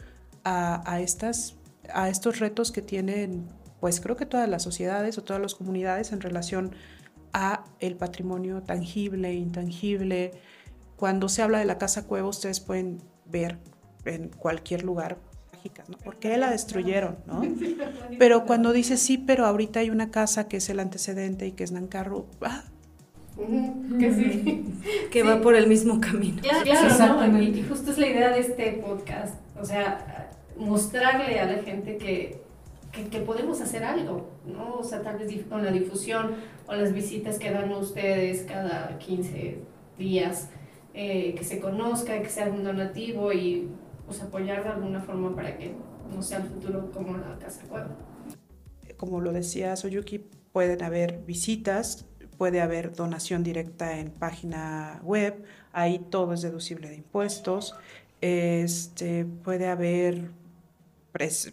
a, 0.47 0.91
a, 0.91 1.01
estas, 1.01 1.55
a 1.93 2.09
estos 2.09 2.39
retos 2.39 2.71
que 2.71 2.81
tienen, 2.81 3.47
pues 3.79 3.99
creo 3.99 4.15
que 4.15 4.25
todas 4.25 4.49
las 4.49 4.63
sociedades 4.63 5.17
o 5.17 5.23
todas 5.23 5.41
las 5.41 5.55
comunidades 5.55 6.11
en 6.11 6.21
relación 6.21 6.75
a 7.33 7.65
el 7.79 7.95
patrimonio 7.95 8.63
tangible, 8.63 9.33
intangible. 9.33 10.31
Cuando 10.95 11.29
se 11.29 11.41
habla 11.41 11.59
de 11.59 11.65
la 11.65 11.77
casa 11.77 12.07
cueva, 12.07 12.27
ustedes 12.27 12.59
pueden 12.59 13.01
ver 13.25 13.59
en 14.05 14.29
cualquier 14.29 14.83
lugar 14.83 15.19
¿Por 16.03 16.17
qué 16.17 16.37
la 16.37 16.51
destruyeron? 16.51 17.17
¿no? 17.25 17.41
Pero 18.19 18.45
cuando 18.45 18.73
dice 18.73 18.97
sí, 18.97 19.17
pero 19.17 19.45
ahorita 19.45 19.79
hay 19.79 19.89
una 19.89 20.11
casa 20.11 20.47
que 20.47 20.57
es 20.57 20.69
el 20.69 20.79
antecedente 20.79 21.47
y 21.47 21.51
que 21.51 21.63
es 21.63 21.71
Nancarro, 21.71 22.27
ah. 22.41 22.63
que 23.99 24.13
sí. 24.13 24.63
Que 25.11 25.23
va 25.23 25.41
por 25.41 25.55
el 25.55 25.67
mismo 25.67 25.99
camino. 25.99 26.41
Claro, 26.41 27.41
y, 27.41 27.63
justo 27.63 27.91
es 27.91 27.97
la 27.97 28.07
idea 28.07 28.29
de 28.29 28.39
este 28.39 28.73
podcast, 28.73 29.35
o 29.59 29.65
sea, 29.65 30.26
mostrarle 30.57 31.39
a 31.39 31.45
la 31.45 31.63
gente 31.63 31.97
que, 31.97 32.41
que, 32.91 33.19
podemos 33.19 33.61
hacer 33.61 33.83
algo, 33.83 34.29
¿no? 34.45 34.77
O 34.77 34.83
sea, 34.83 35.01
tal 35.01 35.17
vez 35.17 35.31
con 35.49 35.63
la 35.63 35.71
difusión 35.71 36.35
o 36.67 36.75
las 36.75 36.93
visitas 36.93 37.37
que 37.37 37.51
dan 37.51 37.71
ustedes 37.71 38.43
cada 38.43 38.97
15 38.97 39.59
días, 39.97 40.49
eh, 40.93 41.35
que 41.35 41.43
se 41.43 41.59
conozca, 41.59 42.21
que 42.21 42.29
sea 42.29 42.47
un 42.47 42.63
donativo 42.63 43.31
y 43.31 43.69
pues, 44.05 44.21
apoyar 44.21 44.63
de 44.63 44.69
alguna 44.69 45.01
forma 45.01 45.35
para 45.35 45.57
que 45.57 45.73
no 46.13 46.21
sea 46.21 46.39
el 46.39 46.45
futuro 46.45 46.91
como 46.91 47.17
la 47.17 47.37
casa 47.37 47.61
cueva. 47.67 47.89
Como 48.97 49.21
lo 49.21 49.31
decía 49.31 49.75
Soyuki, 49.75 50.19
pueden 50.51 50.81
haber 50.81 51.19
visitas, 51.25 52.07
puede 52.37 52.61
haber 52.61 52.95
donación 52.95 53.43
directa 53.43 53.99
en 53.99 54.09
página 54.09 55.01
web, 55.03 55.43
ahí 55.71 55.99
todo 55.99 56.33
es 56.33 56.41
deducible 56.41 56.89
de 56.89 56.95
impuestos, 56.95 57.75
este, 58.21 59.25
puede 59.25 59.67
haber 59.67 60.31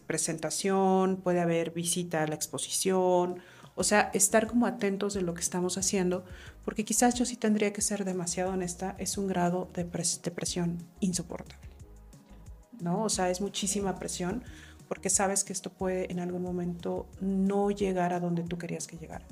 presentación, 0.07 1.17
puede 1.17 1.41
haber 1.41 1.71
visita 1.71 2.23
a 2.23 2.27
la 2.27 2.35
exposición, 2.35 3.41
o 3.77 3.83
sea, 3.83 4.11
estar 4.15 4.47
como 4.47 4.67
atentos 4.67 5.15
de 5.15 5.23
lo 5.23 5.35
que 5.35 5.41
estamos 5.41 5.79
haciendo, 5.79 6.25
porque 6.65 6.85
quizás 6.85 7.15
yo 7.15 7.25
sí 7.25 7.37
tendría 7.37 7.73
que 7.73 7.83
ser 7.83 8.05
demasiado 8.05 8.53
honesta, 8.53 8.95
es 8.99 9.19
un 9.19 9.27
grado 9.27 9.69
de, 9.75 9.85
presión 9.85 10.79
insoportable. 11.01 11.69
¿no? 12.81 13.03
O 13.03 13.09
sea, 13.09 13.31
es 13.31 13.41
muchísima 13.41 13.99
presión 13.99 14.45
porque 14.89 15.11
sabes 15.11 15.45
que 15.45 15.53
esto 15.53 15.71
puede 15.71 16.11
en 16.13 16.21
algún 16.21 16.43
momento 16.43 17.07
no 17.21 17.71
llegar 17.71 18.13
a 18.13 18.21
donde 18.21 18.43
tú 18.43 18.59
querías 18.59 18.87
que 18.87 18.97
llegara. 18.97 19.25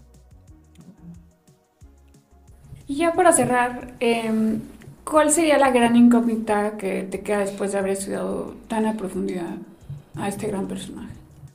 Y 2.87 2.97
ya 2.97 3.13
para 3.13 3.33
cerrar, 3.33 3.95
em, 4.01 4.61
¿cuál 5.05 5.31
sería 5.31 5.59
la 5.59 5.71
gran 5.71 5.95
incógnita 5.95 6.77
que 6.77 7.05
te 7.05 7.21
queda 7.21 7.39
después 7.39 7.73
de 7.73 7.79
haber 7.79 7.93
estudiado 7.93 8.57
tan 8.69 8.87
a 8.87 8.97
profundidad 8.97 9.57
a 10.15 10.29
este 10.29 10.47
gran 10.47 10.69
personaje? 10.69 11.15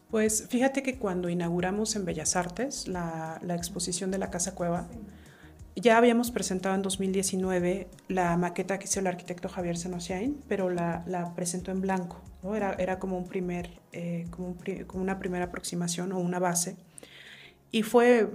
Pues 0.10 0.48
fíjate 0.50 0.84
que 0.84 0.98
cuando 0.98 1.30
inauguramos 1.30 1.96
en 1.96 2.06
Bellas 2.06 2.36
Artes 2.36 2.88
la, 2.88 3.40
exposición 3.50 4.10
de 4.10 4.18
la 4.18 4.30
Casa 4.30 4.56
Cueva, 4.56 4.88
ya 5.76 5.98
habíamos 5.98 6.32
presentado 6.32 6.76
en 6.76 6.82
2019 6.82 7.88
la 8.08 8.36
maqueta 8.38 8.80
que 8.80 8.86
hizo 8.86 9.00
el 9.00 9.08
arquitecto 9.08 9.50
Javier 9.50 9.78
Senosiain, 9.78 10.40
pero 10.48 10.70
la, 10.70 11.34
presentó 11.36 11.72
en 11.72 11.82
blanco. 11.82 12.22
¿no? 12.42 12.56
Era, 12.56 13.00
como, 13.00 13.18
un 13.18 13.28
primer, 13.28 13.82
eh, 13.92 14.26
como, 14.32 14.50
un 14.50 14.84
como 14.86 15.04
una 15.04 15.20
primera 15.20 15.46
aproximación 15.46 16.14
o 16.14 16.20
una 16.20 16.40
base. 16.40 16.78
Y 17.72 17.84
fue 17.84 18.30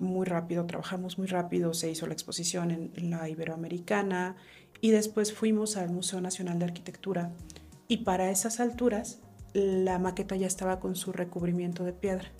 muy 0.00 0.26
rápido, 0.26 0.64
trabajamos 0.66 1.18
muy 1.18 1.26
rápido, 1.26 1.74
se 1.74 1.90
hizo 1.90 2.06
la 2.06 2.14
exposición 2.14 2.70
en, 2.70 3.10
la 3.10 3.28
Iberoamericana 3.28 4.36
y 4.80 4.90
después 4.90 5.32
fuimos 5.32 5.76
al 5.76 5.90
Museo 5.90 6.20
Nacional 6.20 6.58
de 6.58 6.64
Arquitectura 6.64 7.32
y 7.88 7.98
para 7.98 8.30
esas 8.30 8.60
alturas 8.60 9.20
la 9.52 9.98
maqueta 9.98 10.36
ya 10.36 10.46
estaba 10.46 10.80
con 10.80 10.96
su 10.96 11.12
recubrimiento 11.12 11.84
de 11.84 11.92
piedra. 11.92 12.30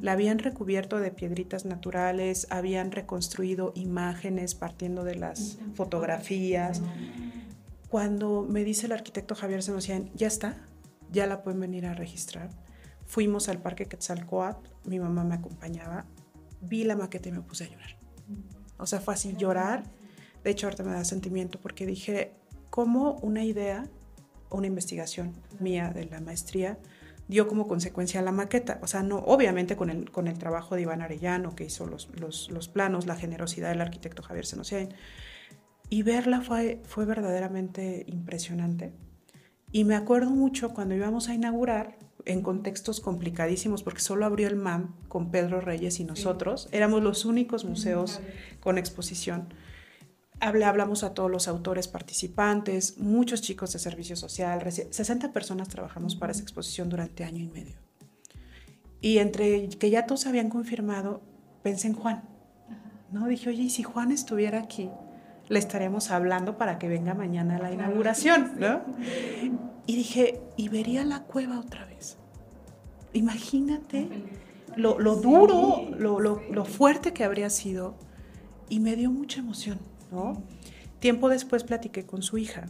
La 0.00 0.12
habían 0.12 0.38
recubierto 0.38 0.98
de 0.98 1.10
piedritas 1.10 1.64
naturales, 1.64 2.46
habían 2.50 2.92
reconstruido 2.92 3.72
imágenes 3.74 4.54
partiendo 4.54 5.02
de 5.02 5.16
las 5.16 5.58
fotografías. 5.74 6.82
Cuando 7.88 8.46
me 8.48 8.62
dice 8.62 8.86
el 8.86 8.92
arquitecto 8.92 9.34
Javier 9.34 9.62
Senocian, 9.62 10.10
ya 10.14 10.28
está, 10.28 10.56
ya 11.10 11.26
la 11.26 11.42
pueden 11.42 11.60
venir 11.60 11.86
a 11.86 11.94
registrar. 11.94 12.50
Fuimos 13.06 13.48
al 13.48 13.60
Parque 13.60 13.86
Quetzalcoatl, 13.86 14.70
mi 14.84 15.00
mamá 15.00 15.24
me 15.24 15.34
acompañaba, 15.34 16.06
vi 16.60 16.84
la 16.84 16.96
maqueta 16.96 17.28
y 17.28 17.32
me 17.32 17.40
puse 17.40 17.64
a 17.64 17.68
llorar. 17.68 17.96
O 18.78 18.86
sea, 18.86 19.00
fue 19.00 19.14
así 19.14 19.34
llorar. 19.36 19.82
De 20.44 20.50
hecho, 20.50 20.66
ahorita 20.66 20.84
me 20.84 20.92
da 20.92 21.04
sentimiento 21.04 21.60
porque 21.60 21.86
dije, 21.86 22.32
¿cómo 22.70 23.14
una 23.22 23.44
idea, 23.44 23.88
una 24.50 24.68
investigación 24.68 25.32
mía 25.62 25.92
de 25.94 26.06
la 26.06 26.20
maestría 26.20 26.78
dio 27.28 27.48
como 27.48 27.66
consecuencia 27.66 28.20
la 28.22 28.32
maqueta? 28.32 28.78
O 28.82 28.86
sea, 28.86 29.02
no, 29.02 29.18
obviamente 29.18 29.76
con 29.76 29.90
el, 29.90 30.10
con 30.10 30.28
el 30.28 30.38
trabajo 30.38 30.74
de 30.74 30.82
Iván 30.82 31.00
Arellano, 31.00 31.54
que 31.56 31.64
hizo 31.64 31.86
los, 31.86 32.08
los, 32.18 32.50
los 32.50 32.68
planos, 32.68 33.06
la 33.06 33.16
generosidad 33.16 33.70
del 33.70 33.80
arquitecto 33.80 34.22
Javier 34.22 34.46
Senocian. 34.46 34.90
Y 35.88 36.02
verla 36.02 36.40
fue, 36.40 36.80
fue 36.84 37.04
verdaderamente 37.04 38.04
impresionante. 38.06 38.92
Y 39.70 39.84
me 39.84 39.94
acuerdo 39.94 40.30
mucho 40.30 40.74
cuando 40.74 40.94
íbamos 40.94 41.28
a 41.28 41.34
inaugurar, 41.34 41.96
en 42.24 42.42
contextos 42.42 43.00
complicadísimos, 43.00 43.82
porque 43.82 44.00
solo 44.00 44.26
abrió 44.26 44.48
el 44.48 44.56
MAM 44.56 44.94
con 45.08 45.30
Pedro 45.30 45.60
Reyes 45.60 46.00
y 46.00 46.04
nosotros. 46.04 46.68
Éramos 46.72 47.02
los 47.02 47.24
únicos 47.24 47.64
museos 47.64 48.20
con 48.60 48.78
exposición. 48.78 49.48
Hablamos 50.44 51.04
a 51.04 51.14
todos 51.14 51.30
los 51.30 51.46
autores 51.46 51.86
participantes, 51.86 52.98
muchos 52.98 53.42
chicos 53.42 53.72
de 53.72 53.78
servicio 53.78 54.16
social, 54.16 54.60
60 54.70 55.32
personas 55.32 55.68
trabajamos 55.68 56.16
para 56.16 56.32
esa 56.32 56.42
exposición 56.42 56.88
durante 56.88 57.22
año 57.22 57.44
y 57.44 57.48
medio. 57.48 57.76
Y 59.00 59.18
entre 59.18 59.68
que 59.68 59.90
ya 59.90 60.04
todos 60.04 60.26
habían 60.26 60.48
confirmado, 60.48 61.22
pensé 61.62 61.86
en 61.86 61.94
Juan. 61.94 62.24
¿no? 63.12 63.28
Dije, 63.28 63.50
oye, 63.50 63.62
¿y 63.62 63.70
si 63.70 63.84
Juan 63.84 64.10
estuviera 64.10 64.58
aquí? 64.58 64.90
Le 65.48 65.58
estaríamos 65.58 66.10
hablando 66.10 66.58
para 66.58 66.78
que 66.78 66.88
venga 66.88 67.14
mañana 67.14 67.56
a 67.56 67.58
la 67.60 67.72
inauguración, 67.72 68.52
¿no? 68.58 68.80
Y 69.86 69.96
dije, 69.96 70.40
¿y 70.56 70.68
vería 70.68 71.04
la 71.04 71.24
cueva 71.24 71.60
otra 71.60 71.84
vez? 71.84 72.16
Imagínate 73.12 74.08
lo, 74.76 74.98
lo 74.98 75.16
duro, 75.16 75.88
lo, 75.98 76.20
lo, 76.20 76.40
lo, 76.50 76.64
fuerte 76.64 77.12
que 77.12 77.24
habría 77.24 77.50
sido. 77.50 77.94
Y 78.68 78.80
me 78.80 78.96
dio 78.96 79.10
mucha 79.10 79.40
emoción, 79.40 79.78
¿no? 80.12 80.44
Tiempo 81.00 81.28
después 81.28 81.64
platiqué 81.64 82.06
con 82.06 82.22
su 82.22 82.38
hija 82.38 82.66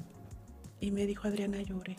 y 0.80 0.90
me 0.90 1.07
dijo, 1.07 1.28
Adriana, 1.28 1.61
lloré 1.61 1.97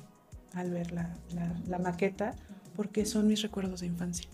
al 0.53 0.71
ver 0.71 0.91
la, 0.91 1.79
maqueta 1.79 2.35
porque 2.75 3.05
son 3.05 3.27
mis 3.27 3.41
recuerdos 3.41 3.81
de 3.81 3.87
infancia. 3.87 4.27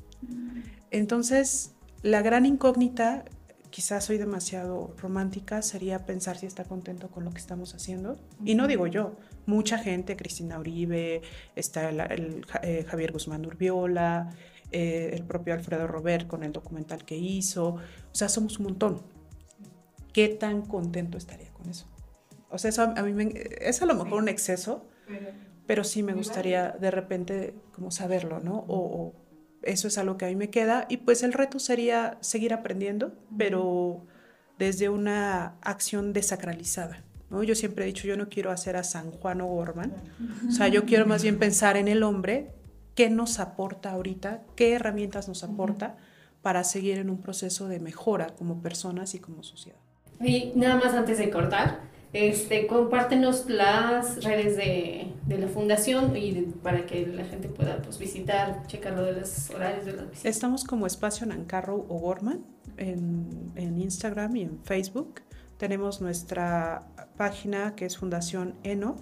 Entonces, 0.91 1.75
la 2.01 2.21
gran 2.21 2.45
incógnita 2.45 3.25
quizás 3.69 4.05
soy 4.05 4.17
demasiado 4.17 4.95
romántica, 4.97 5.61
sería 5.61 6.05
pensar 6.05 6.37
si 6.37 6.45
está 6.45 6.63
contento 6.63 7.09
con 7.09 7.23
lo 7.23 7.31
que 7.31 7.37
estamos 7.37 7.75
haciendo. 7.75 8.17
Y 8.43 8.55
no 8.55 8.67
digo 8.67 8.87
yo, 8.87 9.15
mucha 9.45 9.77
gente, 9.77 10.15
Cristina 10.15 10.59
Uribe, 10.59 11.21
está 11.55 11.89
el, 11.89 11.99
el, 11.99 12.45
eh, 12.63 12.85
Javier 12.87 13.11
Guzmán 13.11 13.45
Urbiola, 13.45 14.31
eh, 14.71 15.11
el 15.13 15.23
propio 15.23 15.53
Alfredo 15.53 15.87
Robert 15.87 16.27
con 16.27 16.43
el 16.43 16.51
documental 16.51 17.03
que 17.05 17.17
hizo. 17.17 17.75
O 17.75 17.79
sea, 18.15 18.29
somos 18.29 18.59
un 18.59 18.65
montón. 18.65 19.01
¿Qué 20.13 20.29
tan 20.29 20.63
contento 20.63 21.17
estaría 21.17 21.51
con 21.53 21.69
eso? 21.69 21.87
O 22.49 22.57
sea, 22.57 22.69
eso 22.69 22.81
a 22.83 23.03
mí 23.03 23.13
me, 23.13 23.31
es 23.61 23.81
a 23.81 23.85
lo 23.85 23.95
mejor 23.95 24.21
un 24.21 24.29
exceso, 24.29 24.87
pero 25.67 25.83
sí 25.83 26.01
me 26.03 26.13
gustaría 26.13 26.71
de 26.71 26.91
repente 26.91 27.53
como 27.73 27.91
saberlo, 27.91 28.39
¿no? 28.39 28.65
O, 28.67 28.77
o 28.77 29.15
eso 29.61 29.87
es 29.87 29.97
algo 29.97 30.17
que 30.17 30.25
a 30.25 30.29
mí 30.29 30.35
me 30.35 30.49
queda 30.49 30.85
y 30.89 30.97
pues 30.97 31.23
el 31.23 31.33
reto 31.33 31.59
sería 31.59 32.17
seguir 32.21 32.53
aprendiendo, 32.53 33.13
pero 33.37 34.05
desde 34.57 34.89
una 34.89 35.57
acción 35.61 36.13
desacralizada. 36.13 37.03
¿no? 37.29 37.43
Yo 37.43 37.55
siempre 37.55 37.83
he 37.83 37.87
dicho, 37.87 38.07
yo 38.07 38.17
no 38.17 38.29
quiero 38.29 38.51
hacer 38.51 38.75
a 38.75 38.83
San 38.83 39.11
Juan 39.11 39.41
O'Gorman, 39.41 39.93
o 40.47 40.51
sea, 40.51 40.67
yo 40.67 40.85
quiero 40.85 41.05
más 41.05 41.23
bien 41.23 41.37
pensar 41.37 41.77
en 41.77 41.87
el 41.87 42.03
hombre, 42.03 42.51
qué 42.95 43.09
nos 43.09 43.39
aporta 43.39 43.91
ahorita, 43.91 44.43
qué 44.55 44.73
herramientas 44.73 45.27
nos 45.27 45.43
aporta 45.43 45.97
para 46.41 46.63
seguir 46.63 46.97
en 46.97 47.09
un 47.09 47.21
proceso 47.21 47.67
de 47.67 47.79
mejora 47.79 48.27
como 48.35 48.61
personas 48.61 49.13
y 49.15 49.19
como 49.19 49.43
sociedad. 49.43 49.79
Y 50.21 50.51
nada 50.55 50.75
más 50.75 50.93
antes 50.93 51.17
de 51.17 51.29
cortar, 51.29 51.79
este, 52.11 52.65
compártenos 52.67 53.49
las 53.49 54.23
redes 54.23 54.57
de, 54.57 55.13
de 55.25 55.37
la 55.37 55.47
fundación 55.47 56.17
y 56.17 56.33
para 56.63 56.85
que 56.85 57.05
la 57.05 57.23
gente 57.23 57.47
pueda 57.47 57.81
pues, 57.81 57.99
visitar, 57.99 58.65
checar 58.65 58.93
lo 58.93 59.03
de 59.03 59.13
los 59.13 59.49
horarios 59.51 59.85
de 59.85 59.93
las 59.93 60.09
visitas. 60.09 60.25
Estamos 60.25 60.63
como 60.63 60.87
Espacio 60.87 61.27
Nancarrow 61.27 61.85
o 61.87 61.99
Gorman 61.99 62.43
en, 62.77 63.51
en, 63.55 63.79
Instagram 63.79 64.35
y 64.35 64.41
en 64.41 64.59
Facebook. 64.63 65.21
Tenemos 65.57 66.01
nuestra 66.01 66.87
página 67.15 67.75
que 67.75 67.85
es 67.85 67.97
Fundación 67.97 68.55
ENO. 68.63 68.95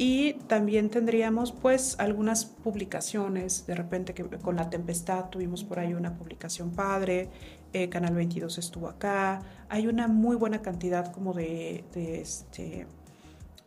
Y 0.00 0.34
también 0.46 0.90
tendríamos 0.90 1.50
pues 1.50 1.98
algunas 1.98 2.44
publicaciones, 2.44 3.66
de 3.66 3.74
repente 3.74 4.14
que 4.14 4.22
con 4.24 4.54
La 4.54 4.70
Tempestad 4.70 5.28
tuvimos 5.28 5.64
por 5.64 5.80
ahí 5.80 5.92
una 5.92 6.16
publicación 6.16 6.70
padre, 6.70 7.30
eh, 7.72 7.88
Canal 7.88 8.14
22 8.14 8.58
estuvo 8.58 8.88
acá, 8.88 9.42
hay 9.68 9.86
una 9.86 10.08
muy 10.08 10.36
buena 10.36 10.62
cantidad 10.62 11.12
como 11.12 11.34
de, 11.34 11.84
de 11.92 12.20
este, 12.20 12.86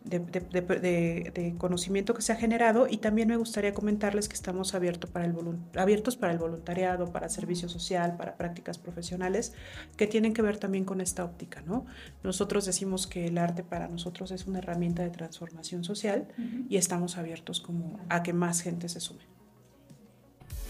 de, 0.04 0.20
de, 0.20 0.42
de, 0.42 1.32
de, 1.34 1.56
conocimiento 1.58 2.14
que 2.14 2.22
se 2.22 2.32
ha 2.32 2.36
generado 2.36 2.88
y 2.90 2.98
también 2.98 3.28
me 3.28 3.38
gustaría 3.38 3.74
comentarles 3.74 4.28
que 4.28 4.34
estamos 4.34 4.74
abierto 4.74 5.08
para 5.08 5.26
el 5.26 5.36
abiertos 5.76 6.18
para 6.18 6.34
el 6.34 6.40
voluntariado, 6.40 7.12
para 7.12 7.30
servicio 7.30 7.70
social, 7.70 8.18
para 8.18 8.36
prácticas 8.36 8.80
profesionales 8.80 9.54
que 9.98 10.08
tienen 10.08 10.34
que 10.34 10.42
ver 10.42 10.58
también 10.58 10.86
con 10.86 11.02
esta 11.02 11.24
óptica. 11.24 11.62
¿no? 11.62 11.86
Nosotros 12.24 12.66
decimos 12.66 13.06
que 13.06 13.28
el 13.28 13.38
arte 13.38 13.64
para 13.64 13.88
nosotros 13.88 14.32
es 14.32 14.48
una 14.48 14.60
herramienta 14.60 15.04
de 15.04 15.12
transformación 15.12 15.84
social 15.84 16.28
uh 16.38 16.42
-huh. 16.42 16.66
y 16.70 16.78
estamos 16.78 17.18
abiertos 17.18 17.62
como 17.62 18.00
a 18.10 18.24
que 18.24 18.34
más 18.34 18.62
gente 18.62 18.90
se 18.90 19.00
sume. 19.00 19.41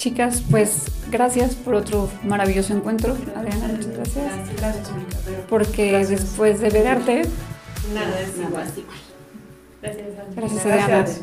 Chicas, 0.01 0.41
pues 0.49 0.85
gracias 1.11 1.53
por 1.53 1.75
otro 1.75 2.09
maravilloso 2.23 2.75
encuentro. 2.75 3.15
Adriana, 3.35 3.67
muchas 3.67 3.95
gracias. 3.95 4.25
Gracias, 4.25 4.57
gracias 4.57 4.89
Porque 5.47 5.91
gracias. 5.91 6.21
después 6.21 6.59
de 6.59 6.71
ver 6.71 6.87
arte, 6.87 7.21
nada 7.93 8.19
es 8.19 8.35
igual. 8.35 8.67
Gracias, 9.79 10.07
Gracias, 10.35 10.65
Adriana. 10.65 10.87
Gracias. 10.87 11.21